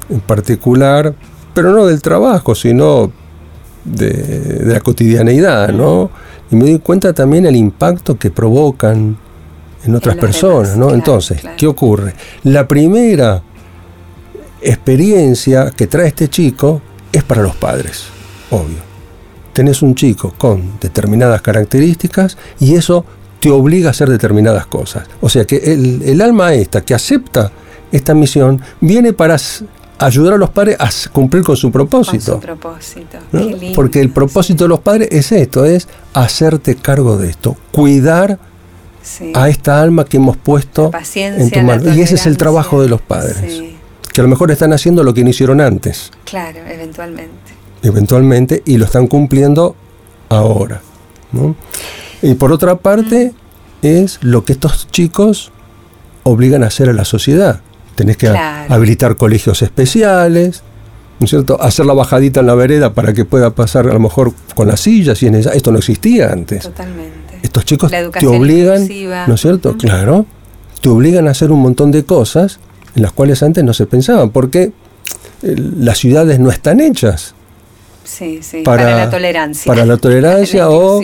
en 0.09 0.21
particular, 0.21 1.15
pero 1.55 1.73
no 1.73 1.87
del 1.87 2.03
trabajo, 2.03 2.55
sino 2.55 3.11
de, 3.85 4.63
la 4.65 4.81
cotidianeidad, 4.81 5.71
¿no? 5.71 6.11
Y 6.51 6.57
me 6.57 6.65
doy 6.65 6.79
cuenta 6.79 7.13
también 7.13 7.47
el 7.47 7.57
impacto 7.57 8.17
que 8.17 8.31
provocan 8.31 9.17
en 9.85 9.95
otras 9.95 10.17
personas, 10.17 10.77
¿no? 10.77 10.91
Entonces, 10.91 11.43
¿qué 11.57 11.67
ocurre? 11.67 12.15
La 12.45 12.67
primera 12.67 13.43
experiencia 14.61 15.71
que 15.71 15.87
trae 15.87 16.09
este 16.09 16.29
chico 16.29 16.81
es 17.13 17.23
para 17.23 17.43
los 17.43 17.57
padres, 17.57 18.05
obvio. 18.51 18.86
Tenés 19.57 19.81
un 19.81 19.95
chico 19.95 20.35
con 20.37 20.79
determinadas 20.79 21.41
características 21.41 22.37
y 22.61 22.75
eso 22.75 23.07
te 23.41 23.51
obliga 23.51 23.89
a 23.89 23.91
hacer 23.93 24.11
determinadas 24.11 24.67
cosas. 24.67 25.09
O 25.23 25.31
sea 25.31 25.47
que 25.47 25.57
el, 25.57 26.21
alma 26.21 26.53
esta 26.53 26.83
que 26.83 26.93
acepta 26.93 27.51
esta 27.91 28.13
misión 28.13 28.61
viene 28.83 29.15
para 29.15 29.39
ayudar 29.97 30.35
a 30.35 30.37
los 30.37 30.51
padres 30.51 30.77
a 30.79 30.91
cumplir 31.11 31.43
con 31.43 31.57
su 31.57 31.73
propósito. 31.73 32.33
Con 32.33 32.43
su 32.43 32.47
propósito. 32.47 33.17
Porque 33.75 34.03
el 34.03 34.11
propósito 34.11 34.65
de 34.65 34.69
los 34.69 34.81
padres 34.81 35.09
es 35.11 35.33
esto, 35.33 35.65
es 35.65 35.89
hacerte 36.13 36.77
cargo 36.77 37.17
de 37.17 37.31
esto, 37.31 37.57
cuidar 37.73 38.39
a 39.33 39.49
esta 39.49 39.81
alma 39.81 40.05
que 40.05 40.19
hemos 40.19 40.37
puesto 40.37 40.91
en 41.15 41.51
tu 41.51 41.61
mano. 41.61 41.95
Y 41.95 42.03
ese 42.03 42.17
es 42.17 42.27
el 42.27 42.37
trabajo 42.37 42.83
de 42.83 42.91
los 42.91 43.01
padres 43.01 43.63
que 44.13 44.21
a 44.21 44.25
lo 44.25 44.29
mejor 44.29 44.51
están 44.51 44.73
haciendo 44.73 45.03
lo 45.03 45.13
que 45.13 45.23
no 45.25 45.29
hicieron 45.29 45.61
antes. 45.63 46.11
Claro, 46.25 46.61
eventualmente. 46.67 47.56
Eventualmente, 47.83 48.63
y 48.65 48.79
lo 48.79 48.85
están 48.85 49.07
cumpliendo 49.07 49.77
ahora. 50.29 50.81
Y 52.23 52.35
por 52.35 52.53
otra 52.53 52.77
parte, 52.77 53.33
es 53.83 54.19
lo 54.23 54.45
que 54.45 54.53
estos 54.53 54.89
chicos 54.91 55.53
obligan 56.23 56.65
a 56.65 56.67
hacer 56.67 56.89
a 56.89 56.93
la 56.93 57.05
sociedad. 57.05 57.61
Tenés 57.95 58.17
que 58.17 58.29
habilitar 58.29 59.17
colegios 59.17 59.63
especiales, 59.63 60.63
¿no 61.19 61.25
es 61.25 61.31
cierto? 61.31 61.61
Hacer 61.63 61.87
la 61.87 61.95
bajadita 61.95 62.41
en 62.41 62.47
la 62.47 62.55
vereda 62.55 62.93
para 62.93 63.13
que 63.13 63.25
pueda 63.25 63.51
pasar 63.51 63.87
a 63.89 63.93
lo 63.93 64.01
mejor 64.01 64.33
con 64.55 64.69
las 64.69 64.81
sillas, 64.81 65.19
si 65.19 65.27
es 65.27 65.47
Esto 65.47 65.73
no 65.73 65.79
existía 65.79 66.33
antes. 66.33 66.65
Totalmente. 66.65 67.39
Estos 67.43 67.65
chicos 67.65 67.91
te 67.91 68.27
obligan, 68.27 68.89
¿no 69.27 69.35
es 69.35 69.41
cierto? 69.41 69.77
Claro, 69.77 70.27
te 70.81 70.89
obligan 70.89 71.29
a 71.29 71.31
hacer 71.31 71.53
un 71.53 71.61
montón 71.61 71.93
de 71.93 72.05
cosas 72.05 72.59
en 72.97 73.03
las 73.03 73.13
cuales 73.13 73.43
antes 73.43 73.63
no 73.63 73.73
se 73.73 73.87
pensaban, 73.87 74.31
porque 74.31 74.73
eh, 75.43 75.55
las 75.79 75.99
ciudades 75.99 76.41
no 76.41 76.51
están 76.51 76.81
hechas 76.81 77.36
para, 78.65 78.97
la 78.97 79.11
tolerancia. 79.11 79.71
Para 79.71 79.87
la 79.87 79.97
tolerancia 79.99 80.69
o 80.71 81.03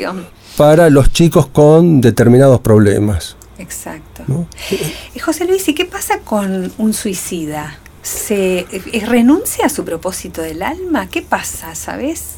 para 0.57 0.91
los 0.91 1.13
chicos 1.13 1.47
con 1.47 2.01
determinados 2.01 2.61
problemas. 2.61 3.37
Exacto. 3.59 4.25
José 5.23 5.45
Luis, 5.47 5.69
¿y 5.69 5.75
qué 5.75 5.85
pasa 5.85 6.19
con 6.21 6.73
un 6.79 6.93
suicida? 6.93 7.79
se 8.03 8.67
eh, 8.71 9.05
renuncia 9.07 9.67
a 9.67 9.69
su 9.69 9.85
propósito 9.85 10.43
del 10.43 10.63
alma. 10.63 11.09
¿Qué 11.09 11.23
pasa, 11.23 11.75
sabes? 11.75 12.37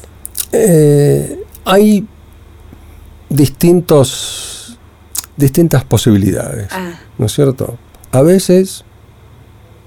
Eh, 0.51 1.43
hay 1.65 2.07
distintos, 3.29 4.77
distintas 5.35 5.83
posibilidades, 5.83 6.67
Ah, 6.71 6.93
¿no 7.17 7.25
es 7.25 7.33
cierto? 7.33 7.77
A 8.11 8.21
veces 8.21 8.85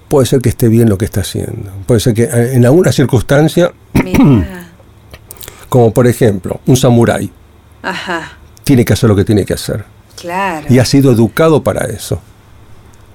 puede 0.08 0.26
ser 0.26 0.40
que 0.40 0.48
esté 0.48 0.68
bien 0.68 0.88
lo 0.88 0.98
que 0.98 1.04
está 1.04 1.20
haciendo. 1.20 1.70
Puede 1.86 2.00
ser 2.00 2.14
que 2.14 2.24
eh, 2.24 2.54
en 2.54 2.66
alguna 2.66 2.92
circunstancia. 2.92 3.72
como 5.68 5.92
por 5.92 6.06
ejemplo, 6.06 6.60
un 6.66 6.76
samurái 6.76 7.30
Ajá, 7.82 8.32
tiene 8.64 8.84
que 8.84 8.92
hacer 8.92 9.08
lo 9.08 9.16
que 9.16 9.24
tiene 9.24 9.44
que 9.44 9.54
hacer. 9.54 9.84
claro. 10.16 10.66
Y 10.68 10.78
ha 10.78 10.84
sido 10.84 11.12
educado 11.12 11.62
para 11.62 11.86
eso. 11.86 12.20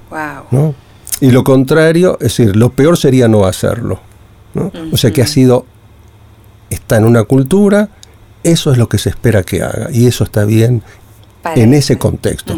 Wow. 0.10 0.45
¿no? 0.51 0.76
Y 1.20 1.32
lo 1.32 1.43
contrario, 1.43 2.18
es 2.20 2.38
decir, 2.38 2.56
lo 2.56 2.70
peor 2.72 2.97
sería 2.97 3.28
no 3.28 3.45
hacerlo. 3.45 3.99
¿no? 4.54 4.72
O 4.91 4.97
sea 4.97 5.12
que 5.12 5.22
ha 5.22 5.28
sido, 5.28 5.66
está 6.70 6.97
en 6.97 7.06
una 7.06 7.24
cultura, 7.24 7.89
eso 8.43 8.72
es 8.72 8.78
lo 8.78 8.89
que 8.89 8.97
se 8.97 9.10
espera 9.10 9.43
que 9.43 9.62
haga. 9.64 9.89
Y 9.91 10.08
eso 10.08 10.24
está 10.24 10.45
bien 10.45 10.84
en 11.56 11.74
ese 11.74 11.97
contexto. 11.97 12.56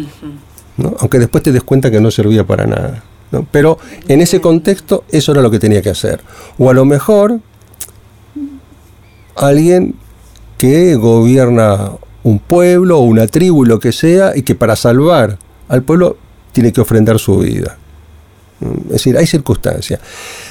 ¿no? 0.76 0.96
Aunque 1.00 1.18
después 1.18 1.42
te 1.42 1.52
des 1.52 1.62
cuenta 1.62 1.90
que 1.90 2.00
no 2.00 2.10
servía 2.10 2.44
para 2.44 2.66
nada. 2.66 3.02
¿no? 3.30 3.46
Pero 3.50 3.78
en 4.08 4.20
ese 4.20 4.40
contexto 4.40 5.04
eso 5.10 5.32
era 5.32 5.42
lo 5.42 5.50
que 5.50 5.58
tenía 5.58 5.82
que 5.82 5.90
hacer. 5.90 6.22
O 6.58 6.70
a 6.70 6.74
lo 6.74 6.84
mejor 6.84 7.40
alguien 9.36 9.94
que 10.58 10.94
gobierna 10.96 11.92
un 12.22 12.38
pueblo 12.38 12.98
o 12.98 13.02
una 13.02 13.26
tribu, 13.26 13.64
lo 13.64 13.78
que 13.78 13.92
sea, 13.92 14.36
y 14.36 14.42
que 14.42 14.54
para 14.54 14.74
salvar 14.74 15.38
al 15.68 15.82
pueblo 15.82 16.16
tiene 16.52 16.72
que 16.72 16.80
ofrendar 16.80 17.18
su 17.18 17.38
vida. 17.38 17.76
Es 18.86 18.92
decir, 18.92 19.16
hay 19.16 19.26
circunstancias. 19.26 20.00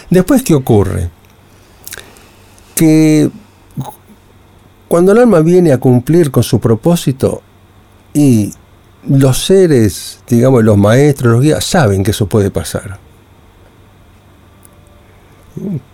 Después, 0.10 0.44
¿qué 0.44 0.54
ocurre? 0.54 1.10
Que 2.76 3.30
cuando 4.88 5.12
el 5.12 5.18
alma 5.18 5.42
viene 5.42 5.74
a 5.74 5.80
cumplir 5.80 6.32
con 6.32 6.44
su 6.44 6.60
propósito 6.60 7.42
y 8.14 8.54
los 9.08 9.46
seres, 9.46 10.20
digamos, 10.28 10.64
los 10.64 10.78
maestros, 10.78 11.34
los 11.34 11.42
guías, 11.42 11.66
saben 11.66 12.04
que 12.04 12.12
eso 12.12 12.28
puede 12.28 12.52
pasar. 12.52 13.00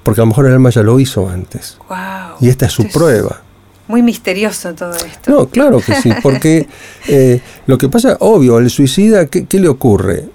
Porque 0.03 0.22
a 0.22 0.24
lo 0.24 0.28
mejor 0.28 0.47
el 0.47 0.53
alma 0.53 0.70
ya 0.70 0.84
lo 0.84 0.99
hizo 0.99 1.30
antes. 1.30 1.78
Wow. 1.88 2.38
Y 2.39 2.49
esta 2.49 2.66
es 2.66 2.72
su 2.72 2.88
prueba. 2.89 3.41
Muy 3.88 4.01
misterioso 4.01 4.74
todo 4.74 4.95
esto. 4.95 5.32
No, 5.32 5.47
claro 5.47 5.82
que 5.82 5.95
sí, 5.95 6.12
porque 6.24 6.68
eh, 7.07 7.41
lo 7.68 7.78
que 7.78 7.89
pasa, 7.89 8.18
obvio, 8.20 8.57
el 8.59 8.70
suicida, 8.70 9.26
¿qué, 9.26 9.45
qué 9.45 9.59
le 9.59 9.68
ocurre? 9.68 10.26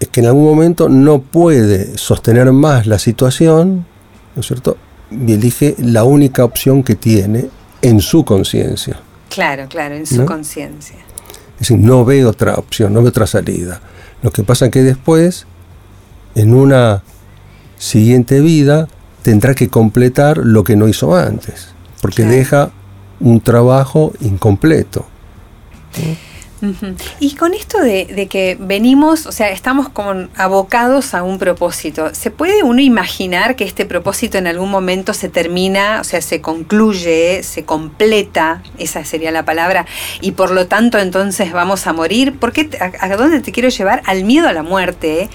Es 0.00 0.08
que 0.08 0.20
en 0.20 0.26
algún 0.26 0.44
momento 0.44 0.88
no 0.88 1.20
puede 1.20 1.98
sostener 1.98 2.50
más 2.52 2.86
la 2.86 2.98
situación, 2.98 3.86
¿no 4.34 4.40
es 4.40 4.46
cierto? 4.46 4.76
Y 5.10 5.32
elige 5.32 5.74
la 5.78 6.04
única 6.04 6.44
opción 6.44 6.82
que 6.82 6.94
tiene 6.94 7.48
en 7.82 8.00
su 8.00 8.24
conciencia. 8.24 9.00
Claro, 9.28 9.66
claro, 9.68 9.94
en 9.94 10.06
su 10.06 10.18
¿No? 10.18 10.26
conciencia. 10.26 10.96
Es 11.54 11.68
decir, 11.68 11.78
no 11.78 12.04
ve 12.04 12.24
otra 12.24 12.54
opción, 12.54 12.92
no 12.92 13.02
ve 13.02 13.08
otra 13.08 13.26
salida. 13.26 13.80
Lo 14.22 14.30
que 14.30 14.42
pasa 14.44 14.70
que 14.70 14.82
después, 14.82 15.46
en 16.34 16.54
una 16.54 17.02
siguiente 17.78 18.40
vida, 18.40 18.88
tendrá 19.22 19.54
que 19.54 19.68
completar 19.68 20.38
lo 20.38 20.64
que 20.64 20.76
no 20.76 20.88
hizo 20.88 21.14
antes, 21.16 21.68
porque 22.00 22.22
Claro. 22.22 22.36
deja 22.36 22.70
un 23.20 23.40
trabajo 23.40 24.12
incompleto. 24.20 25.06
Y 27.20 27.36
con 27.36 27.54
esto 27.54 27.80
de, 27.80 28.06
de 28.06 28.26
que 28.26 28.56
venimos, 28.58 29.26
o 29.26 29.32
sea, 29.32 29.50
estamos 29.50 29.88
como 29.88 30.26
abocados 30.36 31.14
a 31.14 31.22
un 31.22 31.38
propósito, 31.38 32.12
¿se 32.14 32.32
puede 32.32 32.64
uno 32.64 32.80
imaginar 32.80 33.54
que 33.54 33.62
este 33.62 33.86
propósito 33.86 34.38
en 34.38 34.48
algún 34.48 34.68
momento 34.68 35.14
se 35.14 35.28
termina, 35.28 36.00
o 36.00 36.04
sea, 36.04 36.20
se 36.20 36.40
concluye, 36.40 37.44
se 37.44 37.64
completa, 37.64 38.62
esa 38.76 39.04
sería 39.04 39.30
la 39.30 39.44
palabra, 39.44 39.86
y 40.20 40.32
por 40.32 40.50
lo 40.50 40.66
tanto 40.66 40.98
entonces 40.98 41.52
vamos 41.52 41.86
a 41.86 41.92
morir? 41.92 42.36
¿Por 42.36 42.52
qué, 42.52 42.68
a 43.00 43.16
dónde 43.16 43.40
te 43.40 43.52
quiero 43.52 43.68
llevar? 43.68 44.02
Al 44.04 44.24
miedo 44.24 44.48
a 44.48 44.52
la 44.52 44.64
muerte, 44.64 45.22
¿eh? 45.22 45.28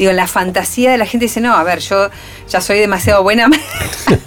Digo, 0.00 0.10
en 0.12 0.16
la 0.16 0.26
fantasía 0.26 0.90
de 0.90 0.96
la 0.96 1.04
gente 1.04 1.26
dice, 1.26 1.42
no, 1.42 1.52
a 1.54 1.62
ver, 1.62 1.80
yo 1.80 2.08
ya 2.48 2.60
soy 2.62 2.78
demasiado 2.78 3.22
buena. 3.22 3.50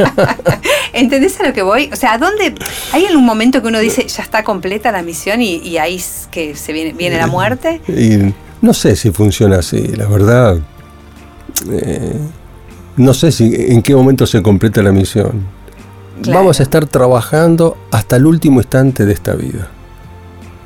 ¿Entendés 0.93 1.39
a 1.39 1.47
lo 1.47 1.53
que 1.53 1.63
voy? 1.63 1.89
O 1.91 1.95
sea, 1.95 2.13
¿a 2.13 2.17
dónde? 2.19 2.53
¿Hay 2.91 3.05
algún 3.07 3.25
momento 3.25 3.59
que 3.61 3.67
uno 3.69 3.79
dice, 3.79 4.05
ya 4.07 4.21
está 4.21 4.43
completa 4.43 4.91
la 4.91 5.01
misión 5.01 5.41
y, 5.41 5.55
y 5.57 5.77
ahí 5.79 5.95
es 5.95 6.27
que 6.31 6.55
se 6.55 6.73
viene, 6.73 6.93
viene 6.93 7.17
la 7.17 7.25
muerte? 7.27 7.81
Y 7.87 8.33
no 8.61 8.73
sé 8.73 8.95
si 8.95 9.09
funciona 9.11 9.57
así, 9.57 9.87
la 9.87 10.07
verdad. 10.07 10.59
eh, 11.71 12.19
no 12.97 13.13
sé 13.15 13.31
si 13.31 13.51
en 13.55 13.81
qué 13.81 13.95
momento 13.95 14.27
se 14.27 14.43
completa 14.43 14.83
la 14.83 14.91
misión. 14.91 15.43
Claro. 16.21 16.39
Vamos 16.39 16.59
a 16.59 16.63
estar 16.63 16.85
trabajando 16.85 17.75
hasta 17.89 18.17
el 18.17 18.27
último 18.27 18.59
instante 18.61 19.05
de 19.05 19.13
esta 19.13 19.33
vida. 19.33 19.69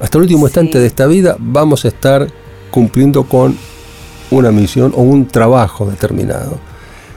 Hasta 0.02 0.18
el 0.18 0.24
último 0.24 0.42
Sí. 0.42 0.50
instante 0.50 0.80
de 0.80 0.88
esta 0.88 1.08
vida 1.08 1.38
vamos 1.40 1.86
a 1.86 1.88
estar 1.88 2.28
cumpliendo 2.70 3.24
con 3.24 3.58
una 4.32 4.52
misión 4.52 4.94
o 4.96 5.02
un 5.02 5.28
trabajo 5.28 5.86
determinado. 5.86 6.58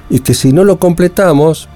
Y 0.09 0.21
que 0.21 0.35
si 0.35 0.53
no 0.53 0.65
lo 0.65 0.79
completamos, 0.79 1.69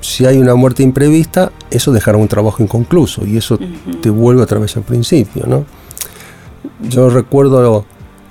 si 0.00 0.26
hay 0.26 0.38
una 0.38 0.54
muerte 0.54 0.82
imprevista, 0.82 1.52
eso 1.70 1.92
dejará 1.92 2.18
un 2.18 2.28
trabajo 2.28 2.62
inconcluso 2.62 3.26
y 3.26 3.36
eso 3.36 3.58
te 4.00 4.10
vuelve 4.10 4.42
otra 4.42 4.58
vez 4.58 4.76
al 4.76 4.82
principio, 4.82 5.46
¿no? 5.46 5.64
Yo 6.88 7.10
recuerdo 7.10 7.84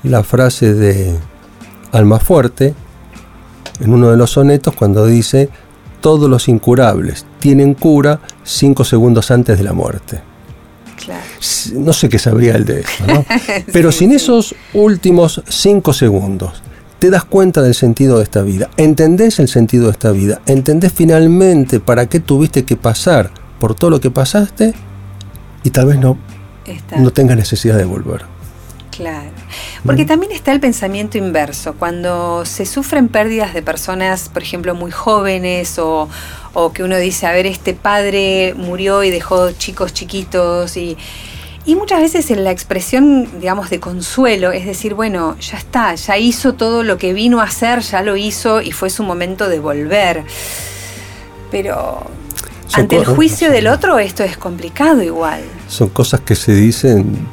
la 0.04 0.24
frase 0.24 0.74
de 0.74 1.18
Almafuerte 1.92 2.74
en 3.80 3.94
uno 3.94 4.10
de 4.10 4.18
los 4.18 4.32
sonetos 4.32 4.76
cuando 4.76 5.06
dice 5.06 5.50
todos 6.02 6.30
los 6.30 6.48
incurables 6.48 7.26
tienen 7.40 7.74
cura 7.74 8.20
cinco 8.44 8.84
segundos 8.84 9.32
antes 9.32 9.58
de 9.58 9.64
la 9.64 9.74
muerte. 9.74 10.22
Claro. 11.04 11.24
No 11.76 11.94
sé 11.94 12.10
qué 12.10 12.20
sabría 12.20 12.56
él 12.56 12.66
de 12.66 12.82
eso, 12.82 13.06
¿no? 13.08 13.24
Pero 13.72 13.92
Sí, 13.92 14.00
sin 14.00 14.10
sí. 14.10 14.16
esos 14.18 14.56
últimos 14.74 15.42
cinco 15.48 15.94
segundos 15.94 16.62
te 17.00 17.12
das 17.12 17.24
cuenta 17.26 17.62
del 17.62 17.76
sentido 17.76 18.18
de 18.18 18.24
esta 18.24 18.42
vida, 18.42 18.70
entendés 18.78 19.38
el 19.40 19.48
sentido 19.48 19.86
de 19.86 19.92
esta 19.92 20.12
vida, 20.12 20.42
entendés 20.48 20.92
finalmente 20.92 21.80
para 21.80 22.08
qué 22.08 22.20
tuviste 22.20 22.66
que 22.66 22.76
pasar 22.76 23.30
por 23.60 23.76
todo 23.76 23.92
lo 23.92 24.02
que 24.02 24.10
pasaste 24.10 24.74
y 25.64 25.70
tal 25.70 25.86
vez 25.86 26.00
no, 26.00 26.18
Está. 26.66 26.98
no 26.98 27.12
tengas 27.12 27.38
necesidad 27.38 27.78
de 27.78 27.86
volver. 27.86 28.24
Claro. 28.90 29.30
Porque 29.86 30.06
también 30.06 30.32
está 30.32 30.52
el 30.52 30.60
pensamiento 30.60 31.18
inverso. 31.18 31.74
Cuando 31.76 32.46
se 32.46 32.66
sufren 32.66 33.08
pérdidas 33.08 33.54
de 33.54 33.62
personas, 33.62 34.30
por 34.30 34.44
ejemplo, 34.44 34.76
muy 34.76 34.92
jóvenes 34.92 35.80
o, 35.80 36.10
o 36.54 36.74
que 36.74 36.84
uno 36.84 36.98
dice, 36.98 37.28
a 37.28 37.32
ver, 37.32 37.46
este 37.46 37.74
padre 37.74 38.54
murió 38.58 39.04
y 39.04 39.10
dejó 39.10 39.52
chicos 39.52 39.94
chiquitos 39.94 40.78
y... 40.78 40.98
Y 41.66 41.76
muchas 41.76 42.00
veces 42.00 42.32
en 42.32 42.46
la 42.46 42.52
expresión, 42.52 43.28
digamos, 43.42 43.70
de 43.70 43.82
consuelo, 43.82 44.54
es 44.54 44.66
decir, 44.66 44.94
bueno, 44.94 45.38
ya 45.42 45.58
está, 45.58 45.96
ya 45.96 46.18
hizo 46.18 46.54
todo 46.54 46.82
lo 46.82 46.98
que 46.98 47.12
vino 47.12 47.42
a 47.42 47.44
hacer, 47.44 47.82
ya 47.82 48.02
lo 48.02 48.16
hizo 48.16 48.62
y 48.62 48.72
fue 48.72 48.90
su 48.90 49.04
momento 49.04 49.50
de 49.50 49.60
volver. 49.60 50.24
Pero 51.52 52.06
Son 52.68 52.84
ante 52.84 52.96
el 52.96 53.06
juicio 53.06 53.52
del 53.52 53.68
otro 53.68 54.00
esto 54.00 54.24
es 54.24 54.38
complicado 54.38 55.04
igual. 55.04 55.42
Son 55.68 55.90
cosas 55.90 56.22
que 56.22 56.36
se 56.38 56.54
dicen 56.56 57.28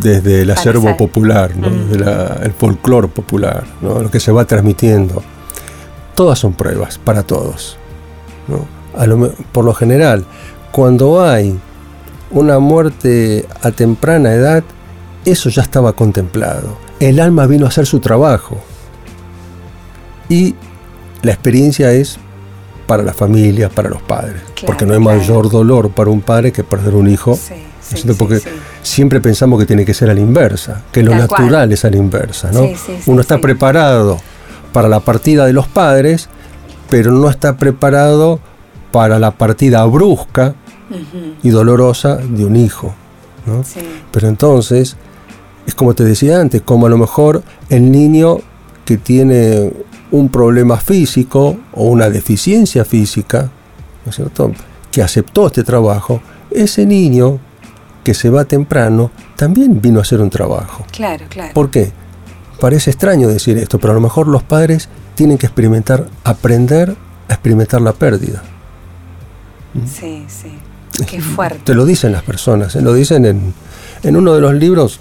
desde 0.00 0.42
el 0.42 0.50
acervo 0.50 0.96
popular, 0.96 1.56
¿no? 1.56 1.68
Mm. 1.70 1.88
desde 1.90 2.04
la- 2.04 2.40
el 2.42 2.52
folclore 2.52 3.08
popular, 3.08 3.64
¿no? 3.80 4.00
lo 4.00 4.10
que 4.10 4.20
se 4.20 4.32
va 4.32 4.44
transmitiendo. 4.44 5.22
Todas 6.14 6.38
son 6.38 6.52
pruebas 6.54 6.98
para 6.98 7.22
todos. 7.22 7.78
¿no? 8.48 8.66
A 8.98 9.06
lo 9.06 9.16
me- 9.18 9.28
por 9.52 9.64
lo 9.64 9.74
general, 9.74 10.24
cuando 10.72 11.22
hay 11.22 11.58
una 12.30 12.58
muerte 12.58 13.46
a 13.62 13.70
temprana 13.70 14.32
edad, 14.32 14.64
eso 15.24 15.48
ya 15.50 15.62
estaba 15.62 15.92
contemplado. 15.94 16.76
El 17.00 17.20
alma 17.20 17.46
vino 17.46 17.66
a 17.66 17.68
hacer 17.68 17.86
su 17.86 18.00
trabajo. 18.00 18.58
Y 20.28 20.54
la 21.22 21.32
experiencia 21.32 21.92
es 21.92 22.18
para 22.86 23.02
la 23.02 23.12
familia, 23.12 23.68
para 23.68 23.88
los 23.90 24.02
padres. 24.02 24.42
Claro, 24.54 24.66
porque 24.66 24.86
no 24.86 24.94
hay 24.94 25.00
claro. 25.02 25.18
mayor 25.18 25.50
dolor 25.50 25.90
para 25.90 26.10
un 26.10 26.20
padre 26.20 26.52
que 26.52 26.64
perder 26.64 26.94
un 26.94 27.08
hijo. 27.08 27.36
Sí, 27.36 27.54
sí, 27.82 28.02
¿no? 28.06 28.12
sí, 28.12 28.18
porque 28.18 28.38
sí. 28.40 28.48
Siempre 28.86 29.20
pensamos 29.20 29.58
que 29.58 29.66
tiene 29.66 29.84
que 29.84 29.94
ser 29.94 30.10
a 30.10 30.14
la 30.14 30.20
inversa, 30.20 30.82
que 30.92 31.02
lo 31.02 31.10
Tal 31.10 31.26
cual. 31.26 31.40
natural 31.42 31.72
es 31.72 31.84
a 31.84 31.90
la 31.90 31.96
inversa. 31.96 32.50
¿no? 32.52 32.62
Sí, 32.62 32.74
sí, 32.74 32.92
sí, 33.00 33.10
Uno 33.10 33.20
está 33.20 33.40
preparado 33.40 34.18
para 34.72 34.88
la 34.88 35.00
partida 35.00 35.44
de 35.46 35.52
los 35.52 35.66
padres, 35.66 36.28
pero 36.88 37.10
no 37.10 37.28
está 37.28 37.56
preparado 37.56 38.38
para 38.92 39.18
la 39.18 39.32
partida 39.32 39.84
brusca 39.84 40.54
y 41.42 41.50
dolorosa 41.50 42.16
de 42.16 42.44
un 42.44 42.56
hijo. 42.56 42.94
¿no? 43.44 43.64
Pero 44.12 44.28
entonces, 44.28 44.96
es 45.66 45.74
como 45.74 45.94
te 45.94 46.04
decía 46.04 46.40
antes, 46.40 46.62
como 46.62 46.86
a 46.86 46.88
lo 46.88 46.98
mejor 46.98 47.42
el 47.68 47.90
niño 47.90 48.38
que 48.84 48.96
tiene 48.96 49.72
un 50.12 50.28
problema 50.28 50.76
físico 50.76 51.56
o 51.72 51.84
una 51.84 52.08
deficiencia 52.08 52.84
física, 52.84 53.50
¿no 54.04 54.10
es 54.10 54.16
cierto? 54.16 54.52
Que 54.92 55.02
aceptó 55.02 55.48
este 55.48 55.64
trabajo, 55.64 56.20
ese 56.52 56.86
niño 56.86 57.40
que 58.06 58.14
se 58.14 58.30
va 58.30 58.44
temprano 58.44 59.10
también 59.34 59.80
vino 59.80 59.98
a 59.98 60.02
hacer 60.02 60.20
un 60.20 60.30
trabajo. 60.30 60.86
Claro, 60.92 61.26
claro. 61.28 61.52
¿Por 61.52 61.72
qué? 61.72 61.90
Parece 62.60 62.90
extraño 62.90 63.26
decir 63.26 63.58
esto, 63.58 63.80
pero 63.80 63.90
a 63.90 63.94
lo 63.96 64.00
mejor 64.00 64.28
los 64.28 64.44
padres 64.44 64.88
tienen 65.16 65.38
que 65.38 65.46
experimentar, 65.46 66.06
aprender 66.22 66.94
a 67.28 67.32
experimentar 67.32 67.80
la 67.80 67.92
pérdida. 67.92 68.44
Sí, 69.92 70.24
sí. 70.28 70.56
Qué 71.04 71.20
fuerte. 71.20 71.62
Te 71.64 71.74
lo 71.74 71.84
dicen 71.84 72.12
las 72.12 72.22
personas, 72.22 72.76
¿eh? 72.76 72.80
lo 72.80 72.94
dicen 72.94 73.24
en, 73.26 73.52
en 74.04 74.16
uno 74.16 74.34
de 74.34 74.40
los 74.40 74.54
libros, 74.54 75.00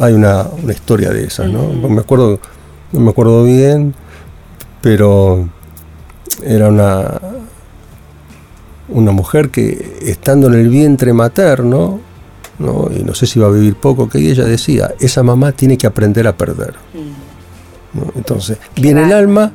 hay 0.00 0.14
una, 0.14 0.44
una 0.60 0.72
historia 0.72 1.10
de 1.10 1.26
esas, 1.26 1.48
¿no? 1.48 1.68
Me 1.68 2.00
acuerdo, 2.00 2.40
no 2.90 2.98
me 2.98 3.10
acuerdo 3.10 3.44
bien, 3.44 3.94
pero 4.82 5.48
era 6.42 6.66
una, 6.66 7.20
una 8.88 9.12
mujer 9.12 9.50
que 9.50 9.98
estando 10.02 10.48
en 10.48 10.54
el 10.54 10.68
vientre 10.68 11.12
materno, 11.12 12.09
¿no? 12.60 12.90
y 12.94 13.02
no 13.02 13.14
sé 13.14 13.26
si 13.26 13.38
iba 13.38 13.48
a 13.48 13.50
vivir 13.50 13.74
poco, 13.74 14.08
que 14.08 14.18
ella 14.18 14.44
decía, 14.44 14.94
esa 15.00 15.22
mamá 15.22 15.52
tiene 15.52 15.76
que 15.76 15.86
aprender 15.86 16.28
a 16.28 16.36
perder. 16.36 16.74
¿no? 17.94 18.12
Entonces, 18.14 18.58
viene 18.76 19.04
el 19.04 19.12
alma, 19.12 19.52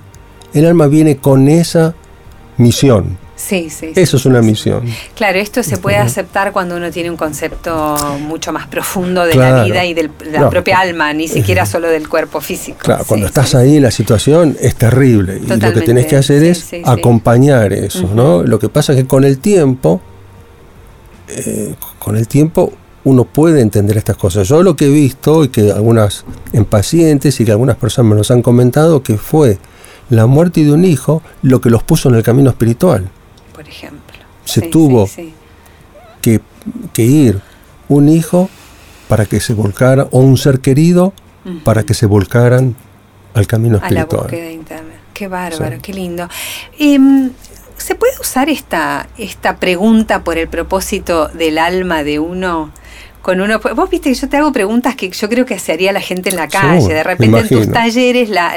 el 0.54 0.66
alma 0.66 0.88
viene 0.88 1.18
con 1.18 1.48
esa 1.48 1.96
misión. 2.58 3.18
Sí, 3.36 3.70
sí. 3.70 3.92
Eso 3.96 4.16
es 4.16 4.26
una 4.26 4.42
misión. 4.42 4.86
Claro, 5.14 5.40
esto 5.40 5.62
se 5.62 5.78
puede 5.78 5.98
aceptar 5.98 6.54
cuando 6.54 6.78
uno 6.78 6.90
tiene 6.90 7.12
un 7.12 7.18
concepto 7.18 8.18
mucho 8.22 8.54
más 8.54 8.68
profundo 8.68 9.26
de 9.26 9.36
la 9.36 9.66
vida 9.66 9.84
y 9.84 9.94
de 9.94 10.10
la 10.32 10.50
propia 10.50 10.80
alma, 10.80 11.14
ni 11.14 11.28
siquiera 11.28 11.66
solo 11.66 11.90
del 11.90 12.08
cuerpo 12.08 12.40
físico. 12.40 12.78
Claro, 12.82 13.04
cuando 13.06 13.28
estás 13.28 13.54
ahí, 13.54 13.80
la 13.80 13.92
situación 13.92 14.58
es 14.60 14.76
terrible. 14.76 15.42
Y 15.44 15.48
lo 15.48 15.74
que 15.74 15.82
tenés 15.82 16.06
que 16.06 16.16
hacer 16.16 16.44
es 16.44 16.72
acompañar 16.86 17.74
eso, 17.74 18.10
¿no? 18.16 18.42
Lo 18.42 18.58
que 18.58 18.70
pasa 18.70 18.94
es 18.94 19.00
que 19.00 19.06
con 19.06 19.26
el 19.26 19.38
tiempo, 19.40 20.02
eh, 21.28 21.76
con 22.00 22.16
el 22.16 22.30
tiempo 22.30 22.72
uno 23.06 23.24
puede 23.24 23.62
entender 23.62 23.98
estas 23.98 24.18
cosas. 24.18 24.48
Yo 24.50 24.62
lo 24.62 24.76
que 24.76 24.86
he 24.86 24.90
visto 24.90 25.46
y 25.46 25.48
que 25.48 25.72
algunas 25.72 26.26
en 26.52 26.66
pacientes 26.66 27.40
y 27.40 27.46
que 27.46 27.52
algunas 27.52 27.78
personas 27.78 28.10
me 28.10 28.16
los 28.18 28.30
han 28.32 28.42
comentado 28.42 29.02
que 29.02 29.18
fue 29.18 29.58
la 30.10 30.26
muerte 30.26 30.64
de 30.64 30.74
un 30.74 30.84
hijo 30.84 31.22
lo 31.42 31.62
que 31.62 31.70
los 31.70 31.82
puso 31.84 32.10
en 32.10 32.16
el 32.16 32.24
camino 32.24 32.50
espiritual 32.50 33.10
por 33.56 33.68
ejemplo. 33.68 34.18
Se 34.44 34.62
tuvo 34.62 35.10
Que, 36.22 36.42
ir 36.98 37.42
un 37.88 38.10
hijo 38.10 38.50
para 39.08 39.26
que 39.26 39.40
se 39.40 39.54
volcara, 39.54 40.08
o 40.12 40.20
un 40.20 40.38
ser 40.38 40.60
querido 40.60 41.14
para 41.64 41.84
que 41.84 41.94
se 41.94 42.08
volcaran 42.08 42.76
al 43.34 43.48
camino 43.48 43.78
espiritual. 43.78 44.08
A 44.10 44.16
la 44.16 44.22
búsqueda 44.24 44.52
interna. 44.52 44.94
Qué 45.14 45.28
bárbaro, 45.28 45.78
qué 45.82 45.94
lindo. 45.94 46.28
Em, 46.78 47.32
¿Se 47.78 47.94
puede 47.96 48.14
usar 48.20 48.50
esta, 48.50 49.08
esta 49.18 49.58
pregunta 49.58 50.24
por 50.24 50.38
el 50.38 50.48
propósito 50.48 51.28
del 51.28 51.58
alma 51.58 52.04
de 52.04 52.20
uno? 52.20 52.72
Con 53.26 53.42
uno. 53.42 53.60
Vos 53.60 53.90
viste 53.90 54.10
que 54.10 54.16
yo 54.16 54.30
te 54.30 54.38
hago 54.38 54.52
preguntas 54.52 54.96
que 54.96 55.10
yo 55.10 55.28
creo 55.28 55.48
que 55.48 55.58
se 55.58 55.72
haría 55.72 55.92
la 55.92 56.00
gente 56.00 56.30
en 56.30 56.36
la 56.36 56.48
calle. 56.48 56.94
de 56.94 57.04
repente 57.04 57.40
en 57.40 57.48
tus 57.48 57.72
talleres, 57.72 58.30
la, 58.30 58.54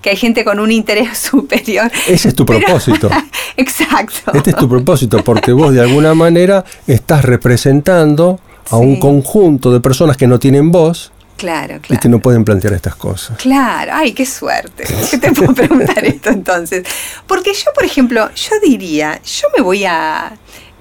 que 0.00 0.10
hay 0.10 0.16
gente 0.16 0.44
con 0.44 0.60
un 0.60 0.70
interés 0.70 1.18
superior. 1.30 1.90
Ese 2.06 2.28
es 2.28 2.34
tu 2.36 2.46
propósito. 2.46 3.10
Exacto. 3.56 4.30
Este 4.32 4.50
es 4.50 4.56
tu 4.56 4.68
propósito, 4.68 5.24
porque 5.24 5.50
vos 5.50 5.74
de 5.74 5.80
alguna 5.80 6.14
manera 6.14 6.64
estás 6.86 7.24
representando 7.24 8.38
a 8.70 8.76
un 8.76 9.00
conjunto 9.00 9.72
de 9.72 9.80
personas 9.80 10.16
que 10.16 10.28
no 10.28 10.38
tienen 10.38 10.70
voz. 10.70 11.10
Claro, 11.36 11.80
claro. 11.80 11.94
Y 11.94 11.96
que 11.96 12.08
no 12.08 12.20
pueden 12.20 12.44
plantear 12.44 12.74
estas 12.74 12.94
cosas. 12.94 13.38
Claro, 13.38 13.90
ay, 13.92 14.12
qué 14.12 14.24
suerte. 14.24 14.84
¿Qué 15.10 15.18
te 15.18 15.32
puedo 15.32 15.52
preguntar 15.52 16.04
esto 16.04 16.30
entonces? 16.30 16.84
Porque 17.26 17.52
yo, 17.54 17.72
por 17.74 17.82
ejemplo, 17.82 18.30
yo 18.36 18.52
diría, 18.62 19.20
yo 19.24 19.48
me 19.56 19.64
voy 19.64 19.84
a, 19.84 20.32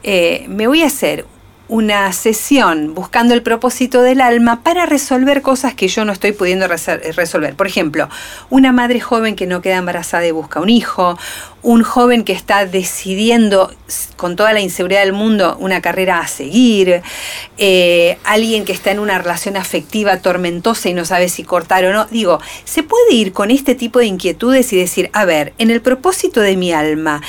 eh, 0.04 0.46
me 0.48 0.68
voy 0.68 0.84
a 0.84 0.86
hacer 0.86 1.26
una 1.72 2.12
sesión 2.12 2.94
buscando 2.94 3.34
el 3.34 3.44
propósito 3.44 4.02
del 4.02 4.20
alma 4.20 4.62
para 4.62 4.86
resolver 4.86 5.42
cosas 5.42 5.74
que 5.74 5.88
yo 5.88 6.04
no 6.04 6.12
estoy 6.12 6.34
pudiendo 6.34 6.68
resolver. 6.68 7.56
Por 7.56 7.66
ejemplo, 7.66 8.10
una 8.50 8.74
madre 8.74 9.00
joven 9.00 9.38
que 9.38 9.48
no 9.48 9.62
queda 9.62 9.78
embarazada 9.78 10.28
y 10.28 10.32
busca 10.32 10.60
un 10.60 10.68
hijo, 10.68 11.18
un 11.62 11.82
joven 11.84 12.26
que 12.26 12.34
está 12.34 12.66
decidiendo 12.66 13.74
con 14.18 14.36
toda 14.36 14.52
la 14.52 14.60
inseguridad 14.60 15.00
del 15.00 15.14
mundo 15.14 15.56
una 15.62 15.82
carrera 15.82 16.20
a 16.20 16.28
seguir, 16.28 17.04
eh, 17.58 18.18
alguien 18.26 18.66
que 18.66 18.74
está 18.74 18.92
en 18.92 19.00
una 19.00 19.18
relación 19.18 19.56
afectiva 19.56 20.18
tormentosa 20.18 20.90
y 20.90 20.94
no 20.94 21.06
sabe 21.06 21.30
si 21.30 21.46
cortar 21.46 21.86
o 21.86 21.94
no. 21.94 22.06
Digo, 22.12 22.42
se 22.66 22.84
puede 22.84 23.14
ir 23.14 23.32
con 23.32 23.50
este 23.50 23.76
tipo 23.76 24.00
de 24.00 24.08
inquietudes 24.08 24.74
y 24.74 24.78
decir, 24.78 25.10
a 25.14 25.24
ver, 25.24 25.54
en 25.58 25.72
el 25.72 25.80
propósito 25.80 26.42
de 26.42 26.58
mi 26.58 26.74
alma, 26.74 27.22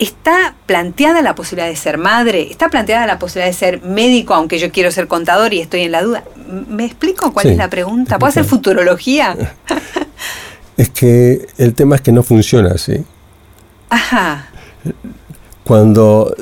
¿Está 0.00 0.54
planteada 0.64 1.20
la 1.20 1.34
posibilidad 1.34 1.68
de 1.68 1.76
ser 1.76 1.98
madre? 1.98 2.50
¿Está 2.50 2.70
planteada 2.70 3.06
la 3.06 3.18
posibilidad 3.18 3.48
de 3.48 3.52
ser 3.52 3.82
médico, 3.82 4.32
aunque 4.32 4.58
yo 4.58 4.72
quiero 4.72 4.90
ser 4.90 5.06
contador 5.08 5.52
y 5.52 5.60
estoy 5.60 5.82
en 5.82 5.92
la 5.92 6.02
duda? 6.02 6.24
¿Me 6.68 6.86
explico 6.86 7.34
cuál 7.34 7.48
es 7.48 7.58
la 7.58 7.68
pregunta? 7.68 8.18
¿Puedo 8.18 8.30
hacer 8.30 8.44
futurología? 8.44 9.36
Es 10.76 10.88
que 10.88 11.46
el 11.58 11.74
tema 11.74 11.96
es 11.96 12.00
que 12.00 12.10
no 12.10 12.22
funciona 12.22 12.70
así. 12.70 13.04
Ajá. 13.90 14.46
Cuando, 15.62 16.34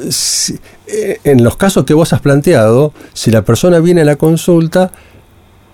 eh, 0.87 1.19
en 1.25 1.43
los 1.43 1.57
casos 1.57 1.85
que 1.85 1.93
vos 1.93 2.13
has 2.13 2.21
planteado, 2.21 2.93
si 3.15 3.33
la 3.33 3.43
persona 3.43 3.81
viene 3.81 4.03
a 4.03 4.05
la 4.05 4.15
consulta, 4.15 4.93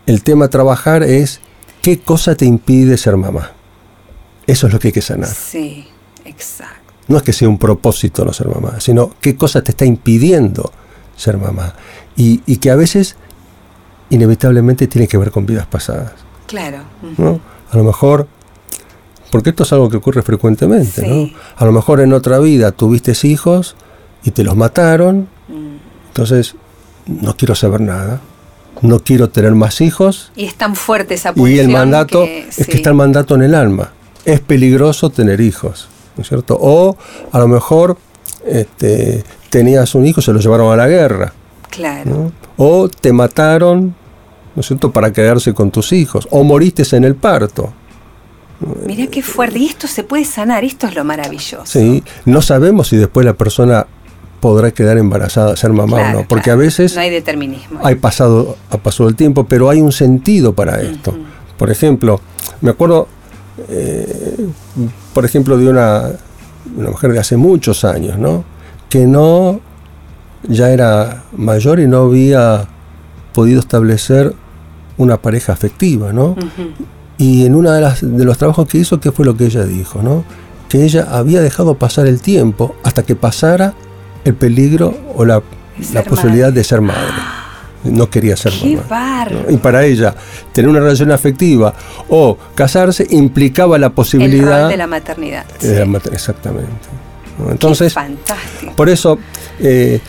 el 0.06 0.22
tema 0.22 0.46
a 0.46 0.48
trabajar 0.48 1.02
es 1.02 1.42
qué 1.82 2.00
cosa 2.00 2.36
te 2.36 2.46
impide 2.46 2.96
ser 2.96 3.18
mamá. 3.18 3.52
Eso 4.46 4.66
es 4.66 4.72
lo 4.72 4.78
que 4.78 4.88
hay 4.88 4.92
que 4.92 5.02
sanar. 5.02 5.28
Sí, 5.28 5.86
exacto. 6.24 6.93
No 7.08 7.18
es 7.18 7.22
que 7.22 7.32
sea 7.32 7.48
un 7.48 7.58
propósito 7.58 8.24
no 8.24 8.32
ser 8.32 8.48
mamá, 8.48 8.80
sino 8.80 9.12
qué 9.20 9.36
cosa 9.36 9.62
te 9.62 9.72
está 9.72 9.84
impidiendo 9.84 10.72
ser 11.16 11.36
mamá. 11.36 11.74
Y, 12.16 12.38
que 12.56 12.70
a 12.70 12.76
veces 12.76 13.16
inevitablemente 14.10 14.86
tiene 14.86 15.08
que 15.08 15.18
ver 15.18 15.30
con 15.30 15.46
vidas 15.46 15.66
pasadas. 15.66 16.12
Claro. 16.46 16.78
A 17.70 17.76
lo 17.76 17.84
mejor, 17.84 18.28
porque 19.30 19.50
esto 19.50 19.64
es 19.64 19.72
algo 19.72 19.90
que 19.90 19.96
ocurre 19.96 20.22
frecuentemente, 20.22 21.06
¿no? 21.06 21.30
A 21.56 21.64
lo 21.64 21.72
mejor 21.72 22.00
en 22.00 22.12
otra 22.12 22.38
vida 22.38 22.72
tuviste 22.72 23.12
hijos 23.26 23.76
y 24.22 24.30
te 24.30 24.44
los 24.44 24.56
mataron, 24.56 25.28
mm. 25.48 26.08
entonces 26.08 26.54
no 27.06 27.36
quiero 27.36 27.54
saber 27.54 27.80
nada, 27.80 28.20
no 28.80 29.00
quiero 29.00 29.30
tener 29.30 29.54
más 29.54 29.80
hijos. 29.80 30.32
Y 30.36 30.44
es 30.44 30.54
tan 30.54 30.76
fuerte 30.76 31.14
esa. 31.14 31.32
Y 31.36 31.58
el 31.58 31.68
mandato, 31.68 32.24
es 32.24 32.66
que 32.66 32.76
está 32.76 32.90
el 32.90 32.96
mandato 32.96 33.34
en 33.34 33.42
el 33.42 33.54
alma. 33.54 33.92
Es 34.24 34.40
peligroso 34.40 35.10
tener 35.10 35.40
hijos. 35.40 35.88
¿No 36.16 36.22
es 36.22 36.28
cierto? 36.28 36.56
O 36.60 36.96
a 37.32 37.38
lo 37.38 37.48
mejor 37.48 37.96
este, 38.46 39.24
tenías 39.50 39.94
un 39.94 40.06
hijo, 40.06 40.20
se 40.20 40.32
lo 40.32 40.40
llevaron 40.40 40.72
a 40.72 40.76
la 40.76 40.88
guerra. 40.88 41.32
Claro. 41.70 42.32
O 42.56 42.88
te 42.88 43.12
mataron, 43.12 43.94
¿no 44.54 44.60
es 44.60 44.66
cierto?, 44.66 44.92
para 44.92 45.12
quedarse 45.12 45.52
con 45.54 45.70
tus 45.70 45.92
hijos. 45.92 46.28
O 46.30 46.44
moriste 46.44 46.84
en 46.96 47.04
el 47.04 47.16
parto. 47.16 47.72
Mira 48.86 49.06
qué 49.08 49.22
fuerte. 49.22 49.58
Y 49.58 49.66
esto 49.66 49.86
se 49.86 50.04
puede 50.04 50.24
sanar, 50.24 50.64
esto 50.64 50.86
es 50.86 50.94
lo 50.94 51.04
maravilloso. 51.04 51.66
Sí, 51.66 52.02
no 52.24 52.40
sabemos 52.40 52.88
si 52.88 52.96
después 52.96 53.26
la 53.26 53.34
persona 53.34 53.86
podrá 54.40 54.70
quedar 54.72 54.98
embarazada, 54.98 55.56
ser 55.56 55.72
mamá 55.72 55.96
o 55.96 56.12
no, 56.12 56.28
porque 56.28 56.50
a 56.50 56.54
veces 56.54 56.94
no 56.94 57.00
hay 57.00 57.10
determinismo. 57.10 57.80
Hay 57.82 57.94
pasado, 57.94 58.56
ha 58.70 58.76
pasado 58.76 59.08
el 59.08 59.16
tiempo, 59.16 59.44
pero 59.44 59.70
hay 59.70 59.80
un 59.80 59.90
sentido 59.90 60.52
para 60.52 60.80
esto. 60.82 61.16
Por 61.56 61.70
ejemplo, 61.70 62.20
me 62.60 62.70
acuerdo 62.70 63.08
eh, 63.68 64.46
por 65.14 65.24
ejemplo, 65.24 65.56
de 65.56 65.68
una, 65.68 66.10
una, 66.76 66.90
mujer 66.90 67.12
de 67.12 67.20
hace 67.20 67.36
muchos 67.36 67.84
años, 67.84 68.18
¿no? 68.18 68.44
Que 68.90 69.06
no, 69.06 69.60
ya 70.48 70.70
era 70.70 71.24
mayor 71.36 71.80
y 71.80 71.86
no 71.86 72.02
había 72.02 72.66
podido 73.32 73.60
establecer 73.60 74.34
una 74.98 75.16
pareja 75.16 75.52
afectiva, 75.52 76.12
¿no? 76.12 76.36
Y 77.16 77.46
en 77.46 77.54
uno 77.54 77.70
de, 77.70 77.80
las, 77.80 78.00
de 78.02 78.24
los 78.24 78.36
trabajos 78.36 78.68
que 78.68 78.78
hizo, 78.78 79.00
¿qué 79.00 79.12
fue 79.12 79.24
lo 79.24 79.36
que 79.36 79.46
ella 79.46 79.64
dijo, 79.64 80.02
¿no? 80.02 80.24
Que 80.68 80.84
ella 80.84 81.06
había 81.10 81.40
dejado 81.40 81.76
pasar 81.76 82.06
el 82.06 82.20
tiempo 82.20 82.74
hasta 82.82 83.04
que 83.04 83.14
pasara 83.14 83.74
el 84.24 84.34
peligro 84.34 84.94
o 85.16 85.24
la, 85.24 85.42
la 85.92 86.02
posibilidad 86.02 86.52
de 86.52 86.64
ser 86.64 86.80
madre 86.80 87.33
no 87.84 88.10
quería 88.10 88.36
ser 88.36 88.52
Qué 88.52 88.76
mamá. 88.76 89.26
Y 89.48 89.56
para 89.58 89.84
ella, 89.84 90.14
tener 90.52 90.68
una 90.68 90.80
relación 90.80 91.10
afectiva 91.12 91.74
o 92.08 92.36
casarse 92.54 93.06
implicaba 93.10 93.78
la 93.78 93.90
posibilidad. 93.90 94.68
de 94.68 94.76
la 94.76 94.86
maternidad. 94.86 95.44
exactamente. 96.12 96.88
Entonces, 97.50 97.92
fantástico. 97.92 98.72
por 98.76 98.88
eso, 98.88 99.18
eh, 99.58 100.00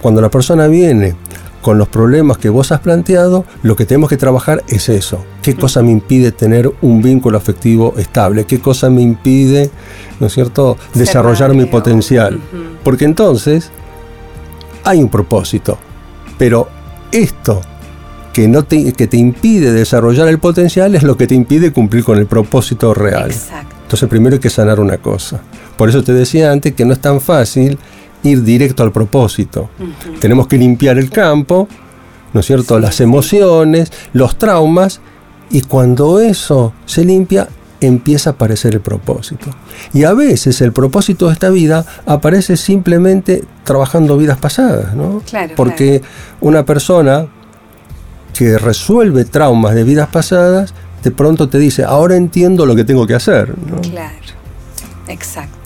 cuando 0.00 0.20
la 0.20 0.30
persona 0.30 0.66
viene 0.66 1.16
con 1.62 1.78
los 1.78 1.88
problemas 1.88 2.38
que 2.38 2.48
vos 2.48 2.70
has 2.70 2.78
planteado, 2.78 3.44
lo 3.64 3.74
que 3.74 3.86
tenemos 3.86 4.08
que 4.08 4.16
trabajar 4.16 4.62
es 4.68 4.88
eso. 4.88 5.24
¿Qué 5.42 5.56
cosa 5.56 5.82
me 5.82 5.90
impide 5.90 6.30
tener 6.30 6.70
un 6.80 7.02
vínculo 7.02 7.36
afectivo 7.36 7.94
estable? 7.96 8.44
¿Qué 8.44 8.60
cosa 8.60 8.88
me 8.88 9.02
impide, 9.02 9.70
¿no 10.20 10.28
es 10.28 10.32
cierto?, 10.32 10.76
desarrollar 10.94 11.54
mi 11.54 11.64
potencial. 11.64 12.38
Porque 12.84 13.04
entonces 13.04 13.72
hay 14.86 15.02
un 15.02 15.10
propósito, 15.10 15.76
pero 16.38 16.68
esto 17.12 17.60
que, 18.32 18.48
no 18.48 18.62
te, 18.62 18.92
que 18.92 19.06
te 19.06 19.16
impide 19.16 19.72
desarrollar 19.72 20.28
el 20.28 20.38
potencial 20.38 20.94
es 20.94 21.02
lo 21.02 21.16
que 21.16 21.26
te 21.26 21.34
impide 21.34 21.72
cumplir 21.72 22.04
con 22.04 22.18
el 22.18 22.26
propósito 22.26 22.94
real. 22.94 23.32
Entonces 23.82 24.08
primero 24.08 24.34
hay 24.34 24.40
que 24.40 24.50
sanar 24.50 24.80
una 24.80 24.98
cosa. 24.98 25.40
Por 25.76 25.88
eso 25.88 26.02
te 26.02 26.12
decía 26.12 26.52
antes 26.52 26.74
que 26.74 26.84
no 26.84 26.92
es 26.92 27.00
tan 27.00 27.20
fácil 27.20 27.78
ir 28.22 28.42
directo 28.42 28.82
al 28.82 28.92
propósito. 28.92 29.70
Tenemos 30.20 30.46
que 30.46 30.56
limpiar 30.56 30.98
el 30.98 31.10
campo, 31.10 31.68
¿no 32.32 32.40
es 32.40 32.46
cierto? 32.46 32.78
Las 32.78 33.00
emociones, 33.00 33.92
los 34.12 34.38
traumas, 34.38 35.00
y 35.50 35.62
cuando 35.62 36.20
eso 36.20 36.72
se 36.84 37.04
limpia, 37.04 37.48
empieza 37.80 38.30
a 38.30 38.32
aparecer 38.34 38.74
el 38.74 38.80
propósito. 38.80 39.50
Y 39.92 40.04
a 40.04 40.14
veces 40.14 40.60
el 40.60 40.72
propósito 40.72 41.26
de 41.26 41.32
esta 41.32 41.50
vida 41.50 41.84
aparece 42.06 42.56
simplemente 42.56 43.44
trabajando 43.64 44.16
vidas 44.16 44.38
pasadas, 44.38 44.94
¿no? 44.94 45.22
Claro, 45.28 45.54
Porque 45.56 46.02
una 46.40 46.64
persona 46.64 47.26
que 48.36 48.58
resuelve 48.58 49.24
traumas 49.24 49.74
de 49.74 49.84
vidas 49.84 50.08
pasadas, 50.08 50.74
de 51.02 51.10
pronto 51.10 51.48
te 51.48 51.58
dice, 51.58 51.84
ahora 51.84 52.16
entiendo 52.16 52.66
lo 52.66 52.76
que 52.76 52.84
tengo 52.84 53.06
que 53.06 53.14
hacer. 53.14 53.54
¿no? 53.58 53.80
Claro, 53.80 54.14
exacto. 55.08 55.65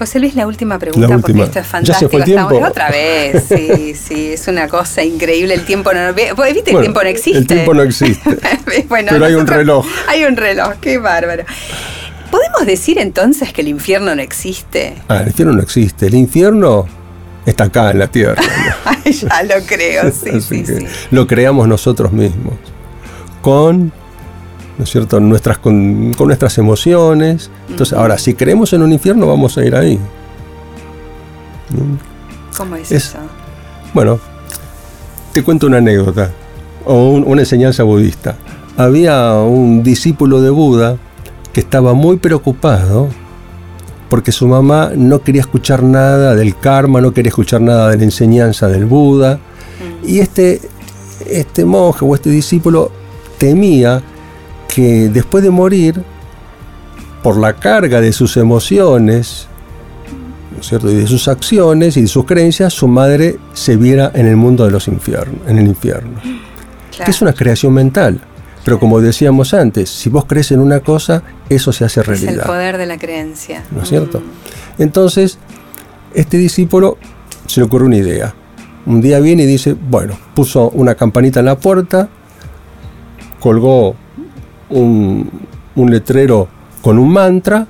José 0.00 0.18
Luis, 0.18 0.34
la 0.34 0.46
última 0.46 0.78
pregunta, 0.78 1.06
La 1.08 1.18
porque 1.18 1.32
esto 1.32 1.58
es 1.58 1.64
¿Ya 1.66 1.70
fantástico. 1.70 1.98
se 1.98 2.08
fue 2.08 2.20
el 2.20 2.24
tiempo? 2.24 2.48
Estamos- 2.54 2.70
otra 2.70 2.88
vez, 2.88 3.44
sí, 3.46 3.94
sí, 4.02 4.32
es 4.32 4.48
una 4.48 4.66
cosa 4.66 5.04
increíble. 5.04 5.52
El 5.52 5.66
tiempo 5.66 5.92
no. 5.92 6.14
¿Viste? 6.14 6.70
el 6.70 6.80
tiempo 6.80 7.02
no 7.02 7.08
existe. 7.10 7.38
El 7.38 7.46
tiempo 7.46 7.74
no 7.74 7.82
existe. 7.82 8.38
Bueno, 8.88 9.08
Pero 9.10 9.26
hay 9.26 9.34
un 9.34 9.46
reloj. 9.46 9.84
Hay 10.08 10.24
un 10.24 10.38
reloj, 10.38 10.76
qué 10.80 10.96
bárbaro. 10.96 11.44
¿Podemos 12.30 12.64
decir 12.64 12.98
entonces 12.98 13.52
que 13.52 13.60
el 13.60 13.68
infierno 13.68 14.14
no 14.14 14.22
existe? 14.22 14.94
Ah, 15.08 15.18
el 15.18 15.28
infierno 15.28 15.52
no 15.52 15.60
existe. 15.60 16.06
El 16.06 16.14
infierno 16.14 16.86
está 17.44 17.64
acá 17.64 17.90
en 17.90 17.98
la 17.98 18.06
tierra. 18.06 18.40
ya 19.04 19.42
lo 19.42 19.62
creo, 19.66 20.10
sí, 20.10 20.40
sí, 20.40 20.62
que 20.62 20.78
sí. 20.80 20.86
lo 21.10 21.26
creamos 21.26 21.68
nosotros 21.68 22.10
mismos. 22.10 22.54
Con, 23.42 23.92
¿no 24.80 24.84
es 24.84 24.90
cierto?, 24.90 25.20
nuestras, 25.20 25.58
con, 25.58 26.14
con 26.14 26.28
nuestras 26.28 26.56
emociones. 26.56 27.50
Entonces, 27.68 27.92
ahora, 27.96 28.16
si 28.16 28.32
creemos 28.32 28.72
en 28.72 28.80
un 28.80 28.92
infierno, 28.92 29.26
vamos 29.26 29.58
a 29.58 29.62
ir 29.64 29.74
ahí. 29.76 29.98
¿Cómo 32.56 32.76
es, 32.76 32.90
Es- 32.90 33.04
eso? 33.08 33.18
Bueno, 33.94 34.18
te 35.32 35.42
cuento 35.42 35.66
una 35.66 35.76
anécdota 35.78 36.30
o 36.86 37.10
un- 37.10 37.24
una 37.26 37.42
enseñanza 37.42 37.82
budista. 37.82 38.36
Había 38.76 39.34
un 39.34 39.82
discípulo 39.82 40.40
de 40.40 40.50
Buda 40.50 40.96
que 41.52 41.60
estaba 41.60 41.92
muy 41.92 42.16
preocupado 42.16 43.08
porque 44.08 44.32
su 44.32 44.46
mamá 44.48 44.92
no 44.96 45.20
quería 45.22 45.42
escuchar 45.42 45.82
nada 45.82 46.34
del 46.34 46.56
karma, 46.58 47.00
no 47.02 47.12
quería 47.12 47.28
escuchar 47.28 47.60
nada 47.60 47.90
de 47.90 47.98
la 47.98 48.04
enseñanza 48.04 48.66
del 48.66 48.86
Buda. 48.86 49.38
Y 50.06 50.20
este, 50.20 50.60
este 51.26 51.64
monje 51.64 52.04
o 52.04 52.14
este 52.14 52.30
discípulo 52.30 52.90
temía 53.38 54.02
que 54.74 55.08
después 55.08 55.42
de 55.42 55.50
morir, 55.50 56.02
por 57.22 57.36
la 57.36 57.54
carga 57.54 58.00
de 58.00 58.12
sus 58.12 58.36
emociones, 58.36 59.46
¿no 60.52 60.60
es 60.60 60.66
cierto? 60.66 60.90
y 60.90 60.94
de 60.94 61.06
sus 61.06 61.28
acciones 61.28 61.96
y 61.96 62.02
de 62.02 62.08
sus 62.08 62.24
creencias, 62.24 62.72
su 62.72 62.88
madre 62.88 63.36
se 63.52 63.76
viera 63.76 64.10
en 64.14 64.26
el 64.26 64.36
mundo 64.36 64.64
de 64.64 64.70
los 64.70 64.88
infiernos, 64.88 65.40
en 65.46 65.58
el 65.58 65.66
infierno. 65.66 66.20
Claro. 66.22 67.04
Que 67.04 67.10
es 67.10 67.22
una 67.22 67.32
creación 67.32 67.74
mental. 67.74 68.20
Pero 68.64 68.78
como 68.78 69.00
decíamos 69.00 69.54
antes, 69.54 69.88
si 69.88 70.10
vos 70.10 70.26
crees 70.26 70.50
en 70.52 70.60
una 70.60 70.80
cosa, 70.80 71.22
eso 71.48 71.72
se 71.72 71.84
hace 71.84 72.00
Es 72.00 72.08
el 72.08 72.16
realidad. 72.20 72.46
poder 72.46 72.76
de 72.76 72.86
la 72.86 72.98
creencia. 72.98 73.64
¿No 73.70 73.82
es 73.82 73.88
cierto? 73.88 74.20
Mm. 74.20 74.82
Entonces, 74.82 75.38
este 76.14 76.36
discípulo 76.36 76.98
se 77.46 77.60
le 77.60 77.66
ocurre 77.66 77.86
una 77.86 77.96
idea. 77.96 78.34
Un 78.86 79.00
día 79.00 79.18
viene 79.20 79.44
y 79.44 79.46
dice, 79.46 79.74
bueno, 79.74 80.14
puso 80.34 80.68
una 80.70 80.94
campanita 80.94 81.40
en 81.40 81.46
la 81.46 81.58
puerta, 81.58 82.08
colgó 83.40 83.96
un, 84.70 85.30
un 85.76 85.90
letrero 85.90 86.48
con 86.82 86.98
un 86.98 87.12
mantra, 87.12 87.66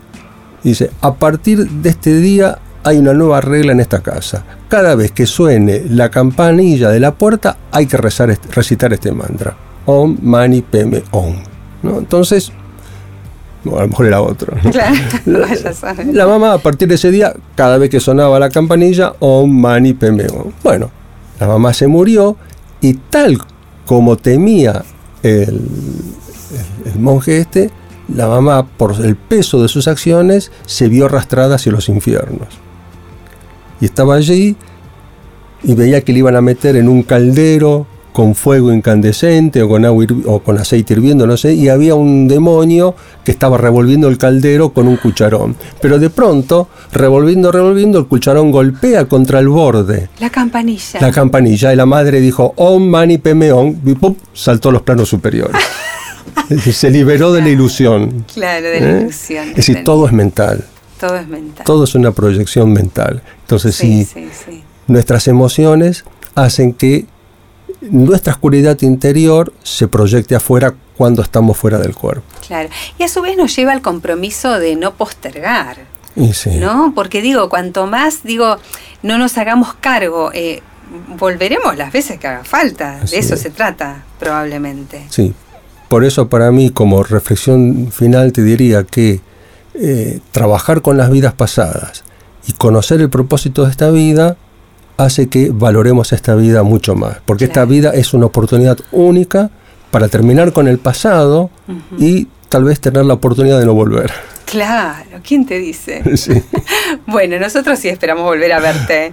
dice, 0.63 0.91
a 1.01 1.15
partir 1.15 1.69
de 1.69 1.91
este 1.91 2.17
día 2.17 2.59
hay 2.85 2.99
una 2.99 3.13
nueva 3.13 3.41
regla 3.41 3.73
en 3.73 3.81
esta 3.81 4.01
casa. 4.01 4.45
Cada 4.69 4.95
vez 4.95 5.13
que 5.13 5.27
suene 5.27 5.83
la 5.89 6.11
campanilla 6.11 6.91
de 6.91 7.01
la 7.01 7.15
puerta, 7.15 7.57
hay 7.73 7.87
que 7.87 7.97
rezar 7.97 8.37
recitar 8.53 8.93
este 8.93 9.13
mantra. 9.13 9.57
Om 9.87 10.19
Mani 10.23 10.63
Peme 10.63 11.03
Om. 11.11 11.35
¿no? 11.83 11.99
Entonces, 11.99 12.53
bueno, 13.65 13.81
a 13.81 13.83
lo 13.83 13.89
mejor 13.89 14.07
era 14.07 14.23
otro. 14.23 14.57
La 16.13 16.27
mamá 16.27 16.55
a 16.55 16.59
partir 16.59 16.89
de 16.89 16.95
ese 16.95 17.11
día, 17.11 17.35
cada 17.55 17.79
vez 17.79 17.91
que 17.91 18.01
sonaba 18.01 18.39
la 18.39 18.51
campanilla, 18.51 19.15
Om 19.19 19.51
Mani 19.51 19.93
Padme 19.93 20.27
Hum. 20.33 20.53
Bueno, 20.63 20.91
la 21.39 21.47
mamá 21.47 21.73
se 21.75 21.87
murió 21.87 22.37
y 22.81 22.95
tal 22.95 23.39
como 23.87 24.17
temía 24.17 24.83
el, 25.23 25.61
el- 26.85 26.93
el 26.93 26.99
monje 26.99 27.39
este, 27.39 27.71
la 28.15 28.27
mamá, 28.29 28.67
por 28.67 28.95
el 29.05 29.17
peso 29.17 29.63
de 29.63 29.69
sus 29.69 29.87
acciones, 29.89 30.51
se 30.67 30.89
vio 30.89 31.07
arrastrada 31.07 31.55
hacia 31.57 31.71
los 31.73 31.89
infiernos. 31.89 32.49
Y 33.81 33.85
estaba 33.85 34.15
allí 34.17 34.57
y 35.63 35.75
veía 35.75 36.01
que 36.03 36.13
le 36.13 36.19
iban 36.21 36.37
a 36.37 36.41
meter 36.41 36.77
en 36.77 36.89
un 36.89 37.03
caldero 37.03 37.87
con 38.13 38.35
fuego 38.35 38.73
incandescente 38.73 39.63
o 39.63 39.69
con, 39.69 39.85
agua 39.85 40.05
o 40.27 40.41
con 40.41 40.59
aceite 40.59 40.95
hirviendo, 40.95 41.27
no 41.29 41.37
sé, 41.37 41.55
y 41.55 41.69
había 41.69 41.95
un 41.95 42.27
demonio 42.27 42.97
que 43.25 43.31
estaba 43.31 43.57
revolviendo 43.57 44.09
el 44.09 44.19
caldero 44.19 44.71
con 44.71 44.89
un 44.89 44.97
cucharón. 44.97 45.55
Pero 45.81 45.99
de 46.01 46.11
pronto, 46.11 46.69
revolviendo, 46.93 47.53
revolviendo, 47.53 48.01
el 48.01 48.07
cucharón 48.07 48.51
golpea 48.51 49.05
contra 49.07 49.39
el 49.39 49.49
borde, 49.49 50.09
La 50.19 50.29
campanilla. 50.29 51.01
la 51.01 51.13
campanilla, 51.13 51.73
y 51.73 51.77
la 51.77 51.87
madre 51.87 52.21
dijo, 52.21 52.53
Om 52.57 52.89
Mani 52.89 53.21
Hum", 53.25 53.77
y 53.87 53.95
¡pum! 53.95 54.17
saltó 54.33 54.71
a 54.71 54.73
los 54.73 54.83
planos 54.83 55.09
superiores. 55.09 55.57
Se 56.73 56.91
liberó 56.91 57.33
de 57.33 57.43
la 57.43 57.49
ilusión. 57.49 58.25
Claro, 58.33 58.67
de 58.67 58.81
la 58.81 58.91
¿eh? 58.91 59.01
ilusión. 59.03 59.49
Es 59.51 59.57
decir, 59.57 59.85
todo 59.85 60.07
es 60.07 60.13
mental, 60.13 60.65
Todo 60.99 61.17
es 61.17 61.27
mental. 61.29 61.65
todo 61.65 61.85
es 61.85 61.95
una 61.95 62.13
proyección 62.13 62.73
mental. 62.73 63.23
Entonces, 63.43 63.75
sí, 63.75 64.05
si 64.05 64.27
sí, 64.27 64.29
sí. 64.47 64.63
nuestras 64.87 65.29
emociones 65.29 66.05
hacen 66.35 66.73
que 66.73 67.07
nuestra 67.81 68.33
oscuridad 68.35 68.81
interior 68.83 69.53
se 69.63 69.89
proyecte 69.89 70.35
afuera 70.35 70.75
cuando 70.97 71.23
estamos 71.23 71.57
fuera 71.57 71.79
del 71.79 71.95
cuerpo. 71.95 72.25
Claro. 72.47 72.69
Y 72.99 73.05
a 73.05 73.09
su 73.09 73.23
vez 73.23 73.37
nos 73.37 73.55
lleva 73.57 73.73
al 73.73 73.81
compromiso 73.81 74.59
de 74.59 74.77
no 74.77 74.95
postergar, 74.95 75.79
Y 76.15 76.35
sí, 76.35 76.51
¿no? 76.59 76.93
Porque 76.95 77.23
digo, 77.23 77.49
cuanto 77.49 77.87
más, 77.87 78.23
digo, 78.23 78.59
no 79.03 79.17
nos 79.17 79.39
hagamos 79.39 79.73
cargo, 79.75 80.31
eh, 80.35 80.61
volveremos 81.19 81.77
las 81.79 81.91
veces 81.93 82.19
que 82.19 82.27
haga 82.27 82.45
falta. 82.45 82.99
Así 83.03 83.15
de 83.15 83.21
eso 83.23 83.35
es. 83.35 83.41
se 83.41 83.51
trata, 83.51 84.05
probablemente. 84.19 85.07
sí. 85.09 85.33
Por 85.91 86.05
eso 86.05 86.29
para 86.29 86.53
mí 86.53 86.71
como 86.71 87.03
reflexión 87.03 87.89
final 87.91 88.33
te 88.33 88.45
diría 88.45 88.85
que 88.85 89.21
eh, 89.75 90.21
trabajar 90.31 90.83
con 90.83 90.97
las 90.97 91.11
vidas 91.11 91.35
pasadas 91.35 92.05
y 92.47 92.53
conocer 92.53 93.01
el 93.01 93.11
propósito 93.11 93.65
de 93.65 93.73
esta 93.73 93.91
vida 93.91 94.37
hace 94.99 95.29
que 95.29 95.51
valoremos 95.53 96.13
esta 96.13 96.37
vida 96.37 96.63
mucho 96.63 96.95
más. 96.95 97.17
Porque 97.27 97.47
esta 97.47 97.65
vida 97.65 97.91
es 97.91 98.15
una 98.15 98.27
oportunidad 98.27 98.79
única 98.93 99.51
para 99.91 100.07
terminar 100.07 100.53
con 100.53 100.69
el 100.69 100.79
pasado 100.79 101.51
y 101.99 102.29
tal 102.49 102.63
vez 102.63 102.79
tener 102.79 103.05
la 103.05 103.15
oportunidad 103.15 103.59
de 103.59 103.67
no 103.67 103.75
volver. 103.75 104.13
Claro, 104.51 105.21
¿quién 105.27 105.47
te 105.47 105.59
dice? 105.59 106.03
Sí. 106.17 106.43
Bueno, 107.07 107.39
nosotros 107.39 107.79
sí 107.79 107.89
esperamos 107.89 108.25
volver 108.25 108.53
a 108.53 108.59
verte. 108.59 109.13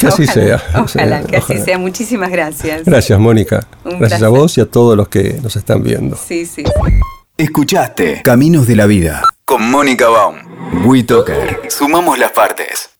Que 0.00 0.06
así 0.06 0.24
Ojalá, 0.24 0.32
sea. 0.32 0.62
Ojalá, 0.80 1.22
que 1.22 1.36
así 1.36 1.58
sea. 1.58 1.78
Muchísimas 1.78 2.30
gracias. 2.30 2.84
Gracias, 2.84 3.18
Mónica. 3.18 3.66
Un 3.84 3.98
Gracias 3.98 4.22
a 4.22 4.28
vos 4.28 4.56
y 4.56 4.62
a 4.62 4.66
todos 4.66 4.96
los 4.96 5.08
que 5.08 5.38
nos 5.42 5.54
están 5.56 5.82
viendo. 5.82 6.16
Sí, 6.16 6.46
sí, 6.46 6.64
sí. 6.64 6.92
Escuchaste 7.36 8.22
Caminos 8.22 8.66
de 8.66 8.76
la 8.76 8.86
Vida 8.86 9.22
con 9.44 9.70
Mónica 9.70 10.08
Baum. 10.08 10.36
WeToker. 10.84 11.60
Sumamos 11.68 12.18
las 12.18 12.32
partes. 12.32 12.90